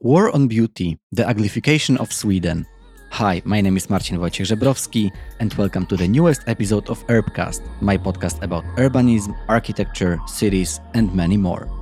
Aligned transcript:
War 0.00 0.32
on 0.32 0.46
Beauty, 0.46 0.96
the 1.10 1.24
uglification 1.24 1.98
of 1.98 2.12
Sweden. 2.12 2.64
Hi, 3.10 3.42
my 3.44 3.60
name 3.60 3.76
is 3.76 3.90
Marcin 3.90 4.18
Wojciech 4.18 4.46
Żebrowski, 4.46 5.10
and 5.40 5.52
welcome 5.54 5.86
to 5.86 5.96
the 5.96 6.06
newest 6.06 6.42
episode 6.46 6.88
of 6.88 7.04
Urbcast, 7.08 7.62
my 7.80 7.98
podcast 7.98 8.40
about 8.40 8.62
urbanism, 8.76 9.36
architecture, 9.48 10.20
cities, 10.28 10.78
and 10.94 11.12
many 11.12 11.36
more. 11.36 11.77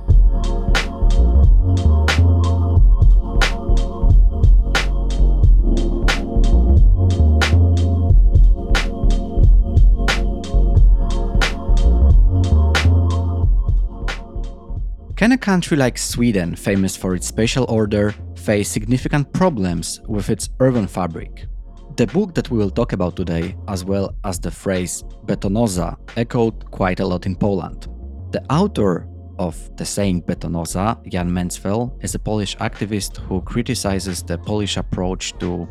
Can 15.17 15.31
a 15.31 15.37
country 15.37 15.75
like 15.75 15.97
Sweden, 15.97 16.55
famous 16.55 16.95
for 16.95 17.15
its 17.15 17.25
spatial 17.25 17.65
order, 17.69 18.13
face 18.35 18.69
significant 18.69 19.33
problems 19.33 19.99
with 20.07 20.29
its 20.29 20.49
urban 20.59 20.85
fabric? 20.85 21.47
The 21.95 22.05
book 22.05 22.35
that 22.35 22.51
we 22.51 22.59
will 22.59 22.69
talk 22.69 22.93
about 22.93 23.15
today, 23.15 23.55
as 23.67 23.83
well 23.83 24.13
as 24.23 24.39
the 24.39 24.51
phrase 24.51 25.03
betonoza, 25.25 25.97
echoed 26.17 26.69
quite 26.69 26.99
a 26.99 27.05
lot 27.07 27.25
in 27.25 27.35
Poland. 27.35 27.87
The 28.29 28.43
author 28.53 29.07
of 29.39 29.57
the 29.75 29.85
saying 29.85 30.21
betonoza, 30.21 31.03
Jan 31.07 31.31
Mencwel, 31.31 31.97
is 32.03 32.13
a 32.13 32.19
Polish 32.19 32.55
activist 32.57 33.17
who 33.17 33.41
criticizes 33.41 34.21
the 34.21 34.37
Polish 34.37 34.77
approach 34.77 35.33
to 35.39 35.67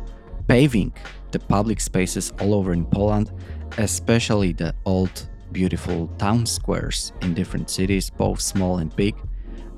paving 0.49 0.91
the 1.31 1.39
public 1.39 1.79
spaces 1.79 2.33
all 2.41 2.53
over 2.53 2.73
in 2.73 2.85
Poland, 2.85 3.31
especially 3.77 4.51
the 4.51 4.75
old 4.83 5.29
beautiful 5.53 6.07
town 6.17 6.45
squares 6.45 7.13
in 7.21 7.33
different 7.33 7.69
cities, 7.69 8.09
both 8.09 8.41
small 8.41 8.79
and 8.79 8.93
big, 8.97 9.15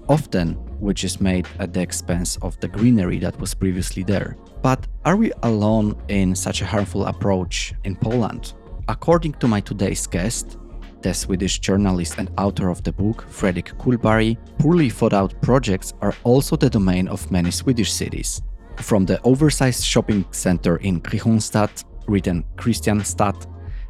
often 0.09 0.55
which 0.79 1.03
is 1.03 1.21
made 1.21 1.47
at 1.59 1.73
the 1.73 1.81
expense 1.81 2.37
of 2.41 2.59
the 2.59 2.67
greenery 2.67 3.19
that 3.19 3.39
was 3.39 3.53
previously 3.53 4.03
there. 4.03 4.35
But 4.61 4.87
are 5.05 5.15
we 5.15 5.31
alone 5.43 5.95
in 6.07 6.35
such 6.35 6.61
a 6.61 6.65
harmful 6.65 7.05
approach 7.05 7.73
in 7.83 7.95
Poland? 7.95 8.53
According 8.87 9.33
to 9.33 9.47
my 9.47 9.61
today's 9.61 10.07
guest, 10.07 10.57
the 11.01 11.13
Swedish 11.13 11.59
journalist 11.59 12.17
and 12.17 12.29
author 12.37 12.69
of 12.69 12.83
the 12.83 12.91
book, 12.91 13.25
Fredrik 13.29 13.77
Kullberg, 13.77 14.37
poorly 14.57 14.89
thought 14.89 15.13
out 15.13 15.39
projects 15.41 15.93
are 16.01 16.15
also 16.23 16.55
the 16.57 16.69
domain 16.69 17.07
of 17.07 17.31
many 17.31 17.51
Swedish 17.51 17.91
cities. 17.93 18.41
From 18.77 19.05
the 19.05 19.21
oversized 19.23 19.83
shopping 19.83 20.25
center 20.31 20.77
in 20.77 20.99
Kristianstad, 20.99 21.85
written 22.07 22.43
Christianstad, 22.57 23.45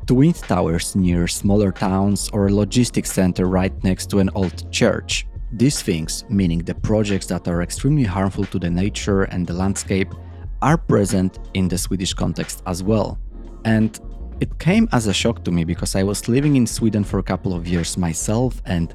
to 0.08 0.16
wind 0.16 0.36
towers 0.36 0.96
near 0.96 1.28
smaller 1.28 1.72
towns 1.72 2.30
or 2.34 2.48
a 2.48 2.54
logistics 2.54 3.12
center 3.12 3.46
right 3.46 3.74
next 3.84 4.10
to 4.10 4.20
an 4.20 4.30
old 4.34 4.72
church. 4.72 5.29
These 5.52 5.82
things, 5.82 6.26
meaning 6.30 6.60
the 6.60 6.76
projects 6.76 7.26
that 7.28 7.48
are 7.48 7.62
extremely 7.62 8.04
harmful 8.04 8.46
to 8.46 8.60
the 8.60 8.70
nature 8.70 9.24
and 9.24 9.48
the 9.48 9.54
landscape, 9.54 10.14
are 10.62 10.78
present 10.78 11.40
in 11.54 11.68
the 11.68 11.78
Swedish 11.78 12.14
context 12.14 12.62
as 12.66 12.84
well. 12.84 13.18
And 13.66 14.00
it 14.40 14.58
came 14.60 14.88
as 14.92 15.08
a 15.08 15.14
shock 15.14 15.44
to 15.46 15.52
me 15.52 15.64
because 15.64 15.96
I 15.96 16.04
was 16.04 16.28
living 16.30 16.56
in 16.56 16.68
Sweden 16.68 17.04
for 17.04 17.20
a 17.20 17.24
couple 17.24 17.54
of 17.54 17.68
years 17.68 17.98
myself 17.98 18.62
and 18.66 18.94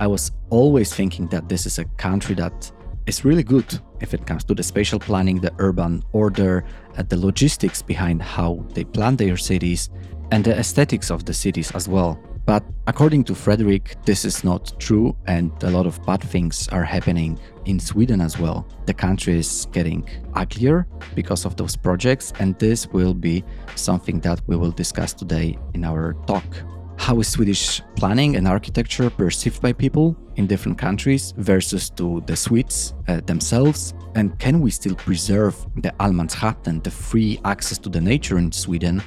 I 0.00 0.06
was 0.06 0.30
always 0.50 0.94
thinking 0.94 1.26
that 1.28 1.48
this 1.48 1.66
is 1.66 1.78
a 1.78 1.84
country 1.96 2.34
that 2.36 2.70
is 3.06 3.24
really 3.24 3.42
good 3.42 3.80
if 4.00 4.14
it 4.14 4.26
comes 4.26 4.44
to 4.44 4.54
the 4.54 4.62
spatial 4.62 5.00
planning, 5.00 5.40
the 5.40 5.52
urban 5.58 6.04
order, 6.12 6.64
uh, 6.96 7.02
the 7.02 7.16
logistics 7.16 7.82
behind 7.82 8.22
how 8.22 8.64
they 8.74 8.84
plan 8.84 9.16
their 9.16 9.36
cities, 9.36 9.90
and 10.30 10.44
the 10.44 10.56
aesthetics 10.56 11.10
of 11.10 11.24
the 11.24 11.34
cities 11.34 11.72
as 11.72 11.88
well. 11.88 12.18
But 12.48 12.64
according 12.86 13.24
to 13.24 13.34
Fredrik, 13.34 14.02
this 14.06 14.24
is 14.24 14.42
not 14.42 14.72
true, 14.80 15.14
and 15.26 15.52
a 15.64 15.68
lot 15.68 15.84
of 15.84 16.02
bad 16.06 16.22
things 16.22 16.66
are 16.68 16.82
happening 16.82 17.38
in 17.66 17.78
Sweden 17.78 18.22
as 18.22 18.38
well. 18.38 18.66
The 18.86 18.94
country 18.94 19.38
is 19.38 19.66
getting 19.70 20.08
uglier 20.32 20.86
because 21.14 21.44
of 21.44 21.56
those 21.56 21.76
projects, 21.76 22.32
and 22.38 22.58
this 22.58 22.86
will 22.86 23.12
be 23.12 23.44
something 23.74 24.18
that 24.20 24.40
we 24.46 24.56
will 24.56 24.70
discuss 24.70 25.12
today 25.12 25.58
in 25.74 25.84
our 25.84 26.14
talk. 26.26 26.46
How 26.96 27.20
is 27.20 27.28
Swedish 27.28 27.82
planning 27.96 28.36
and 28.36 28.48
architecture 28.48 29.10
perceived 29.10 29.60
by 29.60 29.74
people 29.74 30.16
in 30.36 30.46
different 30.46 30.78
countries 30.78 31.34
versus 31.36 31.90
to 31.96 32.22
the 32.24 32.34
Swedes 32.34 32.94
uh, 33.08 33.20
themselves? 33.26 33.92
And 34.14 34.38
can 34.38 34.60
we 34.60 34.70
still 34.70 34.94
preserve 34.94 35.54
the 35.76 35.92
Allemansrätten, 36.00 36.82
the 36.82 36.90
free 36.90 37.40
access 37.44 37.76
to 37.76 37.90
the 37.90 38.00
nature 38.00 38.38
in 38.38 38.52
Sweden, 38.52 39.02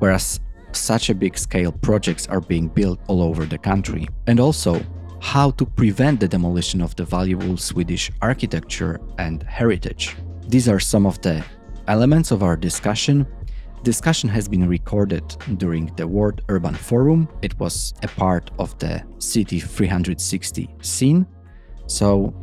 whereas 0.00 0.40
such 0.72 1.10
a 1.10 1.14
big 1.14 1.36
scale 1.36 1.72
projects 1.72 2.26
are 2.28 2.40
being 2.40 2.68
built 2.68 3.00
all 3.08 3.22
over 3.22 3.46
the 3.46 3.58
country, 3.58 4.08
and 4.26 4.40
also 4.40 4.80
how 5.20 5.50
to 5.52 5.66
prevent 5.66 6.20
the 6.20 6.28
demolition 6.28 6.80
of 6.80 6.96
the 6.96 7.04
valuable 7.04 7.56
Swedish 7.56 8.10
architecture 8.22 9.00
and 9.18 9.42
heritage. 9.42 10.16
These 10.48 10.68
are 10.68 10.80
some 10.80 11.06
of 11.06 11.20
the 11.20 11.44
elements 11.88 12.30
of 12.30 12.42
our 12.42 12.56
discussion. 12.56 13.26
Discussion 13.82 14.28
has 14.28 14.48
been 14.48 14.68
recorded 14.68 15.24
during 15.58 15.86
the 15.96 16.06
World 16.06 16.42
Urban 16.48 16.74
Forum. 16.74 17.28
It 17.42 17.58
was 17.58 17.94
a 18.02 18.08
part 18.08 18.50
of 18.58 18.78
the 18.78 19.02
City 19.18 19.60
360 19.60 20.68
scene. 20.82 21.26
So 21.86 22.34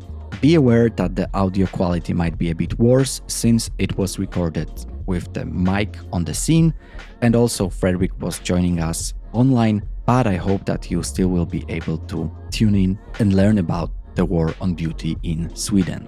be 0.41 0.55
aware 0.55 0.89
that 0.89 1.15
the 1.15 1.29
audio 1.33 1.65
quality 1.67 2.13
might 2.13 2.37
be 2.37 2.51
a 2.51 2.55
bit 2.55 2.77
worse 2.79 3.21
since 3.27 3.69
it 3.77 3.97
was 3.97 4.19
recorded 4.19 4.69
with 5.07 5.33
the 5.33 5.45
mic 5.45 5.97
on 6.13 6.23
the 6.23 6.33
scene, 6.33 6.73
and 7.21 7.35
also 7.35 7.69
Fredrik 7.69 8.17
was 8.19 8.39
joining 8.39 8.79
us 8.79 9.13
online. 9.33 9.81
But 10.05 10.27
I 10.27 10.35
hope 10.35 10.65
that 10.65 10.91
you 10.91 11.03
still 11.03 11.29
will 11.29 11.45
be 11.45 11.65
able 11.67 11.97
to 11.97 12.31
tune 12.51 12.75
in 12.75 12.99
and 13.19 13.33
learn 13.33 13.57
about 13.57 13.91
the 14.15 14.25
war 14.25 14.53
on 14.61 14.73
beauty 14.73 15.17
in 15.23 15.53
Sweden. 15.55 16.07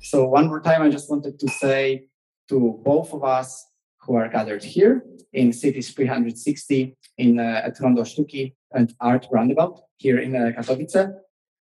So, 0.00 0.28
one 0.28 0.46
more 0.46 0.60
time, 0.60 0.82
I 0.82 0.88
just 0.88 1.10
wanted 1.10 1.38
to 1.40 1.48
say 1.48 2.06
to 2.48 2.80
both 2.84 3.12
of 3.12 3.24
us 3.24 3.66
who 4.02 4.14
are 4.14 4.28
gathered 4.28 4.62
here 4.62 5.04
in 5.32 5.52
Cities 5.52 5.90
360 5.90 6.96
in 7.18 7.40
uh, 7.40 7.62
at 7.64 7.76
and 8.76 8.94
Art 9.00 9.26
Roundabout 9.30 9.80
here 9.96 10.18
in 10.18 10.36
uh, 10.36 10.52
Katowice. 10.56 11.12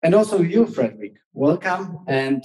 And 0.03 0.15
also 0.15 0.43
you, 0.43 0.67
Fredrik, 0.67 1.15
welcome 1.33 2.01
and 2.07 2.45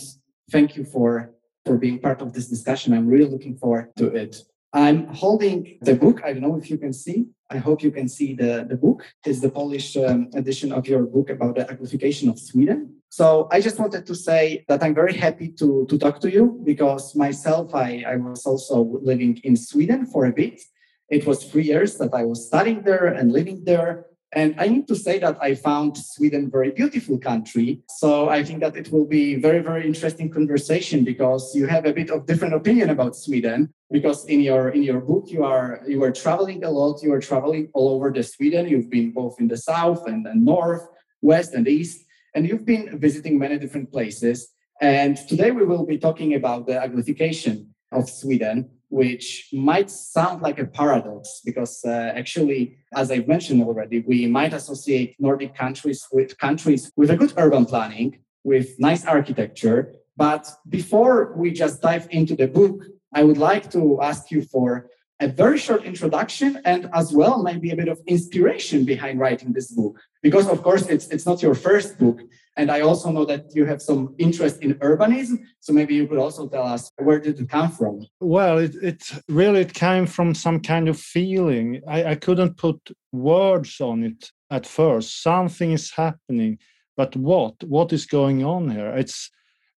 thank 0.52 0.76
you 0.78 0.86
for, 0.86 1.34
for 1.66 1.78
being 1.78 2.00
part 2.00 2.22
of 2.22 2.34
this 2.34 2.48
discussion. 2.48 2.94
I'm 2.94 3.08
really 3.08 3.30
looking 3.30 3.58
forward 3.58 3.92
to 3.98 4.08
it. 4.08 4.38
I'm 4.72 5.08
holding 5.08 5.80
the 5.82 5.96
book. 5.96 6.22
I 6.24 6.32
don't 6.34 6.44
know 6.44 6.56
if 6.56 6.70
you 6.70 6.78
can 6.78 6.94
see. 6.94 7.26
I 7.50 7.58
hope 7.58 7.82
you 7.82 7.92
can 7.92 8.08
see 8.08 8.36
the, 8.36 8.66
the 8.70 8.78
book. 8.78 9.04
It's 9.26 9.42
the 9.42 9.50
Polish 9.50 9.98
um, 9.98 10.30
edition 10.36 10.72
of 10.72 10.88
your 10.88 11.04
book 11.04 11.32
about 11.32 11.56
the 11.56 11.66
uglification 11.66 12.30
of 12.30 12.38
Sweden. 12.38 12.96
So 13.10 13.48
I 13.52 13.60
just 13.60 13.80
wanted 13.80 14.06
to 14.06 14.14
say 14.14 14.64
that 14.68 14.84
I'm 14.84 14.94
very 14.94 15.16
happy 15.16 15.50
to, 15.54 15.88
to 15.90 15.98
talk 15.98 16.20
to 16.22 16.32
you 16.32 16.62
because 16.64 17.16
myself, 17.16 17.74
I, 17.74 18.04
I 18.08 18.18
was 18.18 18.46
also 18.46 19.00
living 19.02 19.42
in 19.44 19.56
Sweden 19.56 20.06
for 20.06 20.28
a 20.28 20.32
bit. 20.32 20.62
It 21.10 21.26
was 21.26 21.44
three 21.44 21.64
years 21.64 21.98
that 21.98 22.14
I 22.14 22.24
was 22.24 22.46
studying 22.46 22.84
there 22.84 23.08
and 23.08 23.32
living 23.32 23.64
there. 23.66 24.06
And 24.32 24.54
I 24.60 24.68
need 24.68 24.88
to 24.90 24.96
say 24.96 25.18
that 25.20 25.38
I 25.42 25.56
found 25.56 25.98
Sweden 25.98 26.52
very 26.52 26.70
beautiful 26.70 27.18
country. 27.18 27.82
So 27.98 28.30
I 28.30 28.44
think 28.44 28.60
that 28.60 28.76
it 28.76 28.92
will 28.92 29.08
be 29.08 29.36
very, 29.36 29.60
very 29.60 29.88
interesting 29.88 30.30
conversation 30.30 31.04
because 31.04 31.56
you 31.56 31.66
have 31.66 31.86
a 31.86 31.94
bit 31.94 32.12
of 32.12 32.28
different 32.28 32.54
opinion 32.54 32.92
about 32.92 33.16
Sweden. 33.16 33.74
Because 33.92 34.26
in 34.26 34.42
your 34.42 34.70
in 34.70 34.84
your 34.84 35.02
book 35.02 35.26
you 35.30 35.44
are 35.44 35.82
you 35.88 36.04
are 36.04 36.12
traveling 36.12 36.64
a 36.64 36.70
lot. 36.70 37.02
You 37.02 37.12
are 37.14 37.20
traveling 37.20 37.70
all 37.74 37.90
over 37.90 38.12
the 38.12 38.22
Sweden. 38.22 38.68
You've 38.68 38.90
been 38.90 39.12
both 39.12 39.40
in 39.40 39.48
the 39.48 39.58
south 39.58 40.08
and 40.08 40.28
north, 40.36 40.86
west 41.22 41.56
and 41.56 41.68
east, 41.68 42.06
and 42.36 42.48
you've 42.48 42.66
been 42.66 43.00
visiting 43.00 43.40
many 43.40 43.58
different 43.58 43.92
places. 43.92 44.54
And 44.80 45.18
today 45.28 45.50
we 45.50 45.66
will 45.66 45.86
be 45.86 45.98
talking 45.98 46.36
about 46.36 46.68
the 46.68 46.74
uglification 46.74 47.70
of 47.92 48.08
Sweden 48.10 48.70
which 48.90 49.50
might 49.54 49.90
sound 49.90 50.42
like 50.42 50.60
a 50.60 50.66
paradox 50.66 51.42
because 51.46 51.82
uh, 51.86 52.12
actually, 52.16 52.78
as 52.94 53.12
I've 53.12 53.28
mentioned 53.28 53.62
already, 53.62 54.00
we 54.00 54.28
might 54.28 54.54
associate 54.54 55.16
Nordic 55.20 55.56
countries 55.56 56.08
with 56.12 56.38
countries 56.38 56.92
with 56.96 57.10
a 57.12 57.16
good 57.16 57.34
urban 57.38 57.66
planning, 57.66 58.20
with 58.44 58.80
nice 58.80 59.06
architecture. 59.06 59.94
But 60.18 60.50
before 60.68 61.34
we 61.38 61.52
just 61.52 61.82
dive 61.82 62.08
into 62.12 62.36
the 62.36 62.48
book, 62.48 62.84
I 63.14 63.24
would 63.24 63.38
like 63.38 63.72
to 63.72 64.02
ask 64.02 64.32
you 64.32 64.42
for 64.42 64.90
a 65.20 65.28
very 65.28 65.58
short 65.58 65.84
introduction 65.84 66.62
and 66.66 66.90
as 66.94 67.12
well 67.12 67.44
maybe 67.44 67.72
a 67.72 67.76
bit 67.76 67.90
of 67.90 68.00
inspiration 68.08 68.86
behind 68.86 69.20
writing 69.20 69.52
this 69.52 69.72
book 69.72 70.00
because 70.24 70.48
of 70.48 70.64
course 70.64 70.88
it's 70.88 71.08
it's 71.10 71.26
not 71.26 71.42
your 71.42 71.56
first 71.56 72.00
book 72.00 72.22
and 72.58 72.72
i 72.72 72.82
also 72.82 73.12
know 73.12 73.26
that 73.26 73.46
you 73.56 73.66
have 73.66 73.82
some 73.82 74.16
interest 74.18 74.62
in 74.62 74.74
urbanism 74.76 75.40
so 75.60 75.74
maybe 75.74 75.94
you 75.96 76.08
could 76.08 76.18
also 76.18 76.48
tell 76.48 76.64
us 76.64 76.92
where 76.98 77.20
did 77.20 77.40
it 77.40 77.50
come 77.50 77.72
from? 77.72 78.06
Well 78.20 78.58
it, 78.58 78.76
it 78.82 79.04
really 79.28 79.62
it 79.62 79.74
came 79.74 80.06
from 80.06 80.34
some 80.34 80.60
kind 80.60 80.88
of 80.88 81.00
feeling. 81.00 81.82
I, 81.88 82.04
I 82.12 82.16
couldn't 82.16 82.58
put 82.58 82.80
words 83.12 83.82
on 83.82 84.04
it 84.04 84.32
at 84.50 84.66
first. 84.66 85.22
Something 85.22 85.72
is 85.72 85.92
happening 85.92 86.60
but 87.00 87.16
what? 87.16 87.64
What 87.64 87.94
is 87.94 88.06
going 88.06 88.44
on 88.44 88.70
here? 88.70 88.94
It's 88.98 89.32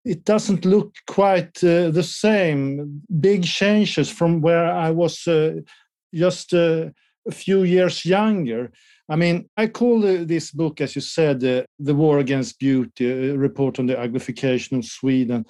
it 0.04 0.24
doesn't 0.24 0.64
look 0.64 0.96
quite 1.06 1.62
uh, 1.62 1.90
the 1.90 2.02
same. 2.02 3.02
Big 3.20 3.44
changes 3.44 4.10
from 4.10 4.40
where 4.40 4.66
i 4.86 4.90
was 4.90 5.28
uh, 5.28 5.52
just 6.12 6.52
uh, 6.52 6.90
a 7.28 7.30
few 7.30 7.62
years 7.62 8.04
younger. 8.04 8.72
I 9.08 9.16
mean, 9.16 9.48
I 9.56 9.66
call 9.66 10.00
this 10.00 10.52
book, 10.52 10.80
as 10.80 10.94
you 10.94 11.02
said, 11.02 11.42
uh, 11.44 11.62
The 11.78 11.94
War 11.94 12.18
Against 12.18 12.58
Beauty, 12.58 13.30
a 13.30 13.36
report 13.36 13.78
on 13.78 13.86
the 13.86 13.94
uglification 13.94 14.78
of 14.78 14.84
Sweden. 14.84 15.44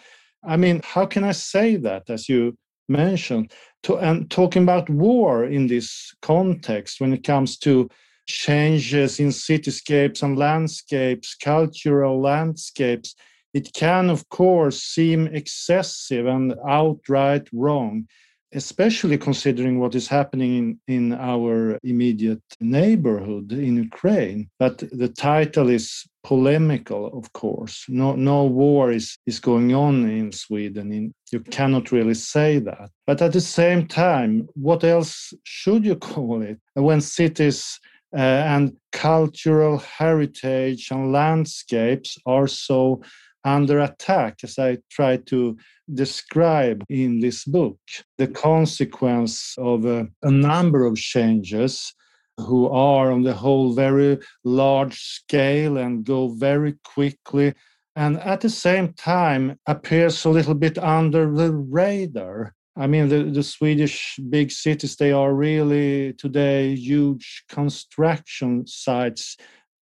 I 0.45 0.57
mean, 0.57 0.81
how 0.85 1.07
can 1.07 1.23
I 1.25 1.33
say 1.33 1.77
that, 1.77 2.09
as 2.09 2.29
you 2.29 2.57
mentioned? 2.89 3.53
To, 3.85 3.99
and 3.99 4.31
talking 4.31 4.63
about 4.63 4.89
war 4.91 5.45
in 5.45 5.67
this 5.67 6.13
context, 6.23 7.01
when 7.01 7.13
it 7.13 7.25
comes 7.25 7.59
to 7.59 7.89
changes 8.27 9.21
in 9.21 9.29
cityscapes 9.29 10.23
and 10.23 10.39
landscapes, 10.39 11.35
cultural 11.35 12.21
landscapes, 12.21 13.15
it 13.53 13.73
can, 13.75 14.09
of 14.09 14.29
course, 14.31 14.83
seem 14.83 15.27
excessive 15.27 16.27
and 16.27 16.55
outright 16.67 17.49
wrong 17.53 18.07
especially 18.55 19.19
considering 19.19 19.79
what 19.79 19.95
is 19.95 20.09
happening 20.09 20.79
in, 20.89 20.95
in 20.95 21.13
our 21.15 21.79
immediate 21.83 22.43
neighborhood 22.61 23.53
in 23.53 23.77
Ukraine. 23.77 24.49
But 24.59 24.79
the 24.79 25.09
title 25.09 25.69
is 25.69 26.05
polemical, 26.25 27.07
of 27.19 27.33
course. 27.33 27.85
No, 27.89 28.15
no 28.15 28.45
war 28.45 28.93
is, 28.93 29.17
is 29.27 29.41
going 29.41 29.75
on 29.75 30.09
in 30.09 30.33
Sweden. 30.33 30.93
In, 30.93 31.13
you 31.33 31.41
cannot 31.41 31.93
really 31.93 32.15
say 32.15 32.59
that. 32.61 32.91
But 33.07 33.23
at 33.23 33.33
the 33.33 33.41
same 33.41 33.87
time, 33.87 34.49
what 34.55 34.85
else 34.85 35.33
should 35.45 35.85
you 35.85 35.97
call 36.13 36.43
it? 36.43 36.59
When 36.75 37.01
cities 37.01 37.79
uh, 38.15 38.21
and 38.21 38.77
cultural 38.93 39.79
heritage 39.79 40.89
and 40.91 41.13
landscapes 41.13 42.19
are 42.27 42.47
so 42.47 43.03
under 43.45 43.81
attack, 43.81 44.39
as 44.43 44.59
I 44.59 44.79
try 44.91 45.17
to 45.17 45.57
describe 45.93 46.85
in 46.89 47.21
this 47.21 47.45
book, 47.45 47.79
the 48.19 48.29
consequence 48.29 49.55
of 49.59 49.85
a, 49.85 50.09
a 50.23 50.31
number 50.31 50.87
of 50.87 50.97
changes 50.97 51.95
who 52.39 52.69
are 52.69 53.13
on 53.13 53.23
the 53.23 53.35
whole 53.35 53.73
very 53.75 54.19
large 54.45 54.99
scale 54.99 55.77
and 55.77 56.05
go 56.05 56.29
very 56.29 56.75
quickly 56.85 57.55
and 57.97 58.19
at 58.21 58.41
the 58.41 58.49
same 58.49 58.93
time 58.95 59.59
appears 59.67 60.25
a 60.25 60.31
little 60.31 60.55
bit 60.55 60.79
under 60.79 61.31
the 61.31 61.53
radar. 61.53 62.55
I 62.77 62.87
mean 62.87 63.09
the, 63.09 63.25
the 63.25 63.43
swedish 63.43 64.19
big 64.31 64.51
cities 64.51 64.97
they 64.97 65.13
are 65.13 65.35
really 65.35 66.15
today 66.15 66.75
huge 66.75 67.45
construction 67.51 68.67
sites. 68.67 69.37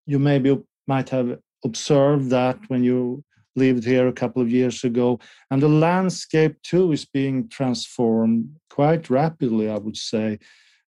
You 0.07 0.19
maybe 0.19 0.59
might 0.87 1.11
have 1.11 1.39
observed 1.63 2.31
that 2.31 2.59
when 2.69 2.83
you 2.83 3.23
lived 3.61 3.85
here 3.85 4.09
a 4.09 4.19
couple 4.23 4.43
of 4.43 4.51
years 4.51 4.85
ago. 4.85 5.21
And 5.51 5.63
the 5.63 5.69
landscape 5.69 6.57
too 6.63 6.93
is 6.93 7.05
being 7.05 7.49
transformed 7.49 8.49
quite 8.69 9.11
rapidly, 9.11 9.69
I 9.69 9.79
would 9.79 9.97
say, 9.97 10.39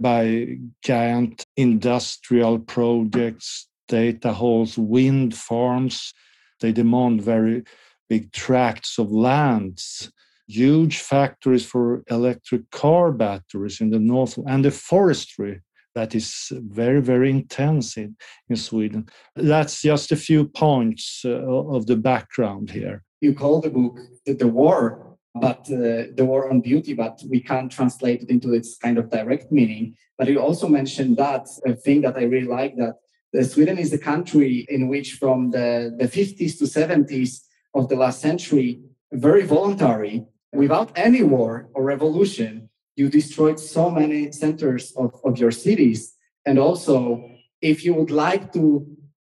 by 0.01 0.57
giant 0.83 1.45
industrial 1.57 2.59
projects, 2.59 3.69
data 3.89 4.33
halls, 4.33 4.77
wind 4.77 5.37
farms. 5.37 6.13
They 6.61 6.73
demand 6.73 7.23
very 7.23 7.63
big 8.09 8.33
tracts 8.33 8.99
of 8.99 9.11
lands, 9.11 10.11
huge 10.49 10.99
factories 10.99 11.65
for 11.65 12.03
electric 12.09 12.71
car 12.71 13.13
batteries 13.13 13.81
in 13.81 13.91
the 13.91 13.99
north, 13.99 14.39
and 14.47 14.65
the 14.65 14.71
forestry 14.71 15.61
that 15.95 16.15
is 16.15 16.53
very, 16.53 17.01
very 17.01 17.31
intense 17.31 17.97
in, 17.97 18.17
in 18.49 18.57
Sweden. 18.57 19.09
That's 19.37 19.83
just 19.83 20.13
a 20.13 20.17
few 20.17 20.49
points 20.49 21.23
uh, 21.25 21.31
of 21.31 21.87
the 21.87 21.97
background 21.97 22.71
here. 22.71 23.05
You 23.21 23.35
call 23.35 23.61
the 23.61 23.71
book 23.71 23.99
The, 24.27 24.49
War, 24.49 25.17
but 25.35 25.61
uh, 25.71 26.11
the 26.17 26.25
war 26.27 26.51
on 26.51 26.61
beauty, 26.61 26.95
but 26.95 27.23
we 27.29 27.41
can't 27.41 27.71
translate 27.71 28.23
it 28.23 28.31
into 28.31 28.53
its 28.53 28.77
kind 28.77 28.99
of 28.99 29.11
direct 29.11 29.53
meaning. 29.53 29.95
But 30.19 30.29
you 30.29 30.41
also 30.41 30.69
mentioned 30.69 31.17
that 31.19 31.47
a 31.67 31.75
thing 31.75 32.03
that 32.03 32.17
I 32.17 32.25
really 32.25 32.49
like 32.49 32.77
that 32.77 32.97
uh, 33.39 33.43
Sweden 33.45 33.79
is 33.79 33.91
the 33.91 33.99
country 33.99 34.67
in 34.69 34.89
which 34.89 35.15
from 35.15 35.51
the, 35.51 35.95
the 35.99 36.09
50s 36.09 36.59
to 36.59 36.65
70s 36.65 37.41
of 37.75 37.89
the 37.89 37.97
last 37.97 38.21
century, 38.21 38.81
very 39.13 39.43
voluntary, 39.43 40.27
without 40.53 40.93
any 40.97 41.23
war 41.23 41.69
or 41.75 41.83
revolution, 41.83 42.69
you 42.97 43.09
destroyed 43.09 43.59
so 43.59 43.91
many 43.91 44.33
centers 44.33 44.93
of, 44.97 45.15
of 45.25 45.39
your 45.39 45.51
cities. 45.51 46.15
And 46.45 46.59
also, 46.59 47.31
if 47.61 47.85
you 47.85 47.95
would 47.95 48.11
like 48.11 48.53
to, 48.53 48.87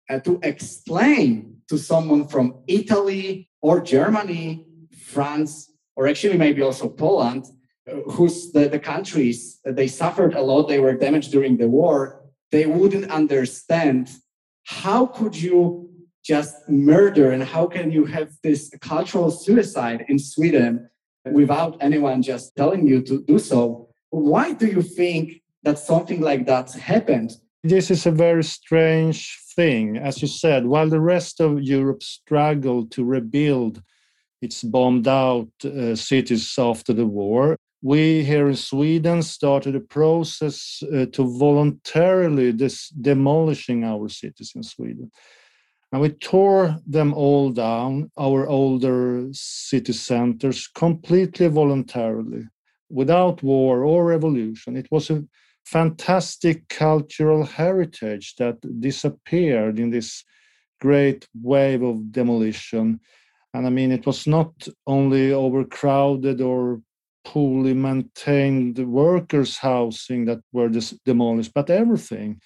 uh, 0.10 0.20
to 0.20 0.40
explain 0.44 1.58
to 1.70 1.78
someone 1.78 2.28
from 2.28 2.64
Italy 2.68 3.50
or 3.62 3.80
Germany, 3.80 4.66
France, 4.98 5.72
or 5.96 6.08
actually 6.08 6.38
maybe 6.38 6.62
also 6.62 6.90
Poland, 6.90 7.46
uh, 7.90 7.96
whose 8.12 8.52
the, 8.52 8.68
the 8.68 8.80
countries 8.80 9.60
uh, 9.68 9.72
they 9.72 9.88
suffered 9.88 10.34
a 10.34 10.42
lot, 10.42 10.68
they 10.68 10.80
were 10.80 10.94
damaged 10.94 11.32
during 11.32 11.58
the 11.58 11.68
war, 11.68 12.24
they 12.52 12.66
wouldn't 12.66 13.10
understand 13.12 14.10
how 14.66 15.06
could 15.06 15.36
you 15.36 15.90
just 16.24 16.56
murder 16.70 17.32
and 17.32 17.44
how 17.44 17.68
can 17.68 17.92
you 17.92 18.06
have 18.06 18.30
this 18.44 18.72
cultural 18.82 19.30
suicide 19.30 20.06
in 20.08 20.18
Sweden 20.18 20.90
without 21.26 21.78
anyone 21.82 22.22
just 22.22 22.56
telling 22.56 22.88
you 22.88 23.02
to 23.02 23.24
do 23.24 23.40
so. 23.40 23.88
Why 24.10 24.54
do 24.54 24.68
you 24.68 24.82
think 24.82 25.42
that 25.64 25.80
something 25.80 26.22
like 26.22 26.46
that 26.46 26.72
happened? 26.72 27.38
This 27.64 27.90
is 27.90 28.06
a 28.06 28.12
very 28.12 28.44
strange 28.44 29.40
thing. 29.56 29.98
As 29.98 30.22
you 30.22 30.28
said, 30.28 30.66
while 30.66 30.90
the 30.90 31.00
rest 31.00 31.40
of 31.40 31.62
Europe 31.62 32.04
struggled 32.04 32.92
to 32.92 33.06
rebuild 33.06 33.82
its 34.42 34.64
bombed 34.64 35.08
out 35.08 35.50
uh, 35.64 35.96
cities 35.96 36.54
after 36.58 36.92
the 36.92 37.06
war, 37.06 37.58
we 37.82 38.24
here 38.24 38.48
in 38.48 38.56
Sweden 38.56 39.22
started 39.22 39.76
a 39.76 39.80
process 39.80 40.82
uh, 40.84 41.06
to 41.08 41.38
voluntarily 41.38 42.52
dis- 42.52 42.90
demolishing 42.90 43.84
our 43.84 44.10
cities 44.10 44.54
in 44.56 44.64
Sweden. 44.64 45.12
And 45.94 46.02
we 46.02 46.10
tore 46.10 46.76
them 46.88 47.14
all 47.14 47.52
down, 47.52 48.10
our 48.18 48.48
older 48.48 49.28
city 49.32 49.94
centers, 49.94 50.68
completely 50.68 51.48
voluntarily, 51.48 52.48
without 52.90 53.44
war 53.44 53.84
or 53.84 54.04
revolution. 54.04 54.76
It 54.76 54.88
was 54.90 55.12
a 55.12 55.24
fantastic 55.66 56.68
cultural 56.68 57.44
heritage 57.44 58.34
that 58.40 58.58
disappeared 58.82 59.78
in 59.78 59.92
this 59.92 60.24
great 60.82 61.28
wave 61.40 61.84
of 61.84 62.12
demolition. 62.12 63.00
And 63.54 63.68
I 63.68 63.70
mean, 63.70 63.92
it 63.92 64.08
was 64.08 64.26
not 64.26 64.68
only 64.88 65.32
overcrowded 65.32 66.42
or 66.42 66.82
poorly 67.24 67.76
maintained 67.76 68.80
workers' 68.80 69.58
housing 69.58 70.26
that 70.26 70.42
were 70.52 70.72
demolished, 71.06 71.54
but 71.54 71.70
everything 71.70 72.42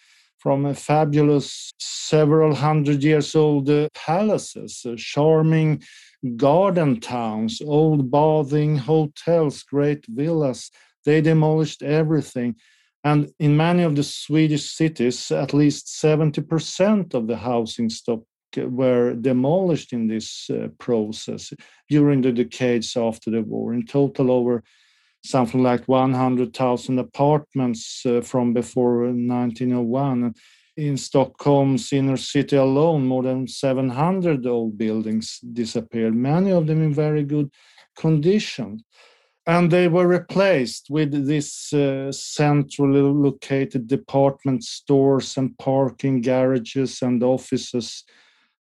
from 0.47 0.65
a 0.65 0.73
fabulous 0.73 1.73
several 1.77 2.55
hundred 2.55 3.03
years 3.03 3.35
old 3.35 3.69
uh, 3.69 3.89
palaces, 3.93 4.85
uh, 4.85 4.95
charming 4.95 5.83
garden 6.37 7.01
towns, 7.01 7.61
old 7.61 8.09
bathing 8.09 8.77
hotels, 8.77 9.61
great 9.63 10.05
villas. 10.07 10.71
They 11.03 11.19
demolished 11.19 11.83
everything. 11.83 12.55
And 13.03 13.29
in 13.39 13.57
many 13.57 13.83
of 13.83 13.97
the 13.97 14.03
Swedish 14.03 14.71
cities, 14.71 15.31
at 15.31 15.53
least 15.53 15.87
70% 15.87 17.13
of 17.13 17.27
the 17.27 17.35
housing 17.35 17.89
stock 17.89 18.21
were 18.55 19.15
demolished 19.15 19.91
in 19.91 20.07
this 20.07 20.49
uh, 20.49 20.69
process 20.79 21.51
during 21.89 22.21
the 22.21 22.31
decades 22.31 22.95
after 22.95 23.31
the 23.31 23.41
war. 23.41 23.73
In 23.73 23.85
total, 23.85 24.31
over 24.31 24.63
something 25.29 25.61
like 25.61 25.85
100,000 25.87 26.99
apartments 26.99 28.03
uh, 28.05 28.21
from 28.21 28.53
before 28.53 29.07
1901. 29.07 30.33
In 30.77 30.95
Stockholm's 30.95 31.91
inner 31.91 32.17
city 32.17 32.55
alone, 32.55 33.07
more 33.07 33.23
than 33.23 33.47
700 33.47 34.45
old 34.45 34.77
buildings 34.77 35.39
disappeared, 35.39 36.15
many 36.15 36.51
of 36.51 36.67
them 36.67 36.83
in 36.83 36.93
very 36.93 37.23
good 37.23 37.51
condition. 37.95 38.83
And 39.47 39.71
they 39.71 39.87
were 39.87 40.07
replaced 40.07 40.87
with 40.89 41.25
these 41.25 41.73
uh, 41.73 42.11
centrally 42.11 43.01
located 43.01 43.87
department 43.87 44.63
stores 44.63 45.37
and 45.37 45.57
parking 45.57 46.21
garages 46.21 47.01
and 47.01 47.23
offices 47.23 48.03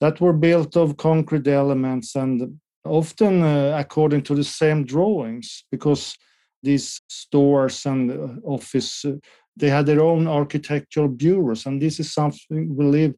that 0.00 0.20
were 0.20 0.32
built 0.32 0.76
of 0.76 0.96
concrete 0.96 1.48
elements 1.48 2.14
and 2.14 2.58
often 2.84 3.42
uh, 3.42 3.76
according 3.78 4.22
to 4.22 4.34
the 4.34 4.44
same 4.44 4.84
drawings 4.84 5.64
because 5.70 6.16
these 6.62 7.00
stores 7.08 7.86
and 7.86 8.10
uh, 8.10 8.28
office 8.44 9.04
uh, 9.04 9.12
they 9.58 9.68
had 9.68 9.86
their 9.86 10.00
own 10.00 10.28
architectural 10.28 11.08
bureaus 11.08 11.66
and 11.66 11.82
this 11.82 11.98
is 11.98 12.12
something 12.12 12.76
we 12.76 12.84
live 12.84 13.14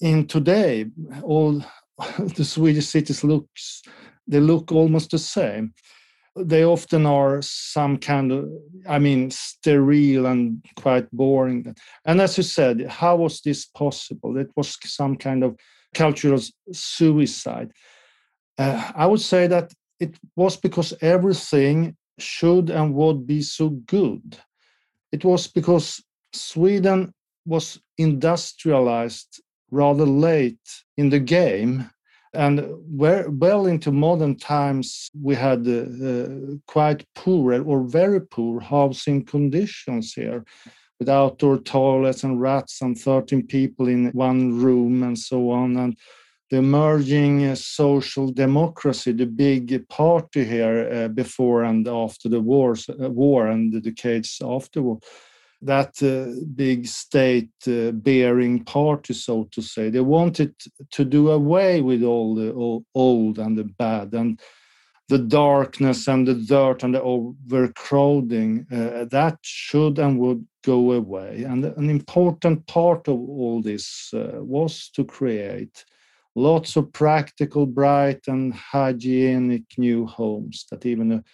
in 0.00 0.26
today. 0.26 0.86
All 1.22 1.62
the 2.18 2.44
swedish 2.44 2.88
cities 2.88 3.22
looks 3.22 3.82
they 4.26 4.40
look 4.40 4.72
almost 4.72 5.10
the 5.10 5.18
same. 5.18 5.74
They 6.36 6.64
often 6.64 7.04
are 7.06 7.42
some 7.42 7.98
kind 7.98 8.32
of 8.32 8.48
i 8.88 8.98
mean 8.98 9.30
sterile 9.30 10.26
and 10.26 10.64
quite 10.76 11.10
boring. 11.12 11.74
And 12.04 12.20
as 12.20 12.36
you 12.36 12.44
said 12.44 12.86
how 12.88 13.16
was 13.16 13.40
this 13.42 13.66
possible? 13.66 14.38
It 14.38 14.50
was 14.56 14.76
some 14.84 15.16
kind 15.16 15.44
of 15.44 15.56
cultural 15.94 16.40
suicide. 16.72 17.72
Uh, 18.58 18.92
i 18.94 19.06
would 19.06 19.20
say 19.20 19.46
that 19.46 19.72
it 19.98 20.16
was 20.34 20.56
because 20.56 20.94
everything 21.02 21.96
should 22.22 22.70
and 22.70 22.94
would 22.94 23.26
be 23.26 23.42
so 23.42 23.70
good. 23.70 24.38
It 25.12 25.24
was 25.24 25.46
because 25.46 26.02
Sweden 26.32 27.12
was 27.46 27.80
industrialized 27.98 29.42
rather 29.70 30.04
late 30.04 30.58
in 30.96 31.10
the 31.10 31.18
game. 31.18 31.90
And 32.32 32.64
well 32.86 33.66
into 33.66 33.90
modern 33.90 34.36
times, 34.36 35.10
we 35.20 35.34
had 35.34 35.66
uh, 35.66 36.06
uh, 36.06 36.28
quite 36.68 37.04
poor 37.16 37.60
or 37.64 37.82
very 37.82 38.20
poor 38.20 38.60
housing 38.60 39.24
conditions 39.24 40.12
here 40.12 40.44
with 41.00 41.08
outdoor 41.08 41.58
toilets 41.58 42.22
and 42.22 42.40
rats 42.40 42.82
and 42.82 42.96
13 42.96 43.46
people 43.46 43.88
in 43.88 44.10
one 44.12 44.60
room 44.60 45.02
and 45.02 45.18
so 45.18 45.50
on. 45.50 45.76
And 45.76 45.96
the 46.50 46.56
emerging 46.56 47.54
social 47.54 48.32
democracy, 48.32 49.12
the 49.12 49.26
big 49.26 49.88
party 49.88 50.44
here 50.44 50.90
uh, 50.92 51.08
before 51.08 51.62
and 51.62 51.86
after 51.86 52.28
the 52.28 52.40
wars, 52.40 52.88
uh, 52.88 53.08
war 53.08 53.46
and 53.46 53.72
the 53.72 53.80
decades 53.80 54.42
afterward, 54.44 54.98
that 55.62 56.02
uh, 56.02 56.32
big 56.56 56.86
state 56.86 57.50
uh, 57.68 57.92
bearing 57.92 58.64
party, 58.64 59.14
so 59.14 59.44
to 59.52 59.62
say. 59.62 59.90
They 59.90 60.00
wanted 60.00 60.54
to 60.90 61.04
do 61.04 61.30
away 61.30 61.82
with 61.82 62.02
all 62.02 62.34
the 62.34 62.52
old 62.94 63.38
and 63.38 63.56
the 63.56 63.64
bad 63.64 64.12
and 64.12 64.40
the 65.08 65.18
darkness 65.18 66.08
and 66.08 66.26
the 66.26 66.34
dirt 66.34 66.82
and 66.82 66.94
the 66.94 67.02
overcrowding. 67.02 68.66
Uh, 68.72 69.04
that 69.04 69.38
should 69.42 69.98
and 70.00 70.18
would 70.18 70.44
go 70.64 70.92
away. 70.92 71.44
And 71.44 71.64
an 71.64 71.90
important 71.90 72.66
part 72.66 73.06
of 73.06 73.14
all 73.14 73.62
this 73.62 74.10
uh, 74.14 74.42
was 74.42 74.90
to 74.94 75.04
create 75.04 75.84
lots 76.36 76.76
of 76.76 76.92
practical, 76.92 77.66
bright, 77.66 78.20
and 78.26 78.54
hygienic 78.54 79.64
new 79.78 80.06
homes 80.06 80.66
that 80.70 80.86
even 80.86 81.12
a 81.12 81.24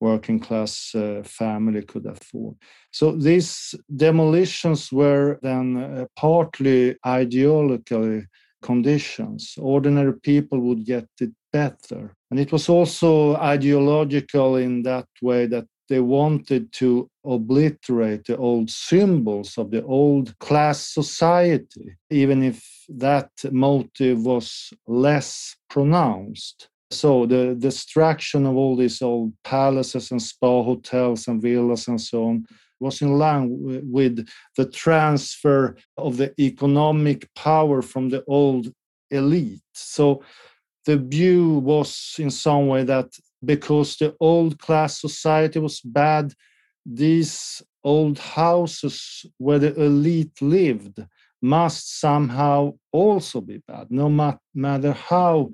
working 0.00 0.40
class 0.40 0.94
uh, 0.94 1.22
family 1.24 1.82
could 1.82 2.06
afford. 2.06 2.56
So 2.90 3.12
these 3.12 3.74
demolitions 3.94 4.90
were 4.90 5.38
then 5.42 5.76
uh, 5.76 6.06
partly 6.16 6.96
ideological 7.06 8.22
conditions. 8.62 9.54
Ordinary 9.58 10.18
people 10.20 10.60
would 10.60 10.84
get 10.84 11.06
it 11.20 11.30
better. 11.52 12.14
And 12.30 12.40
it 12.40 12.52
was 12.52 12.68
also 12.68 13.36
ideological 13.36 14.56
in 14.56 14.82
that 14.82 15.08
way 15.22 15.46
that 15.46 15.66
they 15.90 16.00
wanted 16.00 16.72
to 16.72 17.10
obliterate 17.24 18.24
the 18.24 18.36
old 18.36 18.70
symbols 18.70 19.58
of 19.58 19.72
the 19.72 19.84
old 19.84 20.38
class 20.38 20.94
society, 20.94 21.96
even 22.10 22.44
if 22.44 22.64
that 22.88 23.28
motive 23.50 24.24
was 24.24 24.72
less 24.86 25.56
pronounced. 25.68 26.68
So 26.92 27.26
the 27.26 27.56
destruction 27.58 28.46
of 28.46 28.56
all 28.56 28.76
these 28.76 29.02
old 29.02 29.32
palaces 29.42 30.12
and 30.12 30.22
spa 30.22 30.62
hotels 30.62 31.26
and 31.26 31.42
villas 31.42 31.88
and 31.88 32.00
so 32.00 32.24
on 32.24 32.46
was 32.78 33.02
in 33.02 33.18
line 33.18 33.48
with 33.90 34.26
the 34.56 34.66
transfer 34.66 35.76
of 35.98 36.16
the 36.16 36.32
economic 36.40 37.28
power 37.34 37.82
from 37.82 38.08
the 38.10 38.24
old 38.26 38.72
elite. 39.10 39.60
So 39.74 40.22
the 40.86 40.96
view 40.96 41.58
was 41.58 42.14
in 42.18 42.30
some 42.30 42.68
way 42.68 42.84
that 42.84 43.10
because 43.44 43.96
the 43.96 44.14
old 44.20 44.58
class 44.58 45.00
society 45.00 45.58
was 45.58 45.80
bad, 45.80 46.32
these 46.84 47.62
old 47.84 48.18
houses 48.18 49.26
where 49.38 49.58
the 49.58 49.74
elite 49.80 50.40
lived 50.42 51.04
must 51.42 52.00
somehow 52.00 52.74
also 52.92 53.40
be 53.40 53.62
bad, 53.66 53.90
no 53.90 54.08
matter 54.54 54.92
how 54.92 55.50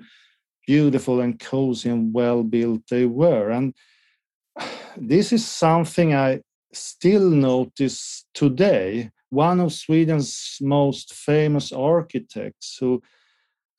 beautiful 0.65 1.21
and 1.21 1.39
cozy 1.39 1.89
and 1.89 2.13
well 2.13 2.43
built 2.43 2.81
they 2.89 3.05
were. 3.05 3.49
And 3.49 3.73
this 4.97 5.31
is 5.31 5.45
something 5.45 6.13
I 6.13 6.41
still 6.73 7.29
notice 7.29 8.25
today. 8.33 9.11
One 9.29 9.59
of 9.59 9.73
Sweden's 9.73 10.57
most 10.61 11.13
famous 11.13 11.71
architects 11.71 12.77
who 12.79 13.01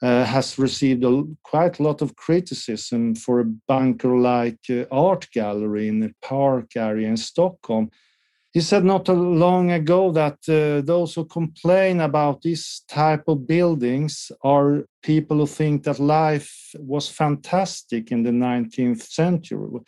uh, 0.02 0.24
has 0.24 0.58
received 0.58 1.04
a, 1.04 1.24
quite 1.42 1.78
a 1.78 1.82
lot 1.82 2.02
of 2.02 2.16
criticism 2.16 3.14
for 3.14 3.40
a 3.40 3.52
bunker 3.66 4.16
like 4.16 4.60
uh, 4.70 4.84
art 4.90 5.28
gallery 5.32 5.88
in 5.88 6.00
the 6.00 6.12
park 6.22 6.76
area 6.76 7.08
in 7.08 7.16
Stockholm. 7.16 7.90
He 8.52 8.60
said 8.60 8.84
not 8.84 9.08
long 9.08 9.72
ago 9.72 10.10
that 10.12 10.38
uh, 10.48 10.84
those 10.84 11.14
who 11.14 11.24
complain 11.26 12.00
about 12.00 12.42
this 12.42 12.82
type 12.88 13.24
of 13.28 13.46
buildings 13.46 14.32
are 14.42 14.84
people 15.02 15.38
who 15.38 15.46
think 15.46 15.82
that 15.84 15.98
life 15.98 16.50
was 16.78 17.08
fantastic 17.08 18.10
in 18.10 18.22
the 18.22 18.30
19th 18.30 19.02
century 19.02 19.80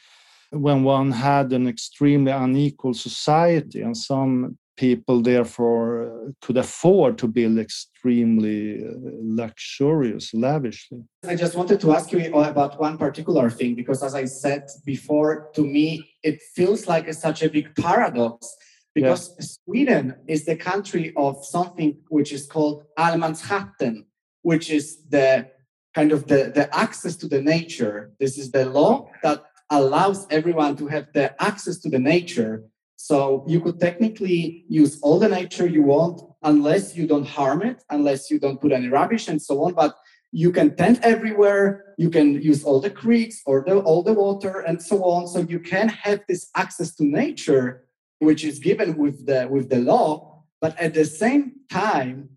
when 0.51 0.83
one 0.83 1.13
had 1.13 1.53
an 1.53 1.69
extremely 1.69 2.33
unequal 2.33 2.95
society 2.95 3.81
and 3.81 3.97
some 3.97 4.59
people 4.81 5.21
therefore 5.21 5.87
uh, 6.03 6.33
could 6.41 6.57
afford 6.57 7.19
to 7.19 7.27
build 7.29 7.59
extremely 7.59 8.83
uh, 8.83 8.93
luxurious 9.41 10.33
lavishly. 10.33 11.03
I 11.35 11.37
just 11.37 11.55
wanted 11.55 11.79
to 11.83 11.93
ask 11.93 12.11
you 12.13 12.21
about 12.35 12.81
one 12.81 12.97
particular 12.97 13.51
thing 13.59 13.73
because 13.75 14.01
as 14.09 14.15
i 14.23 14.25
said 14.25 14.63
before 14.95 15.33
to 15.57 15.63
me 15.75 15.87
it 16.23 16.37
feels 16.57 16.81
like 16.93 17.05
it's 17.09 17.23
such 17.29 17.41
a 17.43 17.51
big 17.57 17.67
paradox 17.85 18.35
because 18.99 19.23
yeah. 19.29 19.47
sweden 19.59 20.05
is 20.35 20.41
the 20.51 20.57
country 20.71 21.07
of 21.25 21.33
something 21.57 21.91
which 22.17 22.31
is 22.39 22.47
called 22.53 22.77
allemansrätten 23.05 23.95
which 24.51 24.67
is 24.79 24.85
the 25.17 25.29
kind 25.95 26.13
of 26.13 26.27
the, 26.27 26.53
the 26.55 26.75
access 26.75 27.17
to 27.17 27.27
the 27.29 27.43
nature. 27.43 28.13
This 28.21 28.39
is 28.39 28.51
the 28.51 28.65
law 28.65 29.11
that 29.23 29.43
allows 29.71 30.27
everyone 30.31 30.77
to 30.77 30.87
have 30.89 31.07
the 31.15 31.41
access 31.43 31.79
to 31.79 31.89
the 31.89 31.99
nature 31.99 32.65
so 33.03 33.47
you 33.49 33.63
could 33.63 33.81
technically 33.81 34.67
use 34.69 35.01
all 35.01 35.19
the 35.19 35.29
nature 35.29 35.67
you 35.67 35.83
want 35.83 36.21
unless 36.43 36.95
you 36.95 37.07
don't 37.07 37.27
harm 37.27 37.63
it, 37.63 37.83
unless 37.89 38.31
you 38.31 38.39
don't 38.39 38.61
put 38.61 38.73
any 38.73 38.89
rubbish 38.89 39.27
and 39.27 39.41
so 39.41 39.65
on. 39.65 39.73
But 39.73 39.97
you 40.33 40.53
can 40.53 40.77
tent 40.77 40.99
everywhere. 41.03 41.95
You 41.97 42.11
can 42.11 42.43
use 42.43 42.63
all 42.63 42.79
the 42.79 42.91
creeks 42.91 43.41
or 43.47 43.65
the, 43.67 43.79
all 43.79 44.03
the 44.03 44.13
water 44.13 44.61
and 44.61 44.83
so 44.83 45.03
on. 45.05 45.27
So 45.29 45.39
you 45.39 45.61
can 45.61 45.89
have 45.89 46.21
this 46.29 46.51
access 46.55 46.95
to 46.97 47.05
nature, 47.07 47.87
which 48.19 48.45
is 48.45 48.59
given 48.59 48.99
with 48.99 49.25
the 49.25 49.49
with 49.49 49.71
the 49.71 49.81
law. 49.81 50.45
But 50.61 50.79
at 50.79 50.93
the 50.93 51.07
same 51.07 51.53
time, 51.71 52.29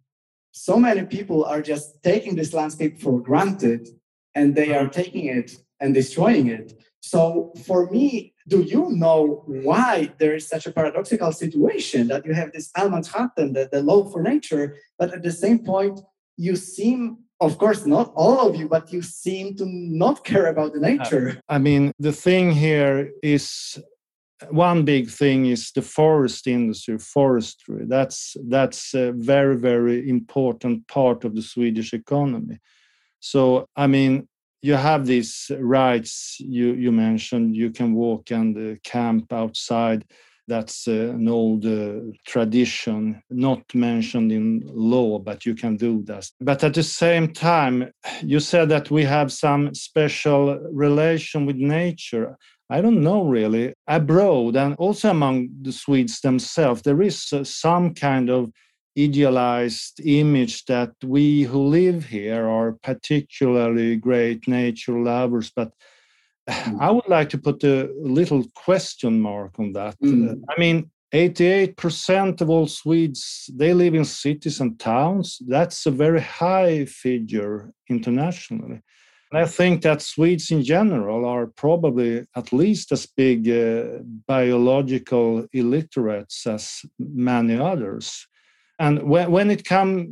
so 0.53 0.77
many 0.77 1.03
people 1.03 1.43
are 1.43 1.62
just 1.62 2.01
taking 2.03 2.38
this 2.38 2.53
landscape 2.53 3.01
for 3.01 3.20
granted, 3.20 3.89
and 4.34 4.55
they 4.55 4.74
are 4.74 4.88
taking 4.88 5.25
it 5.25 5.58
and 5.82 5.93
destroying 5.93 6.48
it. 6.48 6.82
So 7.01 7.51
for 7.65 7.89
me, 7.91 8.33
do 8.48 8.62
you 8.62 8.90
know 8.92 9.44
why 9.48 10.12
there 10.20 10.36
is 10.36 10.48
such 10.48 10.66
a 10.66 10.72
paradoxical 10.72 11.32
situation 11.32 12.08
that 12.08 12.26
you 12.26 12.34
have 12.34 12.52
this 12.52 12.72
Allemansrätten, 12.78 13.54
the, 13.54 13.70
the 13.72 13.82
law 13.82 14.04
for 14.10 14.22
nature, 14.22 14.76
but 14.98 15.14
at 15.14 15.24
the 15.24 15.32
same 15.32 15.60
point, 15.60 16.00
you 16.38 16.56
seem, 16.56 17.18
of 17.40 17.58
course, 17.58 17.86
not 17.86 18.12
all 18.16 18.50
of 18.50 18.56
you, 18.56 18.68
but 18.68 18.92
you 18.92 19.02
seem 19.02 19.56
to 19.56 19.66
not 19.66 20.24
care 20.24 20.48
about 20.48 20.74
the 20.74 20.80
nature. 20.80 21.38
Uh, 21.38 21.54
I 21.54 21.58
mean, 21.58 21.92
the 22.00 22.12
thing 22.12 22.52
here 22.52 23.12
is 23.22 23.80
one 24.50 24.84
big 24.84 25.10
thing 25.10 25.46
is 25.46 25.72
the 25.72 25.82
forest 25.82 26.48
industry, 26.48 26.98
forestry. 26.98 27.86
That's 27.88 28.36
that's 28.50 28.94
a 28.94 29.12
very 29.14 29.56
very 29.56 30.10
important 30.10 30.88
part 30.88 31.24
of 31.24 31.36
the 31.36 31.42
Swedish 31.42 31.94
economy. 31.94 32.60
So 33.20 33.68
I 33.76 33.88
mean, 33.88 34.28
you 34.63 34.75
have 34.75 35.05
these 35.05 35.51
rights 35.60 36.38
you 36.39 36.74
you 36.74 36.91
mentioned. 36.91 37.55
You 37.55 37.70
can 37.70 37.93
walk 37.93 38.32
and 38.32 38.58
uh, 38.58 38.79
camp 38.84 39.32
outside. 39.32 40.05
That's 40.48 40.88
uh, 40.88 41.13
an 41.17 41.27
old 41.27 41.65
uh, 41.65 42.00
tradition 42.25 43.22
not 43.29 43.62
mentioned 43.75 44.32
in 44.32 44.62
law 44.65 45.20
but 45.20 45.46
you 45.46 45.53
can 45.53 45.75
do 45.77 46.03
that. 46.03 46.29
But 46.39 46.63
at 46.63 46.74
the 46.74 46.84
same 46.84 47.34
time 47.34 47.91
you 48.22 48.39
said 48.39 48.70
that 48.70 48.89
we 48.89 49.03
have 49.03 49.32
some 49.32 49.74
special 49.74 50.60
relation 50.72 51.46
with 51.46 51.58
nature. 51.58 52.38
I 52.70 52.82
don't 52.82 53.03
know 53.03 53.24
really. 53.25 53.74
Abroad 53.88 54.55
and 54.55 54.75
also 54.75 55.10
among 55.10 55.50
the 55.62 55.74
swedes 55.74 56.22
themselves 56.22 56.82
there 56.82 57.01
is 57.01 57.34
some 57.43 57.93
kind 57.93 58.29
of 58.29 58.50
idealized 58.98 60.00
image 60.06 60.66
that 60.66 60.92
we 61.04 61.44
who 61.44 61.68
live 61.68 62.06
here 62.06 62.48
are 62.48 62.78
particularly 62.84 63.96
great 63.96 64.48
nature 64.48 65.00
lovers 65.00 65.52
but 65.56 65.72
mm. 66.48 66.80
i 66.80 66.92
would 66.92 67.08
like 67.08 67.30
to 67.30 67.38
put 67.38 67.64
a 67.64 67.90
little 68.02 68.44
question 68.56 69.20
mark 69.20 69.58
on 69.60 69.74
that 69.74 70.00
mm. 70.00 70.40
i 70.50 70.60
mean 70.60 70.90
88% 71.14 72.42
of 72.42 72.50
all 72.50 72.66
swedes 72.66 73.48
they 73.54 73.72
live 73.72 73.94
in 73.94 74.04
cities 74.04 74.60
and 74.60 74.80
towns 74.80 75.38
that's 75.48 75.86
a 75.86 75.92
very 75.92 76.22
high 76.22 76.86
figure 76.86 77.72
internationally 77.90 78.82
and 79.32 79.42
i 79.42 79.46
think 79.46 79.82
that 79.82 80.02
swedes 80.02 80.52
in 80.52 80.64
general 80.64 81.26
are 81.26 81.48
probably 81.48 82.26
at 82.36 82.54
least 82.54 82.92
as 82.92 83.06
big 83.06 83.50
uh, 83.50 84.00
biological 84.28 85.48
illiterates 85.54 86.46
as 86.48 86.82
many 87.00 87.58
others 87.58 88.28
and 88.84 89.04
when, 89.04 89.32
when 89.32 89.50
it 89.50 89.63
comes 89.63 90.10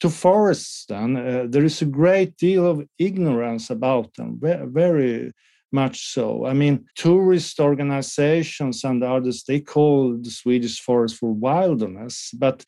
to 0.00 0.08
forests, 0.08 0.86
then 0.88 1.16
uh, 1.16 1.46
there 1.48 1.64
is 1.64 1.82
a 1.82 1.86
great 1.86 2.36
deal 2.36 2.64
of 2.66 2.86
ignorance 2.98 3.68
about 3.70 4.14
them, 4.14 4.38
very, 4.40 5.32
much 5.72 6.12
so. 6.12 6.44
I 6.44 6.52
mean, 6.52 6.84
tourist 6.94 7.58
organizations 7.58 8.84
and 8.84 9.02
others, 9.02 9.44
they 9.44 9.60
call 9.60 10.18
the 10.20 10.30
Swedish 10.30 10.80
forest 10.80 11.16
for 11.16 11.32
wilderness, 11.32 12.30
but 12.34 12.64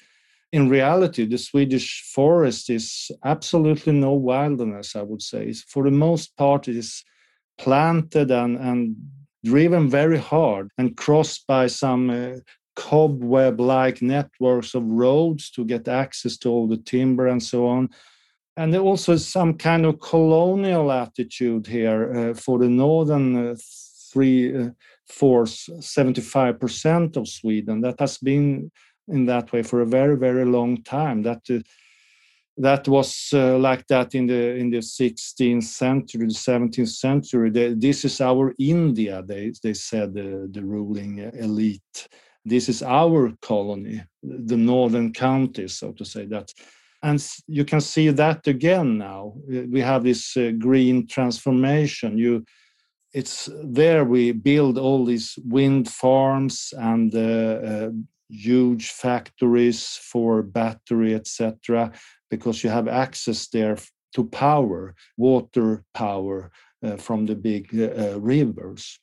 in 0.53 0.69
reality, 0.69 1.27
the 1.27 1.39
Swedish 1.39 2.03
forest 2.15 2.71
is 2.71 3.11
absolutely 3.25 3.93
no 3.93 4.15
wilderness, 4.15 4.97
I 4.97 5.03
would 5.03 5.23
say. 5.23 5.49
it's, 5.49 5.63
For 5.63 5.85
the 5.85 5.91
most 5.91 6.37
part, 6.37 6.69
it 6.69 6.77
is 6.77 7.05
planted 7.59 8.31
and, 8.31 8.57
and 8.57 8.97
driven 9.45 9.91
very 9.91 10.19
hard 10.19 10.71
and 10.79 10.97
crossed 10.97 11.47
by 11.47 11.67
some 11.67 12.09
uh, 12.09 12.37
cobweb 12.77 13.61
like 13.61 14.03
networks 14.03 14.75
of 14.75 14.85
roads 14.85 15.51
to 15.51 15.65
get 15.65 15.89
access 15.89 16.37
to 16.39 16.49
all 16.49 16.67
the 16.67 16.77
timber 16.77 17.29
and 17.29 17.43
so 17.43 17.67
on. 17.67 17.89
And 18.57 18.73
there 18.73 18.81
also 18.81 19.17
some 19.17 19.55
kind 19.55 19.85
of 19.85 20.01
colonial 20.01 20.93
attitude 20.93 21.67
here 21.67 22.31
uh, 22.31 22.35
for 22.35 22.59
the 22.59 22.69
northern 22.69 23.49
uh, 23.49 23.57
three 24.13 24.57
uh, 24.57 24.71
fourths, 25.09 25.69
75% 25.81 27.17
of 27.17 27.29
Sweden. 27.29 27.81
That 27.81 27.99
has 27.99 28.19
been 28.19 28.71
in 29.09 29.27
that 29.27 29.53
way 29.53 29.63
for 29.63 29.81
a 29.81 29.87
very, 29.87 30.17
very 30.17 30.45
long 30.45 30.83
time. 30.83 31.23
That 31.23 31.43
uh, 31.51 31.59
that 32.57 32.87
was 32.87 33.31
uh, 33.33 33.59
like 33.59 33.85
that 33.89 34.15
in 34.15 34.27
the 34.27 34.55
in 34.55 34.71
the 34.71 34.79
16th 34.79 35.65
century, 35.65 36.27
the 36.27 36.33
17th 36.33 36.89
century. 36.89 37.51
They, 37.51 37.75
this 37.75 38.05
is 38.05 38.21
our 38.21 38.55
India, 38.59 39.23
they 39.27 39.53
they 39.63 39.75
said 39.75 40.15
the, 40.15 40.49
the 40.51 40.63
ruling 40.63 41.19
elite. 41.19 42.09
This 42.45 42.69
is 42.69 42.83
our 42.83 43.33
colony, 43.41 44.03
the 44.23 44.57
northern 44.57 45.13
counties, 45.13 45.79
so 45.79 45.93
to 45.93 46.05
say. 46.05 46.27
That, 46.27 46.53
and 47.03 47.25
you 47.47 47.65
can 47.65 47.81
see 47.81 48.11
that 48.11 48.47
again 48.47 48.99
now. 48.99 49.35
We 49.47 49.81
have 49.81 50.05
this 50.05 50.37
uh, 50.37 50.53
green 50.59 51.07
transformation. 51.07 52.19
You, 52.19 52.45
it's 53.13 53.49
there 53.63 54.05
we 54.05 54.33
build 54.33 54.79
all 54.79 55.05
these 55.05 55.39
wind 55.45 55.89
farms 55.89 56.75
and 56.77 57.15
uh, 57.15 57.19
uh, 57.19 57.91
huge 58.29 58.91
factories 58.91 59.99
for 60.03 60.43
battery, 60.43 61.15
etc 61.15 61.93
because 62.35 62.65
you 62.65 62.71
have 62.71 62.89
access 62.89 63.49
there 63.49 63.79
to 64.15 64.25
power, 64.25 64.95
water 65.17 65.85
power 65.95 66.51
uh, 66.85 66.97
from 66.97 67.27
the 67.27 67.35
big 67.35 67.69
uh, 67.75 68.15
uh, 68.15 68.19
rivers. 68.21 68.99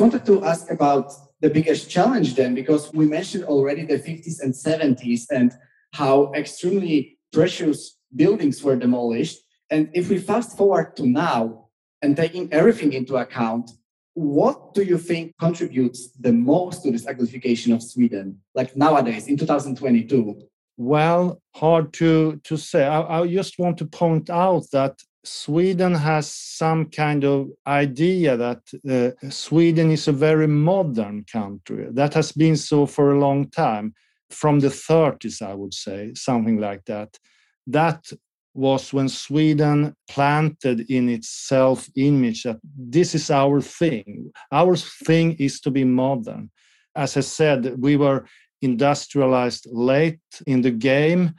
Wanted 0.00 0.24
to 0.24 0.42
ask 0.46 0.70
about 0.70 1.12
the 1.42 1.50
biggest 1.50 1.90
challenge 1.90 2.34
then, 2.34 2.54
because 2.54 2.90
we 2.94 3.04
mentioned 3.04 3.44
already 3.44 3.84
the 3.84 3.98
50s 3.98 4.40
and 4.40 4.54
70s 4.54 5.26
and 5.30 5.52
how 5.92 6.32
extremely 6.32 7.18
precious 7.34 7.98
buildings 8.16 8.62
were 8.62 8.76
demolished. 8.76 9.40
And 9.68 9.90
if 9.92 10.08
we 10.08 10.16
fast 10.16 10.56
forward 10.56 10.96
to 10.96 11.06
now 11.06 11.66
and 12.00 12.16
taking 12.16 12.50
everything 12.50 12.94
into 12.94 13.16
account, 13.16 13.72
what 14.14 14.72
do 14.72 14.82
you 14.82 14.96
think 14.96 15.34
contributes 15.38 16.10
the 16.18 16.32
most 16.32 16.82
to 16.84 16.90
this 16.90 17.04
uglification 17.04 17.74
of 17.74 17.82
Sweden, 17.82 18.40
like 18.54 18.74
nowadays 18.74 19.28
in 19.28 19.36
2022? 19.36 20.48
Well, 20.78 21.42
hard 21.54 21.92
to, 21.94 22.40
to 22.44 22.56
say. 22.56 22.86
I, 22.86 23.20
I 23.20 23.26
just 23.26 23.58
want 23.58 23.76
to 23.78 23.84
point 23.84 24.30
out 24.30 24.64
that 24.72 24.98
Sweden 25.24 25.94
has 25.94 26.32
some 26.32 26.86
kind 26.86 27.24
of 27.24 27.48
idea 27.66 28.36
that 28.36 28.62
uh, 28.88 29.30
Sweden 29.30 29.90
is 29.90 30.08
a 30.08 30.12
very 30.12 30.46
modern 30.46 31.24
country. 31.30 31.88
That 31.90 32.14
has 32.14 32.32
been 32.32 32.56
so 32.56 32.86
for 32.86 33.12
a 33.12 33.18
long 33.18 33.50
time, 33.50 33.94
from 34.30 34.60
the 34.60 34.68
30s, 34.68 35.42
I 35.42 35.54
would 35.54 35.74
say, 35.74 36.12
something 36.14 36.58
like 36.58 36.84
that. 36.86 37.18
That 37.66 38.10
was 38.54 38.92
when 38.92 39.08
Sweden 39.08 39.94
planted 40.08 40.90
in 40.90 41.08
its 41.08 41.28
self 41.28 41.88
image 41.96 42.44
that 42.44 42.58
this 42.64 43.14
is 43.14 43.30
our 43.30 43.60
thing. 43.60 44.32
Our 44.50 44.76
thing 44.76 45.36
is 45.38 45.60
to 45.60 45.70
be 45.70 45.84
modern. 45.84 46.50
As 46.96 47.16
I 47.16 47.20
said, 47.20 47.80
we 47.80 47.96
were 47.96 48.26
industrialized 48.62 49.66
late 49.70 50.20
in 50.46 50.62
the 50.62 50.70
game. 50.70 51.34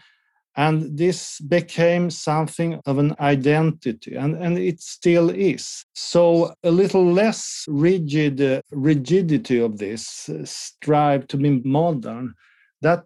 And 0.55 0.97
this 0.97 1.39
became 1.39 2.09
something 2.09 2.81
of 2.85 2.97
an 2.97 3.15
identity, 3.19 4.15
and, 4.15 4.35
and 4.35 4.57
it 4.57 4.81
still 4.81 5.29
is. 5.29 5.85
So, 5.95 6.53
a 6.63 6.71
little 6.71 7.05
less 7.05 7.65
rigid 7.69 8.41
uh, 8.41 8.61
rigidity 8.71 9.59
of 9.59 9.77
this, 9.77 10.27
uh, 10.27 10.43
strive 10.43 11.27
to 11.27 11.37
be 11.37 11.61
modern, 11.63 12.33
that 12.81 13.05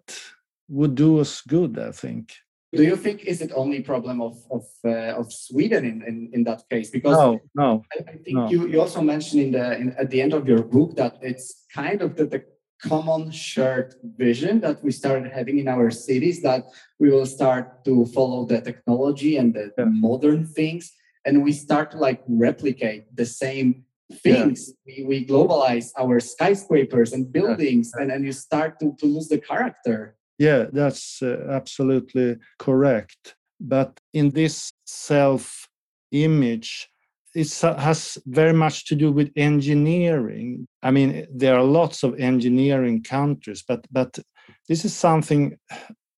would 0.68 0.96
do 0.96 1.20
us 1.20 1.40
good, 1.42 1.78
I 1.78 1.92
think 1.92 2.32
do 2.76 2.84
you 2.84 2.96
think 2.96 3.24
is 3.24 3.40
it 3.40 3.52
only 3.54 3.80
problem 3.80 4.20
of 4.20 4.36
of, 4.50 4.64
uh, 4.84 5.20
of 5.20 5.32
Sweden 5.32 5.84
in, 5.84 6.02
in, 6.02 6.30
in 6.32 6.44
that 6.44 6.68
case? 6.68 6.90
Because 6.90 7.16
no, 7.16 7.40
no, 7.54 7.82
I, 7.92 8.10
I 8.10 8.16
think 8.18 8.36
no. 8.36 8.50
you, 8.50 8.68
you 8.68 8.80
also 8.80 9.00
mentioned 9.00 9.42
in 9.42 9.52
the 9.52 9.78
in, 9.78 9.94
at 9.98 10.10
the 10.10 10.20
end 10.20 10.32
of 10.34 10.48
your 10.48 10.62
book 10.62 10.96
that 10.96 11.18
it's 11.22 11.64
kind 11.72 12.02
of 12.02 12.16
the, 12.16 12.26
the 12.26 12.44
common 12.82 13.30
shared 13.30 13.94
vision 14.16 14.60
that 14.60 14.82
we 14.84 14.90
started 14.90 15.32
having 15.32 15.58
in 15.58 15.68
our 15.68 15.90
cities 15.90 16.42
that 16.42 16.64
we 16.98 17.10
will 17.10 17.26
start 17.26 17.84
to 17.84 18.04
follow 18.06 18.44
the 18.44 18.60
technology 18.60 19.36
and 19.36 19.54
the, 19.54 19.72
yeah. 19.78 19.84
modern 19.84 20.46
things 20.46 20.92
and 21.24 21.42
we 21.42 21.52
start 21.52 21.90
to 21.90 21.96
like 21.96 22.22
replicate 22.28 23.04
the 23.16 23.26
same 23.26 23.84
things 24.22 24.72
yeah. 24.84 25.04
we, 25.06 25.20
we 25.20 25.26
globalize 25.26 25.90
our 25.98 26.20
skyscrapers 26.20 27.12
and 27.12 27.32
buildings 27.32 27.92
yeah. 27.96 28.02
and, 28.02 28.12
and 28.12 28.24
you 28.24 28.32
start 28.32 28.78
to, 28.78 28.94
to 28.98 29.06
lose 29.06 29.28
the 29.28 29.40
character 29.40 30.16
yeah, 30.38 30.66
that's 30.72 31.22
uh, 31.22 31.46
absolutely 31.50 32.36
correct. 32.58 33.36
But 33.58 33.98
in 34.12 34.30
this 34.30 34.72
self 34.84 35.68
image, 36.12 36.88
it 37.36 37.60
has 37.60 38.18
very 38.26 38.54
much 38.54 38.86
to 38.86 38.94
do 38.94 39.12
with 39.12 39.30
engineering. 39.36 40.66
I 40.82 40.90
mean, 40.90 41.26
there 41.30 41.54
are 41.54 41.62
lots 41.62 42.02
of 42.02 42.18
engineering 42.18 43.02
countries, 43.02 43.62
but 43.68 43.86
but 43.90 44.18
this 44.68 44.84
is 44.84 44.94
something 44.94 45.58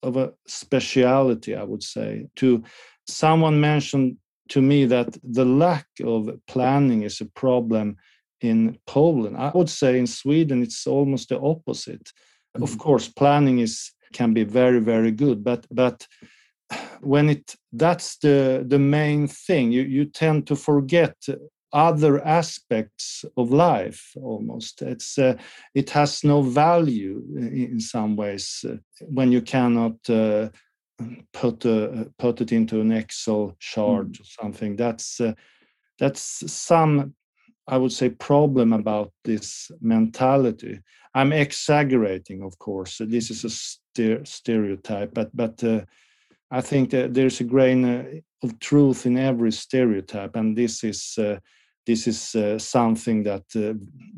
of 0.02 0.16
a 0.16 0.32
speciality, 0.46 1.56
I 1.56 1.64
would 1.64 1.82
say. 1.82 2.28
To 2.36 2.62
someone 3.08 3.60
mentioned 3.60 4.16
to 4.50 4.62
me 4.62 4.86
that 4.86 5.16
the 5.24 5.44
lack 5.44 5.86
of 6.04 6.30
planning 6.46 7.02
is 7.02 7.20
a 7.20 7.30
problem 7.40 7.96
in 8.40 8.78
Poland. 8.86 9.36
I 9.36 9.50
would 9.54 9.70
say 9.70 9.98
in 9.98 10.06
Sweden 10.06 10.62
it's 10.62 10.86
almost 10.86 11.28
the 11.28 11.40
opposite. 11.40 12.12
Mm-hmm. 12.54 12.62
Of 12.62 12.78
course, 12.78 13.08
planning 13.08 13.58
is 13.58 13.92
can 14.12 14.32
be 14.32 14.44
very 14.44 14.80
very 14.80 15.10
good 15.10 15.42
but 15.44 15.66
but 15.70 16.06
when 17.00 17.30
it 17.30 17.54
that's 17.72 18.18
the 18.18 18.64
the 18.66 18.78
main 18.78 19.28
thing. 19.28 19.72
You 19.72 19.82
you 19.82 20.04
tend 20.04 20.46
to 20.48 20.56
forget 20.56 21.14
other 21.72 22.24
aspects 22.26 23.24
of 23.36 23.50
life 23.50 24.12
almost. 24.22 24.82
It's 24.82 25.18
uh, 25.18 25.34
it 25.74 25.90
has 25.90 26.24
no 26.24 26.42
value 26.42 27.22
in 27.36 27.80
some 27.80 28.16
ways 28.16 28.64
uh, 28.68 28.76
when 29.00 29.32
you 29.32 29.42
cannot 29.42 29.96
uh, 30.08 30.48
put 31.32 31.66
uh, 31.66 32.04
put 32.18 32.40
it 32.40 32.52
into 32.52 32.80
an 32.80 32.92
excel 32.92 33.54
chart 33.58 34.12
mm. 34.12 34.20
or 34.20 34.24
something. 34.24 34.76
That's 34.76 35.20
uh, 35.20 35.34
that's 35.98 36.50
some 36.52 37.14
i 37.66 37.76
would 37.76 37.92
say 37.92 38.08
problem 38.08 38.72
about 38.72 39.12
this 39.24 39.70
mentality. 39.80 40.80
I'm 41.14 41.32
exaggerating 41.32 42.42
of 42.42 42.58
course. 42.58 42.98
This 43.00 43.30
is 43.30 43.44
a 43.44 44.24
stereotype, 44.24 45.12
but 45.12 45.36
but 45.36 45.62
uh, 45.62 45.82
I 46.50 46.60
think 46.60 46.90
that 46.90 47.14
there's 47.14 47.40
a 47.40 47.44
grain 47.44 47.84
uh, 47.84 48.04
of 48.42 48.58
truth 48.58 49.06
in 49.06 49.18
every 49.18 49.52
stereotype, 49.52 50.36
and 50.36 50.56
this 50.56 50.82
is 50.84 51.14
uh, 51.18 51.38
this 51.86 52.06
is 52.06 52.34
uh, 52.34 52.58
something 52.58 53.22
that 53.24 53.44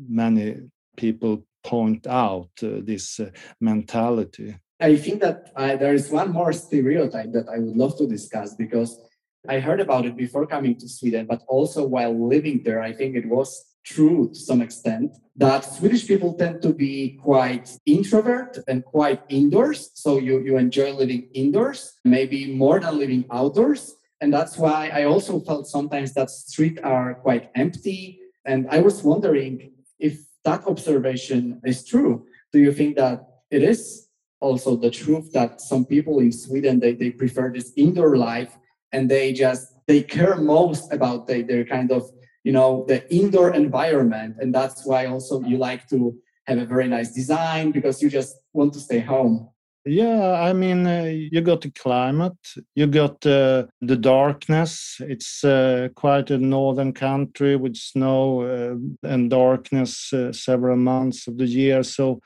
many 0.07 0.57
people 0.97 1.45
point 1.63 2.07
out. 2.07 2.49
This 2.59 3.19
mentality. 3.59 4.55
I 4.79 4.95
think 4.95 5.21
that 5.21 5.53
there 5.55 5.93
is 5.93 6.09
one 6.09 6.31
more 6.31 6.53
stereotype 6.53 7.31
that 7.33 7.47
I 7.49 7.59
would 7.59 7.77
love 7.77 7.97
to 7.97 8.07
discuss 8.07 8.55
because 8.55 8.99
I 9.47 9.59
heard 9.59 9.79
about 9.79 10.05
it 10.05 10.15
before 10.15 10.47
coming 10.47 10.75
to 10.77 10.89
Sweden, 10.89 11.25
but 11.27 11.43
also 11.47 11.85
while 11.85 12.13
living 12.27 12.61
there, 12.63 12.81
I 12.81 12.93
think 12.93 13.15
it 13.15 13.27
was 13.27 13.70
true 13.83 14.29
to 14.29 14.35
some 14.35 14.61
extent 14.61 15.17
that 15.35 15.61
Swedish 15.61 16.07
people 16.07 16.33
tend 16.33 16.61
to 16.61 16.73
be 16.73 17.17
quite 17.21 17.77
introvert 17.85 18.59
and 18.67 18.83
quite 18.85 19.21
indoors. 19.29 19.91
So 19.95 20.19
you, 20.19 20.39
you 20.41 20.57
enjoy 20.57 20.91
living 20.93 21.29
indoors, 21.33 21.99
maybe 22.03 22.53
more 22.53 22.79
than 22.79 22.99
living 22.99 23.25
outdoors. 23.31 23.95
And 24.19 24.31
that's 24.31 24.57
why 24.57 24.89
I 24.93 25.05
also 25.05 25.39
felt 25.39 25.67
sometimes 25.67 26.13
that 26.13 26.29
streets 26.29 26.79
are 26.83 27.15
quite 27.15 27.49
empty. 27.55 28.19
And 28.45 28.67
I 28.69 28.81
was 28.81 29.01
wondering 29.03 29.71
if 29.99 30.19
that 30.43 30.65
observation 30.67 31.61
is 31.65 31.85
true. 31.85 32.25
Do 32.51 32.59
you 32.59 32.73
think 32.73 32.97
that 32.97 33.25
it 33.49 33.63
is 33.63 34.07
also 34.39 34.75
the 34.75 34.91
truth 34.91 35.31
that 35.33 35.61
some 35.61 35.85
people 35.85 36.19
in 36.19 36.31
Sweden 36.31 36.79
they, 36.79 36.93
they 36.93 37.11
prefer 37.11 37.51
this 37.53 37.71
indoor 37.77 38.17
life 38.17 38.57
and 38.91 39.09
they 39.09 39.31
just 39.31 39.73
they 39.87 40.01
care 40.01 40.35
most 40.35 40.91
about 40.91 41.27
the, 41.27 41.43
their 41.43 41.65
kind 41.65 41.91
of 41.91 42.09
you 42.43 42.51
know 42.51 42.85
the 42.87 42.99
indoor 43.13 43.53
environment 43.53 44.35
and 44.39 44.53
that's 44.53 44.85
why 44.85 45.05
also 45.05 45.41
you 45.41 45.57
like 45.57 45.87
to 45.87 46.15
have 46.47 46.57
a 46.57 46.65
very 46.65 46.87
nice 46.87 47.11
design 47.13 47.71
because 47.71 48.01
you 48.01 48.09
just 48.09 48.35
want 48.53 48.73
to 48.73 48.79
stay 48.79 48.99
home. 48.99 49.49
Yeah, 49.83 50.33
I 50.33 50.53
mean, 50.53 50.85
uh, 50.85 51.05
you 51.05 51.41
got 51.41 51.61
the 51.61 51.71
climate, 51.71 52.37
you 52.75 52.85
got 52.85 53.25
uh, 53.25 53.65
the 53.81 53.95
darkness. 53.95 54.97
It's 54.99 55.43
uh, 55.43 55.89
quite 55.95 56.29
a 56.29 56.37
northern 56.37 56.93
country 56.93 57.55
with 57.55 57.75
snow 57.75 58.41
uh, 58.41 59.07
and 59.07 59.31
darkness 59.31 60.13
uh, 60.13 60.33
several 60.33 60.77
months 60.77 61.27
of 61.27 61.37
the 61.37 61.47
year. 61.47 61.81
So 61.81 62.19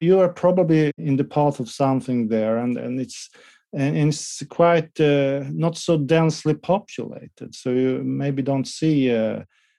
you 0.00 0.18
are 0.20 0.30
probably 0.30 0.90
in 0.96 1.16
the 1.16 1.24
path 1.24 1.60
of 1.60 1.68
something 1.68 2.28
there, 2.28 2.56
and, 2.56 2.78
and 2.78 2.98
it's 2.98 3.28
and 3.72 3.96
it's 3.96 4.42
quite 4.48 4.98
uh, 5.00 5.44
not 5.50 5.76
so 5.76 5.98
densely 5.98 6.54
populated. 6.54 7.54
So 7.54 7.70
you 7.70 8.02
maybe 8.04 8.42
don't 8.42 8.66
see 8.66 9.10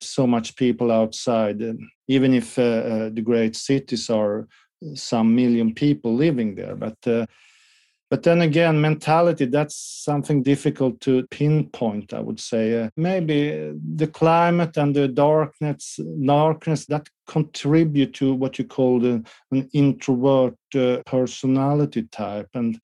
so 0.02 0.28
much 0.28 0.56
people 0.56 0.92
outside, 0.92 1.62
even 2.08 2.34
if 2.34 2.56
the 2.56 3.22
great 3.24 3.56
cities 3.56 4.10
are 4.10 4.48
some 4.96 5.36
million 5.36 5.74
people 5.74 6.16
living 6.16 6.56
there. 6.56 6.76
But 6.76 6.98
uh, 7.06 7.26
but 8.10 8.24
then 8.24 8.42
again, 8.42 8.82
mentality, 8.82 9.46
that's 9.46 9.76
something 9.76 10.42
difficult 10.42 11.00
to 11.02 11.28
pinpoint, 11.28 12.12
I 12.12 12.20
would 12.20 12.40
say. 12.40 12.82
Uh, 12.82 12.90
maybe 12.98 13.72
the 13.96 14.08
climate 14.08 14.78
and 14.78 14.96
the 14.96 15.08
darkness, 15.08 16.00
darkness 16.26 16.88
that 16.88 17.08
contribute 17.28 18.16
to 18.16 18.34
what 18.34 18.58
you 18.58 18.66
call 18.66 19.00
the, 19.00 19.24
an 19.52 19.70
introvert 19.74 20.58
uh, 20.74 21.04
personality 21.06 22.04
type. 22.12 22.50
And, 22.56 22.80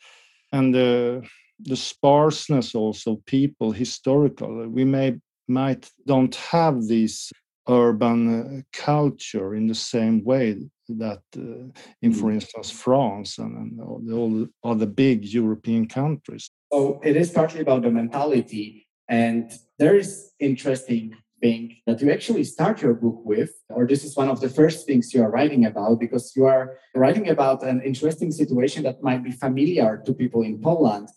and 0.55 0.75
uh, 0.75 1.27
the 1.59 1.75
sparseness 1.75 2.75
also, 2.75 3.21
people, 3.25 3.71
historical. 3.71 4.67
We 4.67 4.85
may 4.85 5.15
might 5.47 5.89
don't 6.07 6.35
have 6.35 6.87
this 6.87 7.31
urban 7.67 8.21
uh, 8.27 8.61
culture 8.73 9.55
in 9.55 9.67
the 9.67 9.75
same 9.75 10.23
way 10.23 10.45
that 10.87 11.23
uh, 11.37 11.65
in, 12.01 12.13
for 12.13 12.29
mm. 12.29 12.35
instance, 12.35 12.71
France 12.71 13.37
and, 13.37 13.53
and 13.57 13.81
all, 13.81 14.01
the, 14.03 14.13
all 14.13 14.47
other 14.71 14.85
big 14.85 15.25
European 15.25 15.87
countries. 15.87 16.49
So 16.71 16.99
it 17.03 17.15
is 17.15 17.31
partly 17.31 17.61
about 17.61 17.81
the 17.83 17.91
mentality, 17.91 18.87
and 19.09 19.51
there 19.77 19.95
is 19.95 20.31
interesting 20.39 21.15
thing 21.45 21.61
that 21.87 22.01
you 22.01 22.07
actually 22.17 22.45
start 22.55 22.81
your 22.85 22.95
book 23.05 23.19
with, 23.33 23.51
or 23.75 23.81
this 23.91 24.03
is 24.07 24.13
one 24.21 24.29
of 24.33 24.39
the 24.43 24.51
first 24.59 24.79
things 24.87 25.13
you 25.13 25.21
are 25.25 25.33
writing 25.37 25.63
about, 25.71 25.95
because 26.05 26.25
you 26.37 26.45
are 26.55 26.65
writing 27.03 27.27
about 27.35 27.59
an 27.71 27.79
interesting 27.89 28.31
situation 28.41 28.81
that 28.83 29.03
might 29.07 29.23
be 29.29 29.33
familiar 29.45 29.91
to 30.05 30.11
people 30.21 30.41
in 30.49 30.55
Poland, 30.69 31.07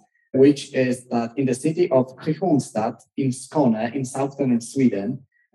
which 0.44 0.62
is 0.86 0.96
that 1.12 1.30
in 1.40 1.46
the 1.50 1.58
city 1.64 1.84
of 1.98 2.04
Kristianstad 2.20 2.96
in 3.22 3.30
Skåne, 3.42 3.84
in 3.96 4.04
southern 4.04 4.60
Sweden, 4.72 5.08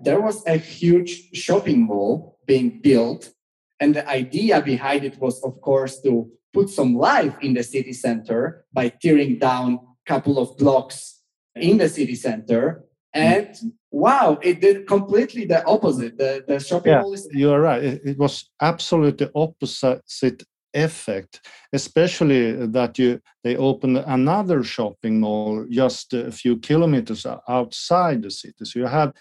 there 0.05 0.21
was 0.27 0.37
a 0.55 0.57
huge 0.57 1.11
shopping 1.43 1.79
mall 1.89 2.13
being 2.51 2.69
built. 2.87 3.21
And 3.81 3.89
the 3.97 4.05
idea 4.21 4.55
behind 4.73 5.01
it 5.09 5.17
was, 5.23 5.35
of 5.47 5.53
course, 5.67 5.95
to 6.05 6.13
put 6.55 6.67
some 6.69 6.91
life 7.13 7.35
in 7.45 7.51
the 7.57 7.65
city 7.73 7.93
center 8.05 8.41
by 8.77 8.85
tearing 9.01 9.33
down 9.49 9.67
a 9.73 10.05
couple 10.11 10.35
of 10.43 10.47
blocks 10.61 10.97
in 11.69 11.75
the 11.81 11.89
city 11.97 12.17
center. 12.27 12.63
And 13.13 13.47
mm-hmm. 13.47 13.82
Wow, 13.93 14.37
it 14.41 14.59
did 14.59 14.87
completely 14.87 15.45
the 15.45 15.65
opposite. 15.65 16.17
The, 16.17 16.43
the 16.47 16.59
shopping 16.59 16.93
yeah, 16.93 17.01
mall 17.01 17.13
is. 17.13 17.29
You're 17.31 17.61
right. 17.61 17.83
It, 17.83 18.01
it 18.03 18.17
was 18.17 18.49
absolutely 18.59 19.29
opposite 19.35 20.43
effect 20.73 21.47
especially 21.71 22.65
that 22.67 22.97
you 22.97 23.21
they 23.43 23.55
opened 23.55 23.97
another 23.97 24.63
shopping 24.63 25.19
mall 25.19 25.65
just 25.69 26.13
a 26.13 26.31
few 26.31 26.57
kilometers 26.57 27.25
outside 27.47 28.23
the 28.23 28.31
city 28.31 28.65
so 28.65 28.79
you 28.79 28.87
had 28.87 29.11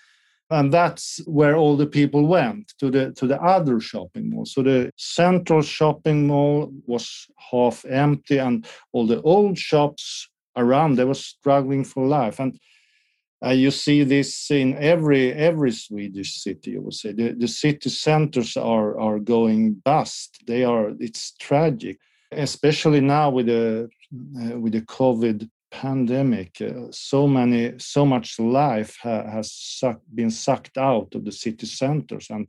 and 0.51 0.73
that's 0.73 1.21
where 1.27 1.57
all 1.57 1.77
the 1.77 1.87
people 1.87 2.27
went 2.27 2.73
to 2.79 2.91
the 2.91 3.13
to 3.13 3.27
the 3.27 3.41
other 3.43 3.81
shopping 3.81 4.31
mall 4.31 4.47
so 4.47 4.63
the 4.63 4.91
central 4.97 5.61
shopping 5.61 6.27
mall 6.27 6.73
was 6.87 7.27
half 7.51 7.85
empty 7.85 8.39
and 8.39 8.67
all 8.93 9.07
the 9.07 9.21
old 9.21 9.59
shops 9.59 10.29
around 10.57 10.95
they 10.95 11.05
were 11.05 11.15
struggling 11.15 11.85
for 11.85 12.07
life 12.07 12.41
and 12.41 12.59
you 13.51 13.71
see 13.71 14.05
this 14.05 14.51
in 14.51 14.77
every 14.77 15.33
every 15.33 15.73
swedish 15.73 16.43
city 16.43 16.73
you 16.73 16.83
would 16.83 16.95
say. 16.95 17.13
The, 17.13 17.33
the 17.33 17.49
city 17.49 17.91
centers 17.91 18.57
are 18.57 18.99
are 19.01 19.19
going 19.19 19.75
bust. 19.85 20.43
They 20.47 20.65
are 20.65 20.93
it's 21.01 21.33
tragic 21.33 21.99
especially 22.35 23.01
now 23.01 23.31
with 23.31 23.47
the 23.47 23.91
uh, 24.41 24.59
with 24.59 24.73
the 24.73 24.83
covid 24.83 25.49
pandemic, 25.71 26.61
uh, 26.61 26.87
so 26.91 27.27
many, 27.27 27.73
so 27.79 28.05
much 28.05 28.39
life 28.39 28.99
ha 29.03 29.25
has 29.31 29.51
suck, 29.53 30.01
been 30.15 30.31
sucked 30.31 30.77
out 30.77 31.15
of 31.15 31.25
the 31.25 31.33
city 31.33 31.67
centers, 31.67 32.29
and 32.31 32.47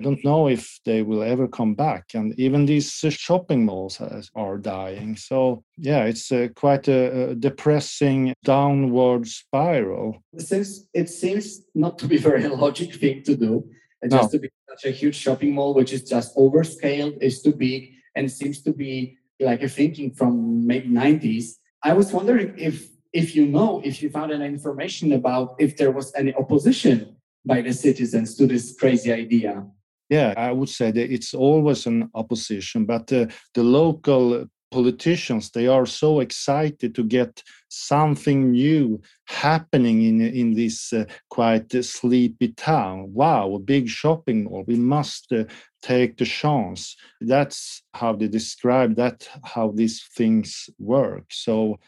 I 0.00 0.04
don't 0.04 0.24
know 0.24 0.48
if 0.48 0.78
they 0.84 1.02
will 1.02 1.22
ever 1.22 1.48
come 1.48 1.74
back. 1.74 2.04
And 2.14 2.38
even 2.38 2.66
these 2.66 3.02
uh, 3.04 3.10
shopping 3.10 3.64
malls 3.64 3.96
has, 3.96 4.30
are 4.34 4.58
dying. 4.58 5.16
So 5.16 5.64
yeah, 5.76 6.04
it's 6.04 6.30
uh, 6.30 6.48
quite 6.54 6.88
a, 6.88 7.30
a, 7.30 7.34
depressing 7.34 8.34
downward 8.44 9.26
spiral. 9.26 10.22
Since 10.36 10.86
it 10.94 11.08
seems 11.08 11.62
not 11.74 11.98
to 11.98 12.06
be 12.06 12.16
very 12.16 12.46
logic 12.64 12.94
thing 12.94 13.22
to 13.24 13.36
do, 13.36 13.68
just 14.08 14.22
no. 14.22 14.28
to 14.28 14.38
be 14.38 14.50
such 14.68 14.84
a 14.84 14.90
huge 14.90 15.16
shopping 15.16 15.54
mall, 15.54 15.74
which 15.74 15.92
is 15.92 16.04
just 16.04 16.36
overscaled, 16.36 17.20
is 17.20 17.42
too 17.42 17.52
big, 17.52 17.90
and 18.14 18.30
seems 18.30 18.62
to 18.62 18.72
be 18.72 19.18
like 19.40 19.62
a 19.62 19.68
thinking 19.68 20.12
from 20.12 20.66
maybe 20.66 20.88
90s 20.88 21.58
I 21.82 21.92
was 21.92 22.12
wondering 22.12 22.54
if 22.58 22.88
if 23.12 23.34
you 23.34 23.46
know 23.46 23.80
if 23.84 24.02
you 24.02 24.10
found 24.10 24.32
any 24.32 24.46
information 24.46 25.12
about 25.12 25.56
if 25.58 25.76
there 25.76 25.90
was 25.90 26.12
any 26.14 26.34
opposition 26.34 27.16
by 27.44 27.62
the 27.62 27.72
citizens 27.72 28.34
to 28.36 28.46
this 28.46 28.76
crazy 28.78 29.12
idea. 29.12 29.64
Yeah, 30.08 30.32
I 30.36 30.52
would 30.52 30.68
say 30.70 30.90
that 30.90 31.12
it's 31.12 31.34
always 31.34 31.86
an 31.86 32.10
opposition, 32.14 32.86
but 32.86 33.12
uh, 33.12 33.26
the 33.54 33.62
local 33.62 34.46
politicians 34.70 35.50
they 35.50 35.66
are 35.66 35.86
so 35.86 36.20
excited 36.20 36.94
to 36.94 37.02
get 37.02 37.42
something 37.68 38.50
new 38.52 39.00
happening 39.26 40.02
in 40.02 40.20
in 40.20 40.54
this 40.54 40.92
uh, 40.92 41.04
quite 41.30 41.74
uh, 41.74 41.82
sleepy 41.82 42.48
town. 42.48 43.12
Wow 43.12 43.54
a 43.54 43.58
big 43.58 43.88
shopping 43.88 44.44
mall. 44.44 44.64
We 44.66 44.76
must 44.76 45.32
uh, 45.32 45.44
take 45.82 46.16
the 46.18 46.26
chance. 46.26 46.96
That's 47.20 47.82
how 47.94 48.14
they 48.16 48.28
describe 48.28 48.96
that 48.96 49.28
how 49.44 49.72
these 49.74 50.04
things 50.16 50.68
work. 50.78 51.24
So 51.30 51.78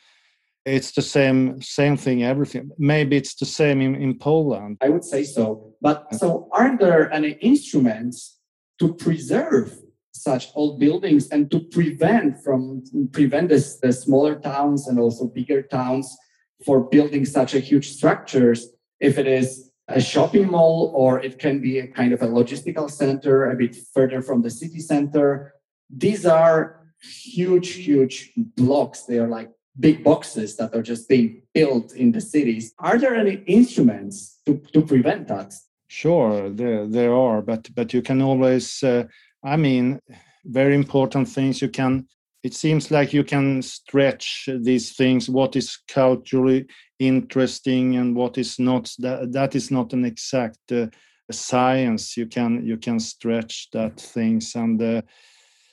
it's 0.65 0.93
the 0.93 1.03
same 1.03 1.61
same 1.63 1.97
thing 1.97 2.23
everything. 2.23 2.71
Maybe 2.79 3.17
it's 3.17 3.35
the 3.35 3.47
same 3.47 3.81
in, 3.81 3.95
in 3.95 4.19
poland. 4.19 4.79
I 4.81 4.89
would 4.89 5.05
say 5.05 5.25
so. 5.25 5.75
But 5.81 6.15
so 6.15 6.49
aren't 6.53 6.81
there 6.81 7.13
any 7.13 7.33
instruments 7.41 8.39
to 8.79 8.95
preserve 8.95 9.79
such 10.13 10.49
old 10.55 10.79
buildings 10.79 11.29
and 11.29 11.51
to 11.51 11.61
prevent 11.61 12.43
from 12.45 12.83
prevent 13.13 13.49
this, 13.49 13.79
the 13.79 13.93
smaller 13.93 14.39
towns 14.39 14.87
and 14.89 14.99
also 14.99 15.27
bigger 15.27 15.63
towns 15.63 16.17
for 16.65 16.81
building 16.81 17.25
such 17.25 17.55
a 17.55 17.61
huge 17.61 17.91
structures? 17.91 18.69
If 19.01 19.17
it 19.19 19.27
is 19.27 19.71
a 19.89 20.01
shopping 20.01 20.51
mall 20.51 20.93
or 20.95 21.21
it 21.21 21.39
can 21.39 21.61
be 21.61 21.79
a 21.79 21.87
kind 21.87 22.13
of 22.13 22.23
a 22.23 22.27
logistical 22.27 22.91
center 22.91 23.51
a 23.51 23.57
bit 23.57 23.77
further 23.93 24.23
from 24.23 24.43
the 24.43 24.51
city 24.51 24.79
center 24.79 25.55
these 25.93 26.25
are 26.25 26.81
huge 27.03 27.75
huge 27.75 28.33
blocks. 28.37 29.03
They 29.05 29.19
are 29.19 29.29
like 29.29 29.51
big 29.79 30.03
boxes 30.03 30.57
that 30.57 30.75
are 30.75 30.83
just 30.83 31.09
being 31.09 31.43
built 31.55 31.95
in 31.95 32.13
the 32.13 32.21
cities. 32.21 32.75
Are 32.79 32.99
there 32.99 33.15
any 33.15 33.43
instruments 33.47 34.41
to, 34.47 34.61
to 34.73 34.83
prevent 34.83 35.29
that? 35.29 35.55
Sure 35.89 36.51
there 36.51 36.87
there 36.87 37.13
are 37.13 37.43
but 37.43 37.69
but 37.75 37.93
you 37.93 38.01
can 38.01 38.23
always 38.23 38.81
uh, 38.85 39.03
i 39.43 39.57
mean 39.57 39.99
very 40.45 40.77
important 40.77 41.29
things 41.29 41.61
you 41.61 41.69
can 41.69 42.07
it 42.45 42.55
seems 42.55 42.93
like 42.93 43.13
you 43.13 43.25
can 43.25 43.61
stretch 43.61 44.49
these 44.61 44.95
things 44.95 45.29
what 45.29 45.57
is 45.57 45.79
culturally 45.89 46.67
interesting 47.01 47.97
and 47.97 48.15
what 48.15 48.39
is 48.39 48.59
not 48.59 48.95
that 49.01 49.33
that 49.33 49.57
is 49.57 49.71
not 49.71 49.93
an 49.93 50.05
exact 50.05 50.61
uh, 50.71 50.87
science. 51.33 52.17
You 52.17 52.27
can 52.27 52.65
you 52.65 52.77
can 52.77 53.01
stretch 53.01 53.69
that 53.73 54.01
things 54.01 54.55
and 54.55 54.83
uh, 54.83 55.03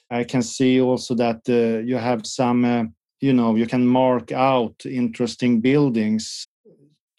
i 0.10 0.24
can 0.24 0.42
see 0.42 0.82
also 0.82 1.16
that 1.16 1.42
uh, 1.50 1.84
you 1.86 1.98
have 1.98 2.26
some 2.26 2.66
uh, 2.66 2.84
you 3.20 3.34
know 3.34 3.56
you 3.56 3.68
can 3.68 3.88
mark 3.88 4.32
out 4.32 4.86
interesting 4.86 5.62
buildings 5.62 6.48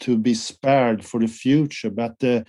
to 0.00 0.16
be 0.16 0.34
spared 0.34 1.04
for 1.04 1.20
the 1.20 1.26
future 1.26 1.90
but 1.90 2.22
uh, 2.22 2.42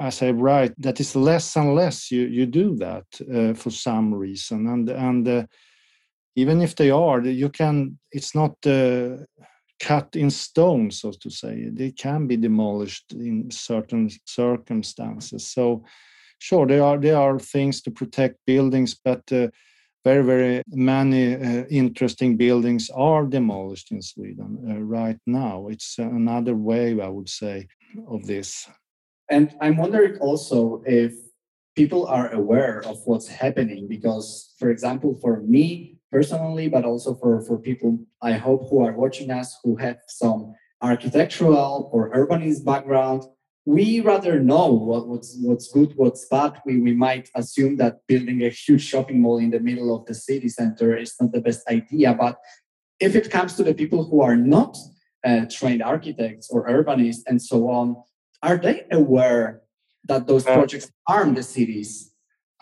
as 0.00 0.22
I 0.22 0.30
write, 0.30 0.72
that 0.78 0.98
is 0.98 1.14
less 1.14 1.56
and 1.56 1.74
less 1.74 2.10
you, 2.10 2.22
you 2.22 2.46
do 2.46 2.74
that 2.76 3.04
uh, 3.32 3.52
for 3.54 3.70
some 3.70 4.14
reason. 4.14 4.66
And, 4.66 4.88
and 4.88 5.28
uh, 5.28 5.46
even 6.36 6.62
if 6.62 6.74
they 6.74 6.90
are, 6.90 7.20
you 7.20 7.50
can, 7.50 7.98
it's 8.10 8.34
not 8.34 8.54
uh, 8.66 9.18
cut 9.78 10.16
in 10.16 10.30
stone, 10.30 10.90
so 10.90 11.12
to 11.20 11.30
say. 11.30 11.68
They 11.70 11.92
can 11.92 12.26
be 12.26 12.38
demolished 12.38 13.12
in 13.12 13.50
certain 13.50 14.08
circumstances. 14.24 15.46
So, 15.48 15.84
sure, 16.38 16.66
there 16.66 16.82
are, 16.82 16.96
there 16.96 17.18
are 17.18 17.38
things 17.38 17.82
to 17.82 17.90
protect 17.90 18.38
buildings, 18.46 18.94
but 18.94 19.30
uh, 19.30 19.48
very, 20.04 20.24
very 20.24 20.62
many 20.68 21.34
uh, 21.34 21.64
interesting 21.70 22.36
buildings 22.36 22.90
are 22.90 23.26
demolished 23.26 23.92
in 23.92 24.00
Sweden 24.00 24.58
uh, 24.68 24.80
right 24.80 25.18
now. 25.26 25.68
It's 25.68 25.98
another 25.98 26.54
wave, 26.54 27.00
I 27.00 27.08
would 27.08 27.28
say, 27.28 27.68
of 28.08 28.26
this. 28.26 28.68
And 29.30 29.54
I'm 29.60 29.76
wondering 29.76 30.18
also 30.18 30.82
if 30.86 31.12
people 31.76 32.06
are 32.06 32.32
aware 32.32 32.82
of 32.84 32.98
what's 33.04 33.28
happening 33.28 33.88
because, 33.88 34.54
for 34.58 34.70
example, 34.70 35.18
for 35.20 35.40
me 35.42 35.98
personally, 36.10 36.68
but 36.68 36.84
also 36.84 37.14
for, 37.14 37.42
for 37.42 37.58
people 37.58 37.98
I 38.22 38.32
hope 38.32 38.68
who 38.68 38.84
are 38.84 38.92
watching 38.92 39.30
us 39.30 39.58
who 39.62 39.76
have 39.76 39.98
some 40.08 40.54
architectural 40.82 41.90
or 41.92 42.10
urbanist 42.10 42.64
background, 42.64 43.24
we 43.66 44.00
rather 44.00 44.40
know 44.40 44.72
what, 44.72 45.06
what's 45.06 45.36
what's 45.40 45.70
good, 45.70 45.92
what's 45.96 46.26
bad. 46.26 46.60
We, 46.64 46.80
we 46.80 46.94
might 46.94 47.28
assume 47.34 47.76
that 47.76 47.98
building 48.08 48.42
a 48.42 48.48
huge 48.48 48.82
shopping 48.82 49.20
mall 49.20 49.38
in 49.38 49.50
the 49.50 49.60
middle 49.60 49.94
of 49.94 50.06
the 50.06 50.14
city 50.14 50.48
center 50.48 50.96
is 50.96 51.14
not 51.20 51.32
the 51.32 51.40
best 51.40 51.68
idea. 51.68 52.14
But 52.14 52.36
if 52.98 53.14
it 53.14 53.30
comes 53.30 53.54
to 53.56 53.62
the 53.62 53.74
people 53.74 54.04
who 54.04 54.22
are 54.22 54.36
not 54.36 54.76
uh, 55.24 55.44
trained 55.50 55.82
architects 55.82 56.48
or 56.50 56.68
urbanists 56.68 57.22
and 57.26 57.40
so 57.40 57.68
on, 57.68 57.96
are 58.42 58.56
they 58.56 58.86
aware 58.90 59.62
that 60.08 60.26
those 60.26 60.46
uh, 60.46 60.54
projects 60.54 60.90
harm 61.06 61.34
the 61.34 61.42
cities? 61.42 62.10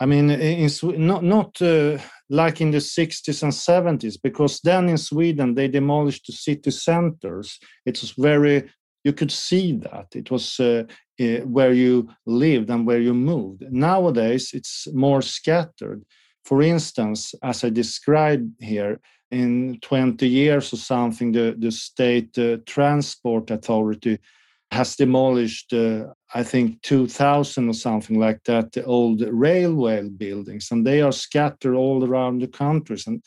I 0.01 0.05
mean, 0.05 0.29
in, 0.29 0.69
not 0.97 1.23
not 1.23 1.61
uh, 1.61 1.97
like 2.29 2.61
in 2.61 2.71
the 2.71 2.77
60s 2.77 3.43
and 3.43 3.51
70s, 3.51 4.17
because 4.21 4.59
then 4.61 4.87
in 4.89 4.97
Sweden 4.97 5.55
they 5.55 5.67
demolished 5.67 6.27
the 6.27 6.33
city 6.33 6.71
centers. 6.71 7.59
It 7.85 7.99
was 8.01 8.11
very 8.11 8.69
you 9.03 9.13
could 9.13 9.31
see 9.31 9.73
that 9.73 10.07
it 10.13 10.29
was 10.29 10.59
uh, 10.59 10.83
uh, 11.19 11.39
where 11.45 11.73
you 11.73 12.09
lived 12.25 12.69
and 12.69 12.85
where 12.85 12.99
you 12.99 13.13
moved. 13.13 13.63
Nowadays, 13.71 14.51
it's 14.53 14.87
more 14.93 15.21
scattered. 15.21 16.03
For 16.45 16.61
instance, 16.61 17.33
as 17.43 17.63
I 17.63 17.69
described 17.69 18.51
here, 18.59 18.99
in 19.31 19.77
20 19.81 20.27
years 20.27 20.73
or 20.73 20.77
something, 20.77 21.31
the, 21.31 21.55
the 21.57 21.71
state 21.71 22.37
uh, 22.37 22.57
transport 22.65 23.51
authority 23.51 24.17
has 24.71 24.95
demolished, 24.95 25.73
uh, 25.73 26.05
I 26.33 26.43
think, 26.43 26.81
2,000 26.83 27.69
or 27.69 27.73
something 27.73 28.19
like 28.19 28.43
that, 28.45 28.71
the 28.71 28.83
old 28.85 29.21
railway 29.21 30.07
buildings, 30.09 30.69
and 30.71 30.85
they 30.85 31.01
are 31.01 31.11
scattered 31.11 31.75
all 31.75 32.03
around 32.03 32.41
the 32.41 32.47
countries. 32.47 33.07
And 33.07 33.23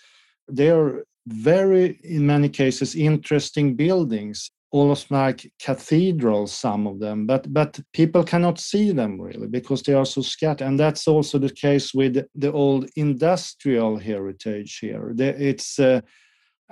they 0.49 0.71
are 0.71 1.05
very, 1.27 1.99
in 2.05 2.27
many 2.27 2.49
cases, 2.49 2.95
interesting 2.95 3.75
buildings, 3.75 4.51
almost 4.73 5.11
like 5.11 5.53
cathedrals, 5.59 6.53
some 6.53 6.87
of 6.87 6.99
them, 6.99 7.27
but, 7.27 7.53
but 7.53 7.79
people 7.93 8.25
cannot 8.25 8.59
see 8.59 8.91
them 8.91 9.21
really 9.21 9.47
because 9.47 9.83
they 9.83 9.93
are 9.93 10.07
so 10.07 10.23
scattered. 10.23 10.67
And 10.67 10.81
that's 10.81 11.07
also 11.07 11.39
the 11.39 11.51
case 11.51 11.95
with 11.95 12.27
the 12.35 12.51
old 12.51 12.89
industrial 12.97 13.99
heritage 13.99 14.79
here. 14.81 15.15
It's 15.19 15.79
uh, 15.79 16.01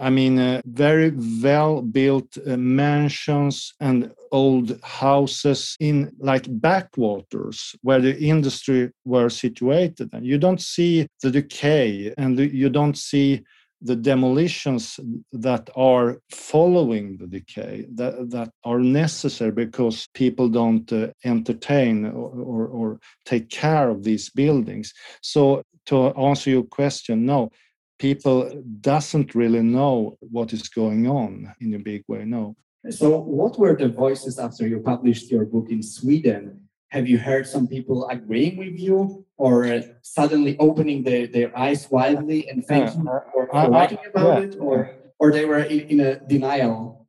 I 0.01 0.09
mean, 0.09 0.39
uh, 0.39 0.63
very 0.65 1.13
well 1.43 1.83
built 1.83 2.39
uh, 2.39 2.57
mansions 2.57 3.75
and 3.81 4.11
old 4.33 4.81
houses 4.83 5.77
in 5.79 6.13
like 6.19 6.47
backwaters 6.49 7.75
where 7.83 8.01
the 8.01 8.19
industry 8.19 8.93
were 9.05 9.29
situated. 9.29 10.09
And 10.15 10.25
you 10.25 10.39
don't 10.39 10.61
see 10.61 11.07
the 11.23 11.31
decay 11.31 12.15
and 12.17 12.39
you 12.39 12.71
don't 12.71 12.97
see 12.97 13.43
the 13.83 13.97
demolitions 13.97 15.01
that 15.33 15.71
are 15.75 16.21
following 16.31 17.17
the 17.17 17.27
decay 17.27 17.87
that, 17.95 18.31
that 18.31 18.51
are 18.65 18.81
necessary 18.81 19.53
because 19.53 20.09
people 20.15 20.49
don't 20.49 20.93
uh, 20.93 21.09
entertain 21.25 22.05
or, 22.07 22.31
or, 22.31 22.67
or 22.67 23.01
take 23.25 23.49
care 23.49 23.89
of 23.89 24.05
these 24.05 24.29
buildings. 24.31 24.93
So 25.23 25.63
to 25.87 26.09
answer 26.11 26.51
your 26.51 26.65
question 26.65 27.25
no 27.25 27.51
people 27.99 28.51
doesn't 28.81 29.35
really 29.35 29.63
know 29.63 30.17
what 30.21 30.53
is 30.53 30.69
going 30.69 31.07
on 31.07 31.55
in 31.61 31.75
a 31.75 31.79
big 31.79 32.03
way 32.09 32.25
no. 32.25 32.57
So 32.89 33.19
what 33.19 33.59
were 33.59 33.77
the 33.77 33.89
voices 33.89 34.39
after 34.39 34.67
you 34.67 34.81
published 34.81 35.31
your 35.31 35.45
book 35.45 35.67
in 35.71 35.83
sweden 35.83 36.70
have 36.91 37.09
you 37.09 37.19
heard 37.19 37.47
some 37.47 37.67
people 37.67 38.09
agreeing 38.09 38.57
with 38.57 38.79
you 38.79 39.25
or 39.37 39.83
suddenly 40.03 40.57
opening 40.59 41.03
their, 41.03 41.27
their 41.27 41.57
eyes 41.57 41.91
widely 41.91 42.49
and 42.49 42.67
thanking 42.67 43.05
yeah. 43.05 43.11
or, 43.35 43.49
or 43.53 43.71
writing 43.71 43.99
about 44.13 44.43
yeah. 44.43 44.49
it 44.49 44.57
or 44.61 44.91
or 45.19 45.33
they 45.33 45.45
were 45.45 45.63
in, 45.63 45.81
in, 45.93 46.01
a 46.01 46.21
denial 46.27 47.07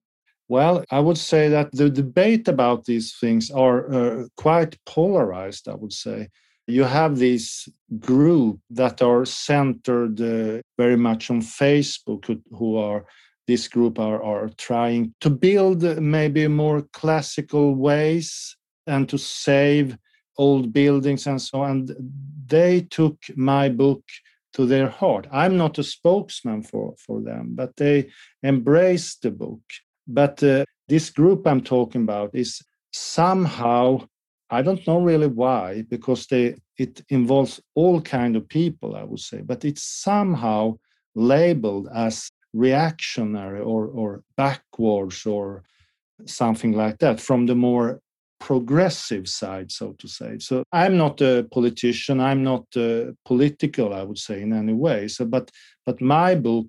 well 0.48 0.84
i 0.92 1.00
would 1.00 1.18
say 1.18 1.50
that 1.50 1.72
the 1.72 1.90
debate 1.90 2.48
about 2.48 2.86
these 2.86 3.16
things 3.20 3.52
are 3.52 3.92
uh, 3.94 4.24
quite 4.38 4.78
polarized 4.86 5.68
i 5.68 5.76
would 5.76 5.94
say 5.94 6.28
you 6.68 6.84
have 6.84 7.18
these 7.18 7.68
group 8.00 8.60
that 8.70 9.02
are 9.02 9.26
centered 9.26 10.22
uh, 10.22 10.62
very 10.78 10.96
much 10.96 11.30
on 11.30 11.42
Facebook, 11.42 12.26
who, 12.26 12.42
who, 12.52 12.78
are 12.78 13.04
this 13.48 13.68
group 13.68 14.00
are, 14.00 14.22
are 14.24 14.50
trying 14.58 15.14
to 15.20 15.30
build 15.30 15.82
maybe 16.00 16.48
more 16.48 16.84
classical 16.94 17.76
ways 17.76 18.56
and 18.92 19.08
to 19.10 19.18
save 19.18 19.98
old 20.38 20.72
buildings 20.74 21.28
and 21.28 21.42
so 21.42 21.62
on. 21.62 21.88
They 22.48 22.82
took 22.82 23.18
my 23.36 23.70
book 23.70 24.04
to 24.54 24.66
their 24.66 24.90
heart. 24.90 25.28
I'm 25.32 25.56
not 25.58 25.80
a 25.80 25.84
spokesman 25.84 26.64
for, 26.64 26.94
for 27.06 27.22
them, 27.22 27.44
but 27.56 27.76
they 27.78 28.10
embraced 28.44 29.22
the 29.22 29.32
book. 29.32 29.62
But 30.08 30.44
uh, 30.44 30.66
this 30.88 31.10
group 31.10 31.48
I'm 31.48 31.62
talking 31.62 32.04
about 32.04 32.32
is 32.34 32.62
somehow 32.92 34.08
I 34.54 34.62
don't 34.62 34.86
know 34.86 35.02
really 35.02 35.28
why, 35.28 35.84
because 35.84 36.28
they 36.28 36.56
it 36.78 37.02
involves 37.10 37.62
all 37.74 38.02
kind 38.02 38.36
of 38.36 38.50
people, 38.50 38.98
I 38.98 39.04
would 39.04 39.20
say, 39.20 39.42
but 39.42 39.64
it's 39.64 39.84
somehow 39.84 40.78
labeled 41.16 41.88
as 41.96 42.30
reactionary 42.54 43.62
or 43.62 43.88
or 43.88 44.24
backwards 44.36 45.26
or 45.26 45.64
something 46.26 46.74
like 46.74 46.98
that 47.00 47.22
from 47.22 47.46
the 47.46 47.56
more 47.56 48.02
progressive 48.42 49.28
side, 49.28 49.72
so 49.72 49.94
to 50.00 50.08
say. 50.08 50.38
So 50.40 50.64
I'm 50.74 50.98
not 50.98 51.22
a 51.22 51.48
politician. 51.52 52.20
I'm 52.20 52.44
not 52.44 52.66
uh, 52.76 53.12
political, 53.24 53.94
I 53.94 54.04
would 54.04 54.18
say, 54.18 54.42
in 54.42 54.52
any 54.52 54.74
way. 54.74 55.08
So, 55.08 55.26
but 55.26 55.52
but 55.86 56.02
my 56.02 56.36
book 56.36 56.68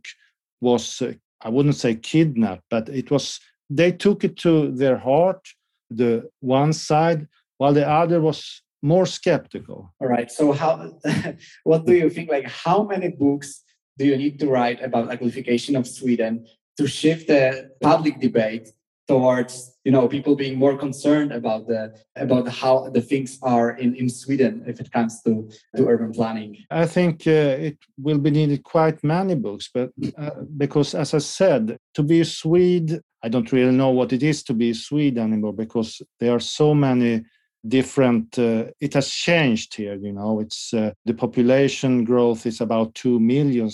was, 0.60 1.02
uh, 1.02 1.14
I 1.40 1.48
wouldn't 1.48 1.76
say 1.76 1.94
kidnapped, 1.96 2.64
but 2.70 2.88
it 2.88 3.10
was. 3.10 3.40
They 3.70 3.90
took 3.90 4.22
it 4.22 4.36
to 4.38 4.70
their 4.70 4.98
heart. 4.98 5.42
The 5.90 6.28
one 6.40 6.72
side 6.72 7.26
while 7.58 7.74
the 7.74 7.88
other 7.88 8.20
was 8.20 8.62
more 8.82 9.06
skeptical. 9.06 9.92
All 10.00 10.08
right. 10.08 10.30
So 10.30 10.52
how 10.52 10.92
what 11.64 11.86
do 11.86 11.94
you 11.94 12.10
think 12.10 12.30
like 12.30 12.48
how 12.48 12.82
many 12.82 13.08
books 13.08 13.62
do 13.98 14.04
you 14.04 14.16
need 14.16 14.38
to 14.40 14.46
write 14.48 14.82
about 14.82 15.10
uglification 15.10 15.78
of 15.78 15.86
Sweden 15.86 16.46
to 16.78 16.86
shift 16.86 17.28
the 17.28 17.70
public 17.80 18.20
debate 18.20 18.68
towards 19.08 19.78
you 19.84 19.92
know 19.92 20.06
people 20.06 20.36
being 20.36 20.56
more 20.58 20.76
concerned 20.76 21.32
about 21.32 21.66
the 21.66 21.92
about 22.16 22.48
how 22.48 22.88
the 22.90 23.00
things 23.00 23.38
are 23.42 23.70
in 23.76 23.94
in 23.96 24.08
Sweden 24.08 24.62
if 24.66 24.80
it 24.80 24.90
comes 24.92 25.22
to 25.22 25.48
to 25.76 25.86
urban 25.88 26.12
planning. 26.12 26.56
I 26.70 26.86
think 26.86 27.26
uh, 27.26 27.68
it 27.68 27.78
will 27.98 28.18
be 28.18 28.30
needed 28.30 28.62
quite 28.62 29.02
many 29.02 29.34
books 29.34 29.68
but 29.72 29.90
uh, 30.16 30.30
because 30.56 30.94
as 30.94 31.14
I 31.14 31.18
said 31.18 31.78
to 31.94 32.02
be 32.02 32.20
a 32.20 32.24
Swede 32.24 33.00
I 33.24 33.28
don't 33.28 33.52
really 33.52 33.76
know 33.76 33.90
what 33.90 34.12
it 34.12 34.22
is 34.22 34.42
to 34.44 34.54
be 34.54 34.70
a 34.70 34.74
Swede 34.74 35.18
anymore 35.18 35.52
because 35.52 36.02
there 36.18 36.32
are 36.32 36.40
so 36.40 36.74
many 36.74 37.22
different 37.68 38.38
uh, 38.38 38.64
it 38.80 38.94
has 38.94 39.08
changed 39.08 39.74
here 39.74 39.94
you 39.94 40.12
know 40.12 40.40
it's 40.40 40.74
uh, 40.74 40.92
the 41.04 41.14
population 41.14 42.04
growth 42.04 42.44
is 42.46 42.60
about 42.60 42.94
2 42.94 43.20
million 43.20 43.70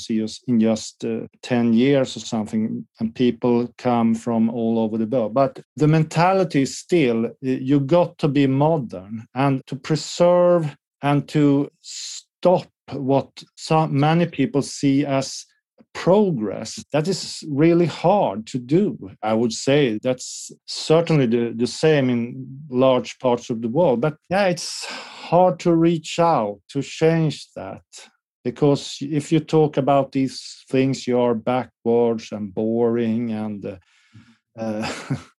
in 0.47 0.61
just 0.61 1.05
uh, 1.05 1.21
10 1.43 1.73
years 1.73 2.17
or 2.17 2.21
something 2.21 2.87
and 3.01 3.15
people 3.15 3.69
come 3.79 4.15
from 4.15 4.51
all 4.51 4.79
over 4.79 4.99
the 4.99 5.07
world. 5.07 5.35
But 5.35 5.61
the 5.77 5.89
mentality 5.89 6.63
is 6.63 6.79
still 6.79 7.31
you 7.41 7.81
got 7.81 8.19
to 8.19 8.29
be 8.29 8.47
modern 8.47 9.27
and 9.35 9.63
to 9.67 9.77
preserve 9.77 10.77
and 11.03 11.29
to 11.29 11.71
stop 11.81 12.69
what 12.93 13.43
so 13.57 13.87
many 13.87 14.27
people 14.27 14.63
see 14.63 15.05
as 15.05 15.45
progress 16.05 16.85
that 16.93 17.09
is 17.09 17.43
really 17.51 17.87
hard 17.87 18.47
to 18.47 18.59
do. 18.59 19.11
I 19.21 19.35
would 19.35 19.53
say 19.53 19.99
that's 20.01 20.53
certainly 20.65 21.27
the, 21.27 21.53
the 21.57 21.67
same 21.67 22.09
in 22.09 22.47
large 22.71 23.19
parts 23.19 23.51
of 23.51 23.63
the 23.63 23.69
world 23.69 24.01
but 24.01 24.17
yeah 24.31 24.47
it's 24.47 24.85
hard 25.31 25.59
to 25.61 25.75
reach 25.75 26.21
out 26.21 26.61
to 26.69 26.83
change 26.83 27.49
that 27.57 27.83
because 28.45 28.99
if 29.01 29.33
you 29.33 29.41
talk 29.41 29.77
about 29.77 30.13
these 30.13 30.65
things 30.71 31.07
you 31.09 31.19
are 31.19 31.35
backwards 31.35 32.31
and 32.31 32.55
boring 32.55 33.33
and 33.33 33.67
uh, 33.67 33.77
uh, 34.57 34.89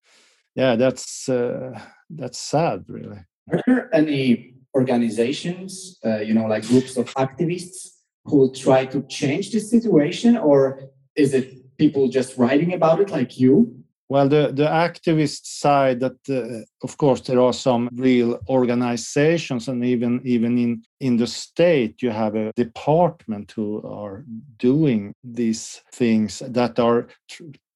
yeah 0.57 0.75
that's 0.75 1.29
uh, 1.29 1.79
that's 2.11 2.39
sad 2.39 2.85
really. 2.89 3.21
Are 3.53 3.63
there 3.67 3.95
any 3.95 4.55
organizations 4.75 5.99
uh, 6.05 6.19
you 6.19 6.35
know 6.35 6.47
like 6.47 6.67
groups 6.67 6.97
of 6.97 7.07
activists 7.15 7.98
who 8.29 8.53
try 8.53 8.87
to 8.87 9.03
change 9.03 9.51
the 9.51 9.61
situation, 9.61 10.37
or 10.37 10.91
is 11.17 11.35
it 11.35 11.77
people 11.79 12.09
just 12.09 12.37
writing 12.37 12.75
about 12.75 13.01
it 13.01 13.11
like 13.11 13.39
you? 13.39 13.85
Well, 14.11 14.27
the, 14.27 14.53
the 14.55 14.65
activist 14.65 15.45
side, 15.45 16.01
that 16.01 16.17
uh, 16.31 16.65
of 16.83 16.97
course 16.97 17.21
there 17.21 17.41
are 17.41 17.53
some 17.53 17.91
real 17.93 18.39
organizations, 18.49 19.69
and 19.69 19.85
even 19.85 20.23
even 20.25 20.57
in 20.57 20.83
in 21.01 21.19
the 21.19 21.27
state, 21.27 22.01
you 22.03 22.11
have 22.11 22.35
a 22.35 22.53
department 22.57 23.53
who 23.53 23.83
are 23.87 24.25
doing 24.57 25.13
these 25.23 25.83
things 25.93 26.39
that 26.39 26.79
are 26.79 27.09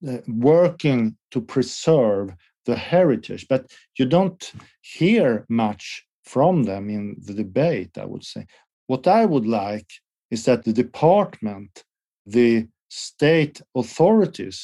uh, 0.08 0.18
working 0.26 1.16
to 1.32 1.40
preserve 1.42 2.34
the 2.64 2.76
heritage. 2.76 3.46
But 3.46 3.70
you 3.98 4.06
don't 4.06 4.52
hear 4.80 5.44
much 5.50 6.06
from 6.24 6.62
them 6.62 6.88
in 6.88 7.16
the 7.26 7.34
debate, 7.34 7.98
I 7.98 8.06
would 8.06 8.24
say. 8.24 8.46
What 8.86 9.06
I 9.06 9.26
would 9.26 9.46
like 9.46 9.90
is 10.32 10.44
that 10.44 10.64
the 10.64 10.72
department, 10.84 11.84
the 12.26 12.66
state 12.88 13.56
authorities 13.80 14.58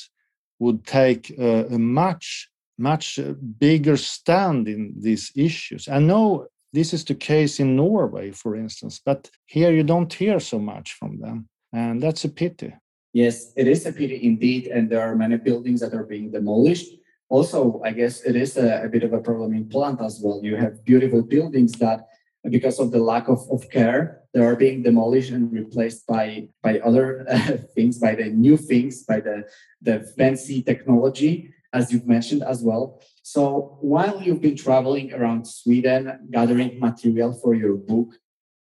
would 0.58 0.80
take 0.86 1.24
a, 1.38 1.66
a 1.76 1.78
much, 1.78 2.26
much 2.78 3.18
uh, 3.18 3.34
bigger 3.66 3.96
stand 3.96 4.66
in 4.66 4.82
these 5.06 5.30
issues. 5.36 5.82
I 5.88 6.00
know 6.10 6.46
this 6.72 6.92
is 6.96 7.04
the 7.04 7.14
case 7.32 7.60
in 7.60 7.76
Norway, 7.76 8.26
for 8.42 8.56
instance, 8.64 9.00
but 9.08 9.30
here 9.46 9.72
you 9.78 9.84
don't 9.92 10.12
hear 10.12 10.40
so 10.40 10.58
much 10.58 10.88
from 10.98 11.12
them. 11.20 11.36
And 11.72 12.02
that's 12.02 12.24
a 12.24 12.32
pity. 12.42 12.72
Yes, 13.12 13.52
it 13.56 13.66
is 13.68 13.86
a 13.86 13.92
pity 13.92 14.18
indeed. 14.30 14.62
And 14.74 14.88
there 14.90 15.02
are 15.06 15.14
many 15.24 15.36
buildings 15.36 15.80
that 15.80 15.94
are 15.94 16.08
being 16.14 16.30
demolished. 16.30 16.90
Also, 17.28 17.58
I 17.84 17.92
guess 17.92 18.14
it 18.30 18.36
is 18.36 18.56
a, 18.56 18.84
a 18.86 18.88
bit 18.88 19.04
of 19.04 19.12
a 19.12 19.20
problem 19.20 19.50
in 19.54 19.68
Poland 19.68 19.98
as 20.00 20.20
well. 20.22 20.40
You 20.42 20.56
have 20.56 20.84
beautiful 20.84 21.22
buildings 21.22 21.72
that, 21.84 22.00
because 22.48 22.78
of 22.78 22.90
the 22.90 22.98
lack 23.02 23.28
of, 23.28 23.40
of 23.50 23.68
care, 23.70 24.22
they 24.32 24.40
are 24.40 24.56
being 24.56 24.82
demolished 24.82 25.30
and 25.30 25.52
replaced 25.52 26.06
by 26.06 26.48
by 26.62 26.78
other 26.80 27.26
uh, 27.30 27.56
things, 27.74 27.98
by 27.98 28.14
the 28.14 28.26
new 28.26 28.56
things, 28.56 29.04
by 29.04 29.20
the 29.20 29.44
the 29.80 30.00
fancy 30.16 30.62
technology, 30.62 31.52
as 31.72 31.92
you've 31.92 32.06
mentioned 32.06 32.42
as 32.42 32.62
well. 32.62 33.02
So 33.22 33.78
while 33.80 34.22
you've 34.22 34.40
been 34.40 34.56
traveling 34.56 35.12
around 35.12 35.46
Sweden 35.46 36.28
gathering 36.30 36.80
material 36.80 37.32
for 37.32 37.54
your 37.54 37.76
book, 37.76 38.14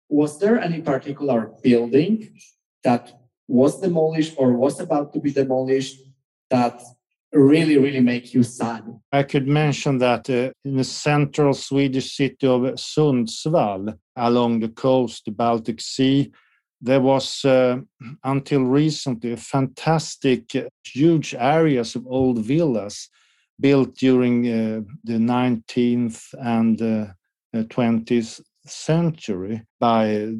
was 0.09 0.39
there 0.39 0.59
any 0.59 0.81
particular 0.81 1.51
building 1.63 2.35
that 2.83 3.11
was 3.47 3.79
demolished 3.79 4.35
or 4.37 4.53
was 4.53 4.79
about 4.79 5.13
to 5.13 5.19
be 5.19 5.31
demolished 5.31 5.97
that 6.49 6.81
really, 7.33 7.77
really 7.77 7.99
make 7.99 8.33
you 8.33 8.43
sad? 8.43 8.83
I 9.11 9.23
could 9.23 9.47
mention 9.47 9.97
that 9.99 10.29
uh, 10.29 10.51
in 10.63 10.77
the 10.77 10.83
central 10.83 11.53
Swedish 11.53 12.15
city 12.15 12.47
of 12.47 12.61
Sundsvall, 12.61 13.97
along 14.15 14.59
the 14.59 14.69
coast, 14.69 15.25
the 15.25 15.31
Baltic 15.31 15.81
Sea, 15.81 16.31
there 16.81 17.01
was 17.01 17.43
uh, 17.43 17.77
until 18.23 18.63
recently 18.63 19.35
fantastic 19.35 20.55
uh, 20.55 20.63
huge 20.83 21.33
areas 21.37 21.95
of 21.95 22.05
old 22.07 22.39
villas 22.39 23.09
built 23.59 23.95
during 23.95 24.45
uh, 24.47 24.81
the 25.03 25.17
19th 25.17 26.33
and 26.39 26.77
20th 27.55 28.39
uh, 28.39 28.43
century 28.65 29.63
by 29.79 30.33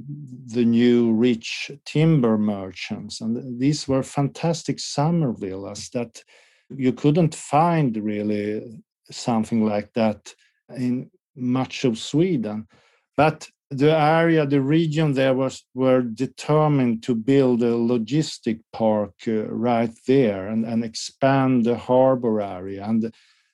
the 0.53 0.65
new 0.65 1.13
rich 1.13 1.71
timber 1.85 2.37
merchants. 2.37 3.21
And 3.21 3.59
these 3.59 3.87
were 3.87 4.03
fantastic 4.03 4.79
summer 4.79 5.33
villas 5.33 5.89
that 5.93 6.23
you 6.69 6.93
couldn't 6.93 7.35
find 7.35 7.95
really 7.97 8.81
something 9.11 9.65
like 9.65 9.93
that 9.93 10.33
in 10.75 11.09
much 11.35 11.85
of 11.85 11.97
Sweden. 11.97 12.67
But 13.15 13.47
the 13.69 13.91
area, 13.91 14.45
the 14.45 14.61
region 14.61 15.13
there 15.13 15.33
was 15.33 15.65
were 15.73 16.01
determined 16.01 17.03
to 17.03 17.15
build 17.15 17.63
a 17.63 17.71
logistic 17.71 18.61
park 18.71 19.13
uh, 19.27 19.45
right 19.47 19.93
there 20.07 20.47
and, 20.47 20.65
and 20.65 20.83
expand 20.83 21.65
the 21.65 21.77
harbor 21.77 22.41
area. 22.41 22.85
And, 22.85 23.13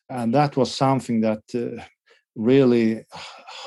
and 0.09 0.33
that 0.33 0.55
was 0.55 0.73
something 0.73 1.21
that 1.21 1.43
uh, 1.55 1.81
really 2.35 3.05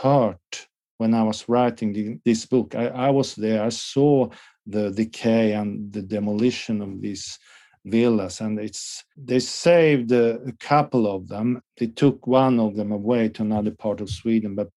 hurt 0.03 0.69
when 0.99 1.15
I 1.15 1.23
was 1.25 1.49
writing 1.49 1.93
the, 1.93 2.19
this 2.25 2.47
book. 2.47 2.75
I, 2.75 2.87
I 2.87 3.11
was 3.11 3.35
there, 3.35 3.65
I 3.65 3.71
saw 3.71 4.29
the 4.67 4.91
decay 4.91 5.53
and 5.53 5.93
the 5.93 6.03
demolition 6.03 6.81
of 6.81 7.01
these 7.01 7.39
villas 7.87 8.41
and 8.41 8.59
it's 8.59 9.05
they 9.17 9.39
saved 9.39 10.13
a, 10.13 10.41
a, 10.43 10.53
couple 10.53 11.07
of 11.07 11.29
them. 11.29 11.61
They 11.79 11.87
took 11.87 12.27
one 12.27 12.59
of 12.61 12.77
them 12.77 12.93
away 12.93 13.29
to 13.31 13.43
another 13.43 13.71
part 13.71 14.01
of 14.01 14.11
sweden 14.11 14.55
but 14.55 14.69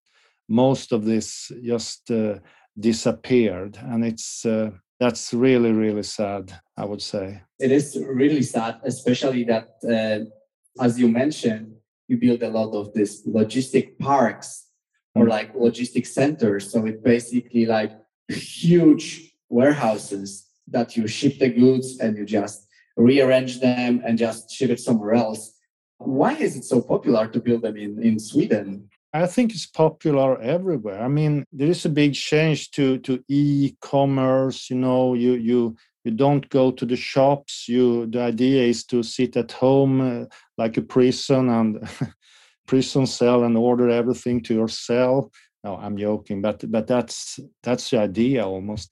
most 0.48 0.92
of 0.92 1.06
this 1.06 1.52
just 1.64 2.12
uh, 2.12 2.36
disappeared 2.80 3.78
and 3.82 4.06
it's 4.06 4.46
uh, 4.46 4.72
that's 5.00 5.34
really 5.34 5.72
really 5.72 6.04
sad 6.04 6.54
i 6.78 6.86
would 6.86 7.02
say. 7.02 7.42
It 7.60 7.72
is 7.72 7.98
really 7.98 8.44
sad 8.44 8.80
especially 8.84 9.44
that 9.46 9.70
uh, 9.84 10.84
as 10.84 11.00
you 11.00 11.08
mentioned 11.08 11.74
you 12.10 12.18
build 12.18 12.42
a 12.44 12.50
lot 12.50 12.74
of 12.74 12.94
these 12.94 13.26
logistic 13.26 13.98
parks 14.00 14.70
or 15.16 15.26
mm. 15.26 15.30
like 15.30 15.54
logistic 15.54 16.06
centers. 16.06 16.72
So 16.72 16.86
it 16.86 17.04
basically 17.04 17.66
like 17.66 17.92
huge 18.28 19.34
warehouses 19.50 20.48
that 20.68 20.96
you 20.96 21.08
ship 21.08 21.40
the 21.40 21.50
goods 21.50 22.00
and 22.00 22.18
you 22.18 22.26
just 22.26 22.68
rearrange 23.00 23.62
them 23.62 24.02
and 24.06 24.18
just 24.18 24.52
ship 24.52 24.70
it 24.70 24.80
somewhere 24.80 25.14
else. 25.14 25.54
Why 25.98 26.34
is 26.36 26.56
it 26.56 26.66
so 26.66 26.82
popular 26.82 27.28
to 27.28 27.40
build 27.40 27.62
them 27.62 27.78
in, 27.78 28.02
in 28.04 28.20
Sweden? 28.20 28.90
I 29.14 29.26
think 29.26 29.52
it's 29.52 29.66
popular 29.66 30.40
everywhere. 30.40 31.02
I 31.02 31.08
mean, 31.08 31.46
there 31.52 31.70
is 31.70 31.86
a 31.86 31.90
big 31.90 32.14
change 32.14 32.72
to 32.72 33.00
to 33.00 33.24
e-commerce. 33.28 34.70
You 34.70 34.76
know, 34.76 35.16
you 35.16 35.34
you 35.34 35.76
you 36.04 36.12
don't 36.12 36.48
go 36.50 36.72
to 36.72 36.86
the 36.86 36.96
shops. 36.96 37.68
You 37.68 38.06
the 38.06 38.22
idea 38.22 38.64
is 38.64 38.86
to 38.86 39.02
sit 39.02 39.36
at 39.36 39.52
home 39.52 40.02
uh, 40.02 40.26
like 40.58 40.78
a 40.78 40.84
prison 40.84 41.50
and 41.50 41.90
prison 42.68 43.08
cell 43.08 43.44
and 43.44 43.58
order 43.58 43.90
everything 43.90 44.44
to 44.44 44.54
your 44.54 44.70
cell. 44.70 45.32
No, 45.64 45.76
I'm 45.76 45.98
joking, 45.98 46.42
but 46.42 46.64
but 46.72 46.86
that's 46.86 47.40
that's 47.64 47.90
the 47.90 48.00
idea 48.00 48.46
almost. 48.46 48.92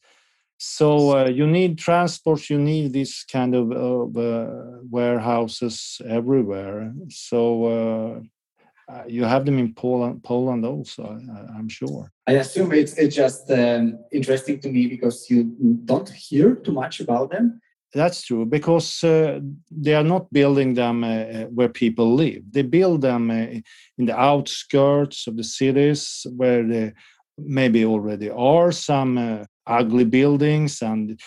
So 0.57 1.17
uh, 1.17 1.25
you 1.27 1.45
need 1.45 1.77
transport, 1.77 2.49
you 2.49 2.57
need 2.57 2.93
this 2.93 3.23
kind 3.23 3.53
of 3.53 3.71
uh, 3.71 4.81
warehouses 4.89 6.01
everywhere. 6.07 6.93
So 7.09 7.65
uh, 7.65 8.91
uh, 8.91 9.03
you 9.07 9.23
have 9.23 9.45
them 9.45 9.59
in 9.59 9.73
Poland, 9.73 10.23
Poland 10.23 10.65
also, 10.65 11.03
I, 11.03 11.59
am 11.59 11.69
sure. 11.69 12.11
I 12.25 12.33
assume 12.33 12.71
it's 12.71 12.93
it's 12.97 13.15
just 13.15 13.51
um, 13.51 13.99
interesting 14.11 14.59
to 14.61 14.69
me 14.69 14.87
because 14.87 15.29
you 15.29 15.55
don't 15.85 16.09
hear 16.09 16.55
too 16.55 16.71
much 16.71 17.01
about 17.01 17.29
them. 17.29 17.61
That's 17.93 18.23
true 18.23 18.45
because 18.45 19.03
uh, 19.03 19.39
they 19.69 19.93
are 19.93 20.03
not 20.03 20.31
building 20.31 20.73
them 20.73 21.03
uh, 21.03 21.45
where 21.53 21.69
people 21.69 22.15
live. 22.15 22.43
They 22.51 22.63
build 22.63 23.01
them 23.01 23.29
in 23.31 24.05
the 24.05 24.17
outskirts 24.17 25.27
of 25.27 25.37
the 25.37 25.43
cities 25.43 26.25
where 26.35 26.63
there 26.63 26.93
maybe 27.37 27.85
already 27.85 28.29
are 28.29 28.71
some 28.71 29.45
ugly 29.67 30.05
buildings 30.05 30.81
and 30.81 31.19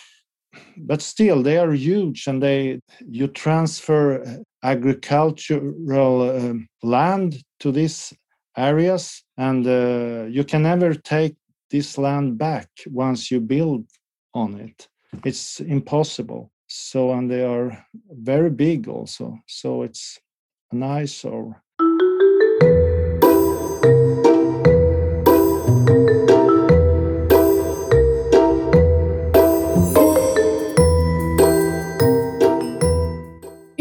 but 0.76 1.00
still 1.00 1.42
they 1.42 1.59
are 1.59 1.72
huge 1.72 2.26
and 2.26 2.42
they 2.42 2.81
you 3.09 3.29
transfer 3.29 4.42
agricultural 4.62 6.22
uh, 6.22 6.55
land 6.83 7.42
to 7.61 7.70
these 7.70 8.12
areas 8.57 9.22
and 9.37 9.66
uh, 9.66 10.24
you 10.29 10.44
can 10.44 10.62
never 10.62 10.94
take 10.94 11.37
this 11.70 11.96
land 11.96 12.37
back 12.37 12.68
once 12.87 13.31
you 13.31 13.40
build 13.40 13.87
on 14.35 14.59
it. 14.61 14.88
It's 15.24 15.61
impossible. 15.61 16.50
So 16.66 17.12
and 17.12 17.31
they 17.31 17.44
are 17.44 17.87
very 18.11 18.50
big 18.50 18.88
also. 18.88 19.38
So 19.46 19.83
it's 19.83 20.18
nice 20.72 21.24
or 21.24 21.62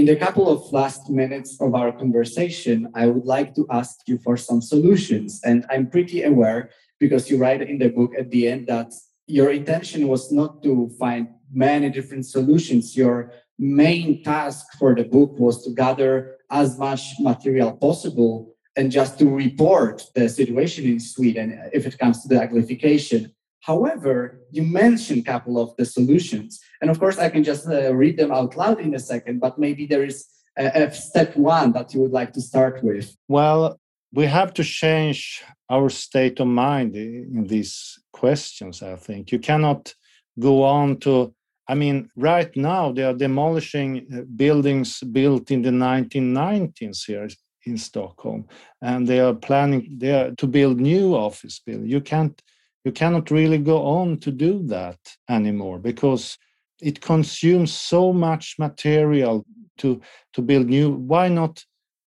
the 0.10 0.16
couple 0.16 0.50
of 0.50 0.74
last 0.74 1.08
minutes 1.08 1.62
of 1.62 1.76
our 1.76 1.92
conversation, 1.92 2.90
I 2.96 3.06
would 3.06 3.26
like 3.26 3.54
to 3.54 3.68
ask 3.70 4.00
you 4.08 4.18
for 4.18 4.38
some 4.38 4.60
solutions. 4.60 5.40
And 5.46 5.68
I'm 5.70 5.86
pretty 5.86 6.24
aware 6.24 6.72
because 7.00 7.30
you 7.30 7.38
write 7.38 7.62
in 7.62 7.78
the 7.78 7.90
book 7.90 8.14
at 8.18 8.32
the 8.32 8.48
end 8.48 8.66
that 8.70 8.92
your 9.28 9.52
intention 9.52 10.08
was 10.08 10.32
not 10.32 10.64
to 10.64 10.90
find 10.98 11.28
many 11.54 11.92
different 11.92 12.26
solutions. 12.26 12.98
Your 12.98 13.32
main 13.60 14.24
task 14.24 14.66
for 14.80 14.96
the 14.96 15.04
book 15.04 15.38
was 15.38 15.64
to 15.66 15.76
gather 15.76 16.38
as 16.50 16.80
much 16.80 17.04
material 17.20 17.74
possible 17.74 18.56
and 18.76 18.90
just 18.90 19.20
to 19.20 19.30
report 19.30 20.06
the 20.16 20.28
situation 20.28 20.86
in 20.86 21.00
Sweden 21.00 21.70
if 21.72 21.86
it 21.86 22.00
comes 22.00 22.24
to 22.24 22.28
the 22.30 22.42
uglification. 22.48 23.32
However, 23.62 24.42
you 24.52 24.64
mentioned 24.64 25.22
a 25.22 25.32
couple 25.32 25.60
of 25.60 25.76
the 25.78 25.86
solutions. 25.86 26.60
And 26.82 26.90
of 26.90 27.00
course, 27.00 27.18
I 27.18 27.30
can 27.30 27.44
just 27.44 27.68
uh, 27.68 27.94
read 27.94 28.18
them 28.18 28.32
out 28.32 28.56
loud 28.56 28.80
in 28.80 28.96
a 28.96 29.00
second, 29.00 29.40
but 29.40 29.60
maybe 29.60 29.86
there 29.86 30.04
is 30.04 30.26
a, 30.58 30.84
a 30.84 30.94
step 30.94 31.36
one 31.36 31.74
that 31.74 31.94
you 31.94 32.02
would 32.02 32.12
like 32.12 32.34
to 32.34 32.42
start 32.42 32.84
with. 32.84 33.16
Well, 33.28 33.80
we 34.14 34.26
have 34.26 34.54
to 34.56 34.64
change 34.64 35.44
our 35.70 35.90
state 35.90 36.40
of 36.40 36.48
mind 36.48 36.96
in 36.96 37.46
these 37.48 38.00
questions, 38.12 38.82
I 38.82 38.96
think. 38.96 39.32
You 39.32 39.40
cannot 39.40 39.94
go 40.40 40.64
on 40.64 40.98
to, 40.98 41.34
I 41.68 41.76
mean, 41.76 42.10
right 42.16 42.56
now 42.56 42.92
they 42.92 43.04
are 43.04 43.14
demolishing 43.14 44.08
uh, 44.12 44.22
buildings 44.36 45.02
built 45.02 45.52
in 45.52 45.62
the 45.62 45.70
1990s 45.70 47.06
here 47.06 47.28
in 47.66 47.78
Stockholm, 47.78 48.48
and 48.82 49.08
they 49.08 49.20
are 49.20 49.34
planning 49.34 49.98
they 49.98 50.12
are 50.12 50.32
to 50.32 50.48
build 50.48 50.80
new 50.80 51.14
office 51.16 51.60
buildings. 51.60 51.92
You 51.92 52.02
can't 52.02 52.42
you 52.84 52.92
cannot 52.92 53.32
really 53.32 53.58
go 53.58 53.86
on 53.86 54.18
to 54.20 54.32
do 54.32 54.64
that 54.68 55.00
anymore 55.30 55.80
because 55.80 56.38
it 56.82 57.02
consumes 57.02 57.74
so 57.74 58.14
much 58.14 58.56
material 58.58 59.46
to 59.78 60.02
to 60.34 60.42
build 60.42 60.68
new 60.68 60.92
why 60.92 61.28
not 61.28 61.64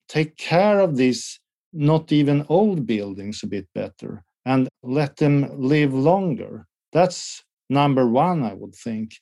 take 0.07 0.38
care 0.38 0.80
of 0.80 0.95
these 0.95 1.39
not 1.74 2.11
even 2.11 2.45
old 2.49 2.86
buildings 2.86 3.41
a 3.43 3.47
bit 3.47 3.68
better 3.74 4.24
and 4.45 4.70
let 4.84 5.18
them 5.18 5.49
live 5.57 5.93
longer. 5.93 6.68
That's 6.91 7.43
number 7.70 8.07
one, 8.07 8.43
I 8.43 8.53
would 8.53 8.76
think. 8.76 9.16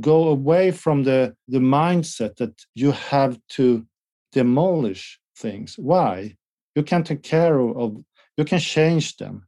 Go 0.00 0.28
away 0.28 0.70
from 0.70 1.02
the, 1.04 1.34
the 1.48 1.58
mindset 1.58 2.36
that 2.36 2.54
you 2.74 2.92
have 2.92 3.38
to 3.50 3.86
demolish 4.32 5.18
things. 5.36 5.74
Why? 5.76 6.36
You 6.74 6.82
can 6.82 7.02
take 7.02 7.22
care 7.22 7.58
of, 7.58 7.96
you 8.36 8.44
can 8.44 8.60
change 8.60 9.16
them. 9.16 9.46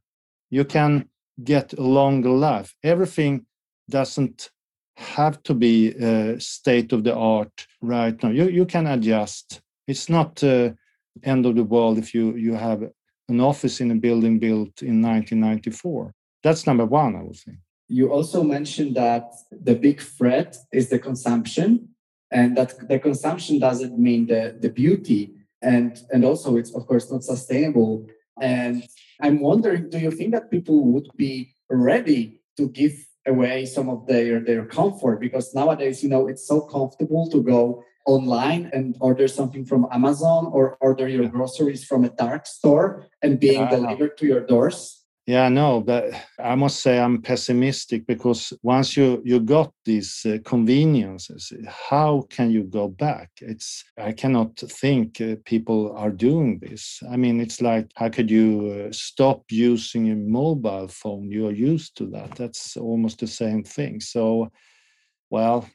You 0.49 0.65
can 0.65 1.07
get 1.43 1.73
a 1.73 1.81
longer 1.81 2.29
life. 2.29 2.75
Everything 2.83 3.45
doesn't 3.89 4.49
have 4.97 5.41
to 5.43 5.53
be 5.53 5.93
uh, 6.01 6.37
state 6.39 6.93
of 6.93 7.03
the 7.03 7.15
art 7.15 7.67
right 7.81 8.21
now. 8.21 8.29
You, 8.29 8.49
you 8.49 8.65
can 8.65 8.87
adjust. 8.87 9.61
It's 9.87 10.09
not 10.09 10.43
uh, 10.43 10.71
end 11.23 11.45
of 11.45 11.55
the 11.55 11.63
world 11.63 11.97
if 11.97 12.13
you, 12.13 12.35
you 12.35 12.53
have 12.53 12.83
an 13.29 13.39
office 13.39 13.81
in 13.81 13.91
a 13.91 13.95
building 13.95 14.39
built 14.39 14.81
in 14.81 15.01
1994. 15.01 16.13
That's 16.43 16.67
number 16.67 16.85
one, 16.85 17.15
I 17.15 17.23
would 17.23 17.35
think. 17.35 17.57
You 17.87 18.11
also 18.11 18.43
mentioned 18.43 18.95
that 18.95 19.33
the 19.51 19.75
big 19.75 20.01
threat 20.01 20.55
is 20.71 20.89
the 20.89 20.99
consumption, 20.99 21.89
and 22.31 22.55
that 22.57 22.87
the 22.87 22.99
consumption 22.99 23.59
doesn't 23.59 23.99
mean 23.99 24.27
the, 24.27 24.57
the 24.59 24.69
beauty. 24.69 25.33
And, 25.61 25.99
and 26.11 26.23
also, 26.23 26.55
it's 26.55 26.73
of 26.73 26.87
course 26.87 27.11
not 27.11 27.23
sustainable. 27.23 28.07
And 28.41 28.83
I'm 29.21 29.39
wondering 29.39 29.89
do 29.89 29.99
you 29.99 30.11
think 30.11 30.33
that 30.33 30.51
people 30.51 30.83
would 30.91 31.07
be 31.15 31.53
ready 31.69 32.41
to 32.57 32.69
give 32.69 32.93
away 33.27 33.65
some 33.65 33.89
of 33.89 34.07
their, 34.07 34.39
their 34.39 34.65
comfort? 34.65 35.19
Because 35.19 35.53
nowadays, 35.53 36.03
you 36.03 36.09
know, 36.09 36.27
it's 36.27 36.47
so 36.47 36.61
comfortable 36.61 37.29
to 37.29 37.41
go 37.43 37.83
online 38.05 38.69
and 38.73 38.97
order 38.99 39.27
something 39.27 39.65
from 39.65 39.87
Amazon 39.91 40.49
or 40.51 40.77
order 40.81 41.07
your 41.07 41.27
groceries 41.27 41.83
from 41.83 42.03
a 42.03 42.09
dark 42.09 42.47
store 42.47 43.07
and 43.21 43.39
being 43.39 43.67
delivered 43.69 44.17
to 44.17 44.25
your 44.25 44.45
doors? 44.45 45.00
Yeah, 45.31 45.47
no, 45.47 45.79
but 45.79 46.11
I 46.39 46.55
must 46.55 46.81
say 46.81 46.99
I'm 46.99 47.21
pessimistic 47.21 48.05
because 48.05 48.51
once 48.63 48.97
you 48.97 49.21
you 49.23 49.39
got 49.39 49.71
these 49.85 50.25
uh, 50.25 50.39
conveniences, 50.43 51.53
how 51.89 52.27
can 52.29 52.51
you 52.51 52.63
go 52.65 52.89
back? 52.89 53.29
It's 53.39 53.81
I 53.97 54.11
cannot 54.11 54.57
think 54.57 55.21
uh, 55.21 55.35
people 55.45 55.95
are 55.95 56.11
doing 56.11 56.59
this. 56.59 57.01
I 57.09 57.15
mean, 57.15 57.39
it's 57.39 57.61
like 57.61 57.89
how 57.95 58.09
could 58.09 58.29
you 58.29 58.87
uh, 58.89 58.91
stop 58.91 59.43
using 59.49 60.11
a 60.11 60.15
mobile 60.15 60.89
phone? 60.89 61.31
You 61.31 61.47
are 61.47 61.55
used 61.71 61.95
to 61.99 62.07
that. 62.07 62.35
That's 62.35 62.75
almost 62.75 63.19
the 63.21 63.27
same 63.27 63.63
thing. 63.63 64.01
So, 64.01 64.51
well, 65.29 65.65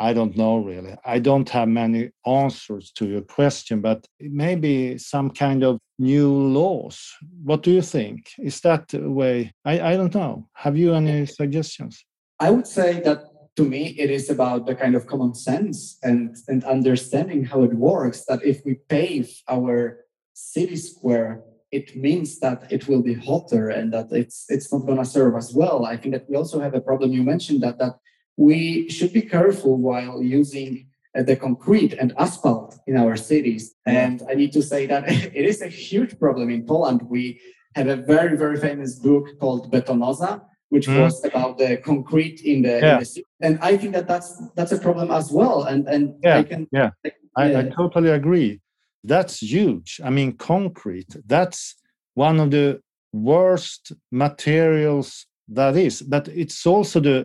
I 0.00 0.14
don't 0.14 0.34
know 0.34 0.56
really. 0.56 0.96
I 1.04 1.18
don't 1.18 1.48
have 1.50 1.68
many 1.68 2.10
answers 2.26 2.90
to 2.92 3.06
your 3.06 3.20
question, 3.20 3.82
but 3.82 4.06
maybe 4.18 4.96
some 4.96 5.30
kind 5.30 5.62
of 5.62 5.78
new 5.98 6.32
laws. 6.32 6.98
What 7.44 7.62
do 7.62 7.70
you 7.70 7.82
think? 7.82 8.30
Is 8.38 8.60
that 8.62 8.94
a 8.94 9.10
way? 9.10 9.52
I, 9.66 9.92
I 9.92 9.96
don't 9.98 10.14
know. 10.14 10.48
Have 10.54 10.78
you 10.78 10.94
any 10.94 11.26
suggestions? 11.26 12.02
I 12.40 12.50
would 12.50 12.66
say 12.66 13.00
that 13.00 13.24
to 13.56 13.64
me, 13.64 13.88
it 13.98 14.10
is 14.10 14.30
about 14.30 14.64
the 14.64 14.74
kind 14.74 14.94
of 14.94 15.06
common 15.06 15.34
sense 15.34 15.98
and, 16.02 16.34
and 16.48 16.64
understanding 16.64 17.44
how 17.44 17.62
it 17.62 17.74
works. 17.74 18.24
That 18.24 18.42
if 18.42 18.64
we 18.64 18.76
pave 18.88 19.30
our 19.48 20.06
city 20.32 20.76
square, 20.76 21.42
it 21.70 21.94
means 21.94 22.38
that 22.40 22.72
it 22.72 22.88
will 22.88 23.02
be 23.02 23.14
hotter 23.14 23.68
and 23.68 23.92
that 23.92 24.10
it's 24.10 24.46
it's 24.48 24.72
not 24.72 24.86
going 24.86 24.98
to 24.98 25.04
serve 25.04 25.36
us 25.36 25.54
well. 25.54 25.84
I 25.84 25.98
think 25.98 26.14
that 26.14 26.28
we 26.28 26.36
also 26.36 26.58
have 26.60 26.74
a 26.74 26.80
problem. 26.80 27.12
You 27.12 27.22
mentioned 27.22 27.62
that 27.62 27.78
that 27.78 27.96
we 28.40 28.88
should 28.88 29.12
be 29.12 29.20
careful 29.20 29.76
while 29.76 30.22
using 30.22 30.86
uh, 31.14 31.22
the 31.22 31.36
concrete 31.36 31.92
and 31.92 32.14
asphalt 32.18 32.78
in 32.86 32.96
our 32.96 33.14
cities. 33.14 33.74
And 33.84 34.22
I 34.30 34.34
need 34.34 34.52
to 34.52 34.62
say 34.62 34.86
that 34.86 35.04
it 35.40 35.44
is 35.52 35.60
a 35.60 35.68
huge 35.68 36.18
problem 36.18 36.48
in 36.48 36.64
Poland. 36.64 37.02
We 37.02 37.38
have 37.74 37.88
a 37.88 37.96
very, 37.96 38.38
very 38.38 38.58
famous 38.58 38.98
book 38.98 39.26
called 39.38 39.70
Betonoza, 39.70 40.40
which 40.70 40.86
mm. 40.86 41.02
was 41.02 41.22
about 41.22 41.58
the 41.58 41.76
concrete 41.76 42.40
in 42.40 42.62
the, 42.62 42.76
yeah. 42.78 42.94
in 42.94 43.00
the, 43.00 43.04
city. 43.04 43.26
And 43.42 43.58
I 43.60 43.76
think 43.76 43.92
that 43.92 44.08
that's 44.08 44.30
that's 44.56 44.72
a 44.72 44.78
problem 44.78 45.10
as 45.10 45.30
well. 45.30 45.64
And 45.64 45.86
and 45.86 46.02
yeah, 46.24 46.38
I 46.38 46.42
can 46.42 46.66
yeah, 46.72 46.90
I, 47.36 47.44
I 47.60 47.62
totally 47.76 48.10
agree. 48.20 48.60
That's 49.04 49.42
huge. 49.42 50.00
I 50.02 50.08
mean, 50.08 50.38
concrete. 50.38 51.14
That's 51.26 51.74
one 52.14 52.40
of 52.40 52.50
the 52.50 52.80
worst 53.12 53.92
materials 54.10 55.26
that 55.48 55.76
is, 55.76 56.00
but 56.00 56.28
it's 56.28 56.64
also 56.66 57.00
the 57.00 57.24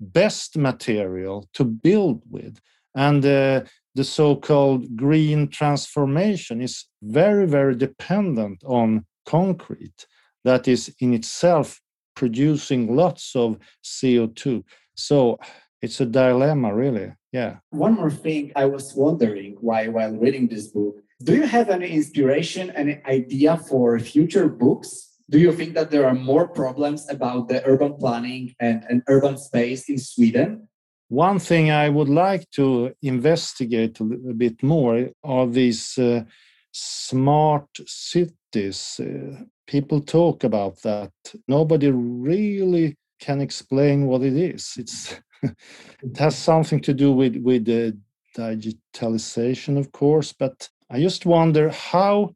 best 0.00 0.56
material 0.56 1.48
to 1.54 1.64
build 1.64 2.22
with. 2.30 2.58
And 2.94 3.24
uh, 3.24 3.62
the 3.94 4.04
so 4.04 4.36
called 4.36 4.96
green 4.96 5.48
transformation 5.48 6.60
is 6.60 6.84
very, 7.02 7.46
very 7.46 7.74
dependent 7.74 8.62
on 8.64 9.06
concrete 9.26 10.06
that 10.44 10.68
is 10.68 10.94
in 11.00 11.12
itself 11.12 11.80
producing 12.14 12.96
lots 12.96 13.34
of 13.34 13.58
CO2. 13.84 14.62
So 14.94 15.38
it's 15.82 16.00
a 16.00 16.06
dilemma, 16.06 16.74
really. 16.74 17.12
Yeah. 17.32 17.56
One 17.70 17.94
more 17.94 18.10
thing 18.10 18.52
I 18.56 18.64
was 18.64 18.94
wondering 18.94 19.56
why, 19.60 19.88
while 19.88 20.12
reading 20.12 20.48
this 20.48 20.68
book, 20.68 20.96
do 21.22 21.34
you 21.34 21.46
have 21.46 21.68
any 21.70 21.88
inspiration, 21.90 22.70
any 22.70 23.00
idea 23.06 23.56
for 23.56 23.98
future 23.98 24.48
books 24.48 25.15
do 25.28 25.38
you 25.38 25.52
think 25.52 25.74
that 25.74 25.90
there 25.90 26.06
are 26.06 26.14
more 26.14 26.48
problems 26.48 27.08
about 27.10 27.48
the 27.48 27.64
urban 27.66 27.94
planning 27.94 28.54
and, 28.60 28.84
and 28.88 29.02
urban 29.08 29.36
space 29.38 29.88
in 29.88 29.98
Sweden? 29.98 30.68
One 31.08 31.38
thing 31.38 31.70
I 31.70 31.88
would 31.88 32.08
like 32.08 32.50
to 32.52 32.92
investigate 33.02 34.00
a 34.00 34.04
little 34.04 34.34
bit 34.34 34.62
more 34.62 35.10
are 35.24 35.46
these 35.46 35.98
uh, 35.98 36.24
smart 36.72 37.68
cities. 37.86 39.00
Uh, 39.00 39.44
people 39.66 40.00
talk 40.00 40.44
about 40.44 40.82
that. 40.82 41.12
Nobody 41.48 41.90
really 41.90 42.96
can 43.20 43.40
explain 43.40 44.06
what 44.06 44.22
it 44.22 44.36
is. 44.36 44.74
It's 44.76 45.20
it 45.42 46.16
has 46.18 46.36
something 46.36 46.80
to 46.80 46.94
do 46.94 47.12
with 47.12 47.36
with 47.36 47.64
the 47.66 47.96
digitalization, 48.36 49.78
of 49.78 49.92
course. 49.92 50.32
But 50.32 50.68
I 50.90 51.00
just 51.00 51.26
wonder 51.26 51.70
how, 51.70 52.34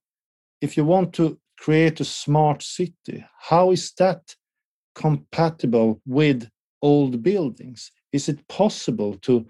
if 0.61 0.77
you 0.77 0.85
want 0.85 1.13
to 1.15 1.39
create 1.61 2.01
a 2.01 2.05
smart 2.05 2.63
city. 2.63 3.25
How 3.39 3.71
is 3.71 3.93
that 3.99 4.35
compatible 4.95 6.01
with 6.07 6.49
old 6.81 7.23
buildings? 7.23 7.93
Is 8.13 8.29
it 8.29 8.49
possible 8.49 9.15
to 9.23 9.47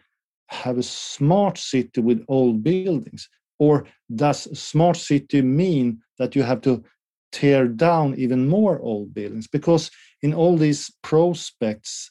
have 0.48 0.76
a 0.76 0.82
smart 0.82 1.56
city 1.56 2.00
with 2.00 2.24
old 2.28 2.64
buildings? 2.64 3.28
Or 3.60 3.86
does 4.14 4.58
smart 4.58 4.96
city 4.96 5.40
mean 5.40 6.00
that 6.18 6.34
you 6.34 6.42
have 6.42 6.60
to 6.62 6.82
tear 7.30 7.68
down 7.68 8.16
even 8.16 8.48
more 8.48 8.80
old 8.80 9.14
buildings? 9.14 9.46
Because 9.46 9.90
in 10.22 10.34
all 10.34 10.56
these 10.56 10.90
prospects 11.02 12.10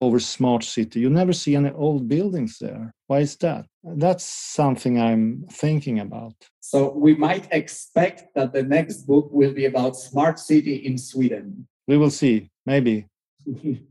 over 0.00 0.18
smart 0.20 0.64
city, 0.64 1.00
you 1.00 1.10
never 1.10 1.32
see 1.32 1.56
any 1.56 1.70
old 1.70 2.08
buildings 2.08 2.58
there. 2.58 2.92
Why 3.06 3.20
is 3.20 3.36
that? 3.36 3.66
That's 3.82 4.24
something 4.24 5.00
I'm 5.00 5.46
thinking 5.50 6.00
about. 6.00 6.34
So 6.60 6.92
we 6.92 7.14
might 7.14 7.48
expect 7.50 8.34
that 8.34 8.52
the 8.52 8.62
next 8.62 9.06
book 9.06 9.28
will 9.30 9.52
be 9.52 9.66
about 9.66 9.96
smart 9.96 10.38
city 10.38 10.74
in 10.74 10.98
Sweden. 10.98 11.66
We 11.86 11.96
will 11.96 12.10
see, 12.10 12.50
maybe. 12.66 13.06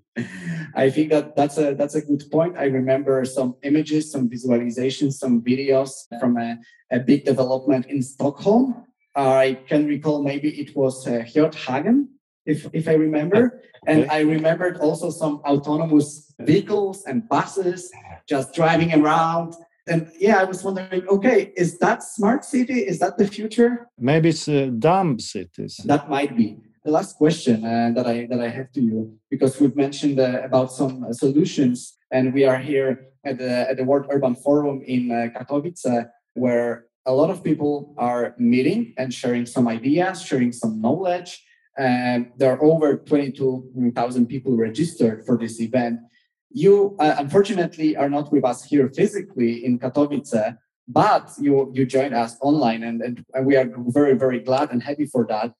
I 0.75 0.89
think 0.89 1.11
that 1.11 1.35
that's 1.35 1.57
a 1.57 1.73
that's 1.73 1.95
a 1.95 2.01
good 2.01 2.23
point. 2.31 2.57
I 2.57 2.65
remember 2.65 3.25
some 3.25 3.55
images, 3.63 4.11
some 4.11 4.29
visualizations, 4.29 5.13
some 5.13 5.41
videos 5.41 5.91
from 6.19 6.37
a, 6.37 6.57
a 6.91 6.99
big 6.99 7.25
development 7.25 7.87
in 7.87 8.01
Stockholm. 8.01 8.85
I 9.15 9.59
can 9.67 9.87
recall 9.87 10.23
maybe 10.23 10.49
it 10.59 10.75
was 10.75 11.07
uh, 11.07 11.23
Hjorthagen, 11.23 12.07
if 12.45 12.67
if 12.73 12.87
I 12.87 12.93
remember, 12.93 13.61
and 13.87 14.09
I 14.09 14.21
remembered 14.21 14.77
also 14.77 15.09
some 15.09 15.41
autonomous 15.45 16.33
vehicles 16.39 17.03
and 17.05 17.27
buses 17.29 17.91
just 18.27 18.53
driving 18.53 18.93
around 18.93 19.55
and 19.87 20.11
yeah, 20.19 20.41
I 20.41 20.45
was 20.45 20.63
wondering, 20.63 21.07
okay, 21.07 21.53
is 21.55 21.77
that 21.79 22.01
smart 22.01 22.43
city? 22.43 22.79
Is 22.79 22.99
that 22.99 23.17
the 23.17 23.27
future? 23.27 23.87
Maybe 23.99 24.29
it's 24.29 24.47
uh, 24.47 24.71
dumb 24.79 25.19
cities. 25.19 25.79
That 25.85 26.09
might 26.09 26.35
be. 26.35 26.57
The 26.83 26.91
last 26.91 27.17
question 27.17 27.65
uh, 27.65 27.91
that 27.95 28.05
I 28.05 28.27
that 28.29 28.39
I 28.39 28.49
have 28.49 28.71
to 28.73 28.81
you, 28.81 29.17
because 29.29 29.59
we've 29.59 29.75
mentioned 29.75 30.19
uh, 30.19 30.41
about 30.43 30.71
some 30.71 31.03
uh, 31.03 31.13
solutions, 31.13 31.97
and 32.11 32.33
we 32.33 32.45
are 32.45 32.57
here 32.57 33.07
at 33.25 33.37
the 33.37 33.69
at 33.69 33.77
the 33.77 33.83
World 33.83 34.05
Urban 34.09 34.35
Forum 34.35 34.81
in 34.85 35.11
uh, 35.11 35.29
Katowice, 35.35 36.09
where 36.33 36.85
a 37.07 37.13
lot 37.13 37.29
of 37.29 37.43
people 37.43 37.95
are 37.97 38.35
meeting 38.37 38.93
and 38.97 39.13
sharing 39.13 39.45
some 39.45 39.67
ideas, 39.67 40.21
sharing 40.21 40.51
some 40.51 40.79
knowledge. 40.81 41.43
And 41.77 42.31
there 42.37 42.53
are 42.53 42.63
over 42.63 42.97
22,000 42.97 44.27
people 44.27 44.55
registered 44.55 45.25
for 45.25 45.37
this 45.37 45.59
event. 45.59 45.99
You 46.51 46.95
uh, 46.99 47.15
unfortunately 47.17 47.97
are 47.97 48.09
not 48.09 48.31
with 48.31 48.45
us 48.45 48.63
here 48.63 48.89
physically 48.89 49.65
in 49.65 49.77
Katowice, 49.77 50.57
but 50.87 51.31
you 51.39 51.71
you 51.73 51.85
joined 51.85 52.13
us 52.13 52.37
online, 52.41 52.83
and, 52.83 53.01
and 53.01 53.45
we 53.45 53.57
are 53.57 53.69
very 53.87 54.13
very 54.13 54.39
glad 54.39 54.71
and 54.71 54.81
happy 54.81 55.05
for 55.05 55.25
that. 55.27 55.51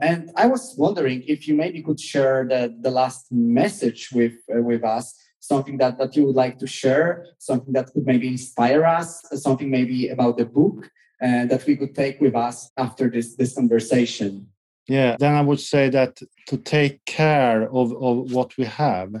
And 0.00 0.30
I 0.36 0.46
was 0.46 0.74
wondering 0.76 1.22
if 1.26 1.48
you 1.48 1.54
maybe 1.54 1.82
could 1.82 2.00
share 2.00 2.46
the, 2.48 2.74
the 2.80 2.90
last 2.90 3.26
message 3.30 4.10
with 4.12 4.34
uh, 4.54 4.60
with 4.60 4.84
us, 4.84 5.14
something 5.40 5.78
that, 5.78 5.98
that 5.98 6.16
you 6.16 6.26
would 6.26 6.36
like 6.36 6.58
to 6.58 6.66
share, 6.66 7.26
something 7.38 7.72
that 7.72 7.92
could 7.92 8.06
maybe 8.06 8.28
inspire 8.28 8.84
us, 8.84 9.24
something 9.34 9.70
maybe 9.70 10.08
about 10.08 10.36
the 10.36 10.46
book 10.46 10.90
uh, 11.22 11.46
that 11.46 11.64
we 11.66 11.76
could 11.76 11.94
take 11.94 12.20
with 12.20 12.34
us 12.34 12.70
after 12.76 13.08
this 13.08 13.34
this 13.36 13.54
conversation. 13.54 14.48
Yeah, 14.88 15.16
then 15.18 15.34
I 15.34 15.40
would 15.40 15.60
say 15.60 15.88
that 15.90 16.20
to 16.48 16.56
take 16.58 17.04
care 17.06 17.62
of, 17.70 17.92
of 17.92 18.32
what 18.32 18.56
we 18.58 18.64
have 18.64 19.14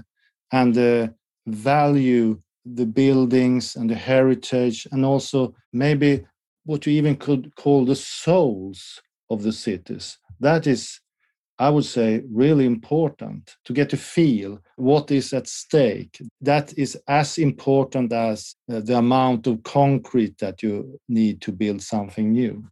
and 0.52 0.76
uh, 0.76 1.08
value 1.46 2.40
the 2.66 2.86
buildings 2.86 3.76
and 3.76 3.88
the 3.90 3.94
heritage, 3.94 4.86
and 4.90 5.04
also 5.04 5.54
maybe 5.72 6.24
what 6.64 6.86
you 6.86 6.92
even 6.94 7.16
could 7.16 7.54
call 7.56 7.84
the 7.84 7.96
souls 7.96 9.00
of 9.30 9.42
the 9.42 9.52
cities. 9.52 10.18
That 10.40 10.66
is, 10.66 11.00
I 11.58 11.70
would 11.70 11.84
say, 11.84 12.22
really 12.30 12.64
important 12.66 13.56
to 13.64 13.72
get 13.72 13.90
to 13.90 13.96
feel 13.98 14.60
what 14.76 15.10
is 15.10 15.32
at 15.32 15.46
stake. 15.46 16.20
That 16.40 16.76
is 16.78 16.96
as 17.06 17.38
important 17.38 18.12
as 18.12 18.54
uh, 18.72 18.80
the 18.80 18.96
amount 18.98 19.46
of 19.46 19.62
concrete 19.62 20.38
that 20.38 20.62
you 20.62 20.98
need 21.08 21.40
to 21.42 21.52
build 21.52 21.82
something 21.82 22.32
new 22.32 22.64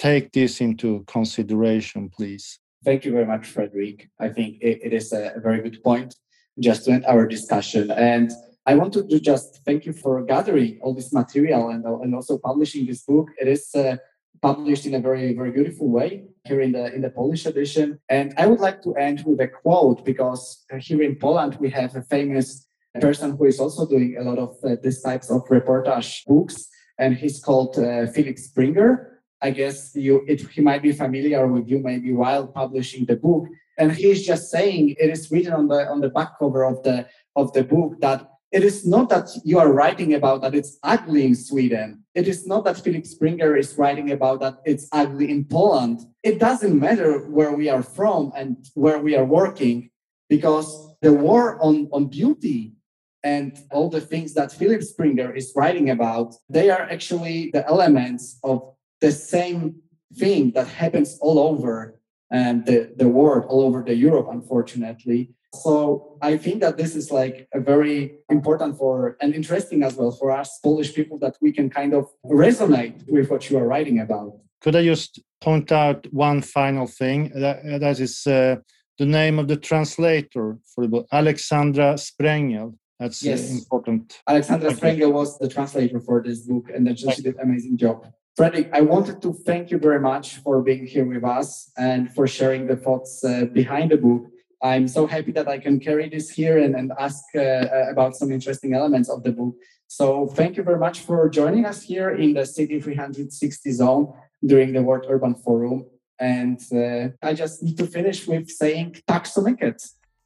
take 0.00 0.32
this 0.32 0.60
into 0.60 1.04
consideration, 1.06 2.08
please. 2.08 2.58
Thank 2.84 3.04
you 3.04 3.12
very 3.12 3.26
much, 3.26 3.46
Fredrik. 3.52 4.08
I 4.18 4.30
think 4.30 4.56
it, 4.62 4.80
it 4.82 4.92
is 4.94 5.12
a, 5.12 5.34
very 5.36 5.60
good 5.60 5.82
point 5.84 6.14
just 6.58 6.86
to 6.86 6.92
end 6.92 7.04
our 7.04 7.26
discussion. 7.26 7.90
And 7.90 8.30
I 8.64 8.74
wanted 8.74 9.10
to 9.10 9.20
just 9.20 9.60
thank 9.66 9.84
you 9.84 9.92
for 9.92 10.24
gathering 10.24 10.78
all 10.82 10.94
this 10.94 11.12
material 11.12 11.68
and, 11.68 11.84
and 11.84 12.14
also 12.14 12.38
publishing 12.38 12.86
this 12.86 13.02
book. 13.02 13.28
It 13.38 13.48
is 13.48 13.74
uh, 13.74 13.96
published 14.40 14.86
in 14.86 14.94
a 14.94 15.00
very, 15.00 15.34
very 15.34 15.50
beautiful 15.50 15.90
way 15.90 16.24
here 16.46 16.62
in 16.62 16.72
the 16.72 16.94
in 16.94 17.02
the 17.02 17.10
Polish 17.10 17.44
edition. 17.44 17.98
And 18.08 18.32
I 18.38 18.46
would 18.46 18.60
like 18.60 18.82
to 18.82 18.94
end 18.96 19.24
with 19.26 19.40
a 19.40 19.48
quote 19.48 20.04
because 20.04 20.64
here 20.80 21.02
in 21.02 21.16
Poland 21.16 21.58
we 21.60 21.68
have 21.70 21.94
a 21.96 22.02
famous 22.02 22.66
person 23.00 23.36
who 23.36 23.44
is 23.44 23.60
also 23.60 23.86
doing 23.86 24.16
a 24.18 24.22
lot 24.22 24.38
of 24.38 24.56
uh, 24.64 24.76
these 24.82 25.02
types 25.02 25.30
of 25.30 25.42
reportage 25.48 26.24
books, 26.26 26.68
and 26.98 27.14
he's 27.14 27.38
called 27.40 27.78
uh, 27.78 28.06
Filip 28.06 28.38
Springer. 28.38 29.19
I 29.42 29.50
guess 29.50 29.92
you 29.94 30.24
it, 30.28 30.40
he 30.50 30.60
might 30.60 30.82
be 30.82 30.92
familiar 30.92 31.46
with 31.46 31.68
you 31.68 31.78
maybe 31.80 32.12
while 32.12 32.46
publishing 32.46 33.04
the 33.06 33.16
book. 33.16 33.46
And 33.78 33.92
he's 33.92 34.26
just 34.26 34.50
saying 34.50 34.96
it 34.98 35.10
is 35.10 35.30
written 35.30 35.52
on 35.52 35.68
the 35.68 35.88
on 35.88 36.00
the 36.00 36.10
back 36.10 36.38
cover 36.38 36.64
of 36.64 36.82
the 36.82 37.06
of 37.36 37.52
the 37.52 37.64
book 37.64 38.00
that 38.00 38.28
it 38.52 38.64
is 38.64 38.84
not 38.84 39.08
that 39.10 39.28
you 39.44 39.58
are 39.58 39.72
writing 39.72 40.14
about 40.14 40.42
that 40.42 40.54
it's 40.54 40.78
ugly 40.82 41.24
in 41.24 41.34
Sweden. 41.34 42.04
It 42.14 42.26
is 42.26 42.46
not 42.46 42.64
that 42.64 42.78
Filip 42.78 43.06
Springer 43.06 43.56
is 43.56 43.78
writing 43.78 44.10
about 44.10 44.40
that 44.40 44.56
it's 44.64 44.88
ugly 44.92 45.30
in 45.30 45.44
Poland. 45.44 46.00
It 46.22 46.40
doesn't 46.40 46.78
matter 46.78 47.20
where 47.30 47.52
we 47.52 47.68
are 47.68 47.82
from 47.82 48.32
and 48.34 48.56
where 48.74 48.98
we 48.98 49.14
are 49.14 49.24
working, 49.24 49.90
because 50.28 50.68
the 51.00 51.12
war 51.12 51.62
on, 51.62 51.88
on 51.92 52.06
beauty 52.06 52.74
and 53.22 53.56
all 53.70 53.88
the 53.88 54.00
things 54.00 54.34
that 54.34 54.52
Filip 54.52 54.82
Springer 54.82 55.34
is 55.34 55.52
writing 55.54 55.90
about, 55.90 56.34
they 56.48 56.70
are 56.70 56.82
actually 56.90 57.50
the 57.52 57.66
elements 57.68 58.38
of 58.42 58.74
the 59.00 59.12
same 59.12 59.76
thing 60.14 60.52
that 60.52 60.66
happens 60.66 61.18
all 61.20 61.38
over 61.38 62.00
um, 62.32 62.64
the, 62.64 62.92
the 62.96 63.08
world, 63.08 63.44
all 63.48 63.62
over 63.62 63.82
the 63.82 63.94
Europe, 63.94 64.28
unfortunately. 64.30 65.30
So 65.54 66.16
I 66.22 66.36
think 66.36 66.60
that 66.60 66.76
this 66.76 66.94
is 66.94 67.10
like 67.10 67.48
a 67.52 67.60
very 67.60 68.18
important 68.30 68.78
for 68.78 69.16
and 69.20 69.34
interesting 69.34 69.82
as 69.82 69.96
well 69.96 70.12
for 70.12 70.30
us 70.30 70.60
Polish 70.62 70.94
people 70.94 71.18
that 71.18 71.36
we 71.40 71.50
can 71.50 71.68
kind 71.68 71.92
of 71.92 72.06
resonate 72.24 73.02
with 73.08 73.30
what 73.30 73.50
you 73.50 73.58
are 73.58 73.66
writing 73.66 73.98
about. 73.98 74.38
Could 74.60 74.76
I 74.76 74.84
just 74.84 75.18
point 75.40 75.72
out 75.72 76.06
one 76.12 76.42
final 76.42 76.86
thing? 76.86 77.32
That, 77.34 77.80
that 77.80 77.98
is 77.98 78.26
uh, 78.26 78.56
the 78.98 79.06
name 79.06 79.38
of 79.38 79.48
the 79.48 79.56
translator 79.56 80.58
for 80.72 80.84
the 80.84 80.88
book, 80.88 81.06
Alexandra 81.10 81.94
Sprengel. 81.94 82.76
That's 83.00 83.22
yes. 83.22 83.50
important. 83.50 84.20
Alexandra 84.28 84.70
Sprengel 84.72 85.10
was 85.10 85.38
the 85.38 85.48
translator 85.48 86.00
for 86.00 86.22
this 86.22 86.40
book, 86.40 86.70
and 86.72 86.86
she 86.96 87.06
did 87.22 87.36
an 87.36 87.40
amazing 87.42 87.78
job. 87.78 88.06
Fredrik, 88.36 88.70
I 88.72 88.80
wanted 88.80 89.20
to 89.22 89.32
thank 89.32 89.70
you 89.70 89.78
very 89.78 90.00
much 90.00 90.36
for 90.36 90.62
being 90.62 90.86
here 90.86 91.04
with 91.04 91.24
us 91.24 91.70
and 91.76 92.10
for 92.14 92.26
sharing 92.26 92.66
the 92.66 92.76
thoughts 92.76 93.24
uh, 93.24 93.44
behind 93.52 93.90
the 93.90 93.96
book. 93.96 94.22
I'm 94.62 94.88
so 94.88 95.06
happy 95.06 95.32
that 95.32 95.48
I 95.48 95.58
can 95.58 95.80
carry 95.80 96.08
this 96.08 96.30
here 96.30 96.58
and, 96.58 96.74
and 96.74 96.92
ask 96.98 97.24
uh, 97.34 97.40
uh 97.40 97.86
about 97.90 98.14
some 98.14 98.30
interesting 98.30 98.74
elements 98.74 99.08
of 99.08 99.22
the 99.22 99.32
book. 99.32 99.54
So 99.88 100.26
thank 100.26 100.56
you 100.56 100.62
very 100.62 100.78
much 100.78 101.00
for 101.00 101.28
joining 101.28 101.64
us 101.66 101.82
here 101.82 102.10
in 102.10 102.34
the 102.34 102.46
City 102.46 102.80
360 102.80 103.72
zone 103.72 104.12
during 104.46 104.72
the 104.72 104.82
World 104.82 105.06
Urban 105.08 105.34
Forum. 105.34 105.86
And 106.18 106.60
uh, 106.72 107.08
I 107.22 107.34
just 107.34 107.62
need 107.62 107.76
to 107.78 107.86
finish 107.86 108.28
with 108.28 108.48
saying 108.48 108.96
tack 109.06 109.26
så 109.26 109.42
mycket. 109.42 109.82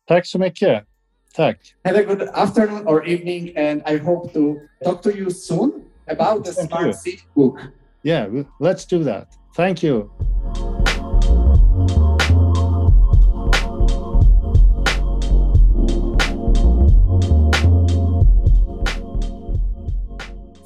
Tack 0.07 0.27
så 0.27 0.39
mycket. 0.39 0.85
Tack. 1.35 1.59
Have 1.85 1.97
a 1.97 2.05
good 2.05 2.23
afternoon 2.35 2.87
or 2.87 3.05
evening 3.05 3.57
and 3.57 3.83
I 3.87 3.97
hope 3.97 4.33
to 4.35 4.61
talk 4.85 5.03
to 5.03 5.17
you 5.17 5.31
soon 5.31 5.87
about 6.07 6.45
the 6.45 6.53
Thank 6.53 6.69
Smart. 6.69 6.95
City 6.95 7.23
book. 7.35 7.59
Yeah, 8.05 8.29
let's 8.61 8.85
do 8.85 9.03
that. 9.05 9.35
Thank 9.57 9.83
you. 9.83 10.13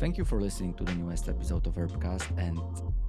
Thank 0.00 0.18
you 0.18 0.24
for 0.24 0.40
listening 0.40 0.74
to 0.74 0.84
the 0.84 0.94
newest 0.94 1.28
episode 1.28 1.64
of 1.68 1.76
Urbcast, 1.76 2.36
and 2.38 2.58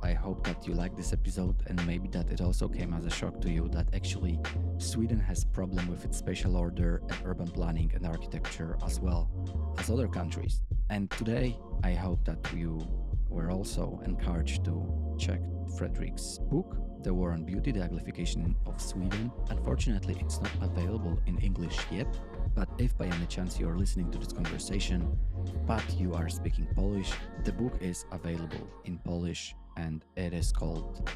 I 0.04 0.14
hope 0.14 0.46
that 0.46 0.68
you 0.68 0.76
like 0.76 0.96
this 0.96 1.12
episode 1.12 1.56
and 1.66 1.84
maybe 1.88 2.08
that 2.10 2.30
it 2.30 2.40
also 2.40 2.68
came 2.68 2.94
as 2.94 3.06
a 3.06 3.10
shock 3.10 3.42
to 3.42 3.50
you 3.50 3.68
that 3.70 3.88
actually 3.96 4.40
Sweden 4.78 5.20
has 5.20 5.44
problem 5.44 5.90
with 5.90 6.06
its 6.06 6.20
spatial 6.20 6.56
order 6.56 7.02
and 7.10 7.18
urban 7.26 7.48
planning 7.48 7.92
and 7.96 8.06
architecture 8.06 8.78
as 8.86 9.00
well 9.00 9.28
as 9.80 9.90
other 9.90 10.08
countries. 10.08 10.62
And 10.92 11.10
today 11.10 11.58
I 11.84 11.94
hope 11.94 12.26
that 12.26 12.38
you 12.56 12.80
were 13.30 13.52
also 13.52 14.02
encouraged 14.06 14.66
to 14.66 15.16
check 15.18 15.42
Fredrik's 15.78 16.40
book, 16.50 16.78
The 17.04 17.14
War 17.14 17.32
on 17.32 17.44
Beauty, 17.44 17.72
The 17.72 17.84
of 18.66 18.82
Sweden. 18.82 19.32
Unfortunately, 19.50 20.18
it's 20.20 20.42
not 20.42 20.52
available 20.62 21.20
in 21.26 21.38
English 21.40 21.78
yet, 21.92 22.08
but 22.56 22.70
if 22.78 22.98
by 22.98 23.06
any 23.06 23.26
chance 23.28 23.60
you 23.60 23.70
are 23.70 23.78
listening 23.78 24.12
to 24.12 24.18
this 24.18 24.34
conversation, 24.34 25.18
but 25.66 25.84
you 25.98 26.14
are 26.14 26.30
speaking 26.30 26.68
Polish, 26.76 27.12
the 27.44 27.52
book 27.54 27.74
is 27.82 28.06
available 28.12 28.68
in 28.86 28.98
Polish 29.00 29.56
and 29.86 30.06
it 30.16 30.34
is 30.34 30.52
called 30.52 31.10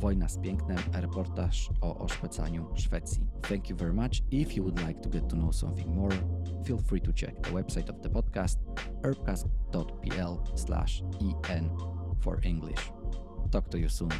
Wojna 0.00 0.28
z 0.28 0.38
Pięknem, 0.38 0.78
reportaż 0.92 1.70
o 1.80 1.98
oszpecaniu 1.98 2.66
Szwecji. 2.74 3.26
Thank 3.42 3.70
you 3.70 3.76
very 3.76 3.92
much. 3.92 4.22
If 4.30 4.56
you 4.56 4.64
would 4.64 4.88
like 4.88 5.00
to 5.00 5.10
get 5.10 5.28
to 5.28 5.36
know 5.36 5.52
something 5.52 5.94
more, 5.94 6.16
feel 6.64 6.78
free 6.78 7.00
to 7.00 7.12
check 7.12 7.42
the 7.42 7.50
website 7.50 7.90
of 7.90 8.00
the 8.02 8.08
podcast, 8.08 8.58
urbcast.pl 9.02 10.56
slash 10.56 11.02
en 11.48 11.70
for 12.20 12.40
English. 12.44 12.92
Talk 13.50 13.70
to 13.70 13.78
you 13.78 13.88
soon. 13.88 14.10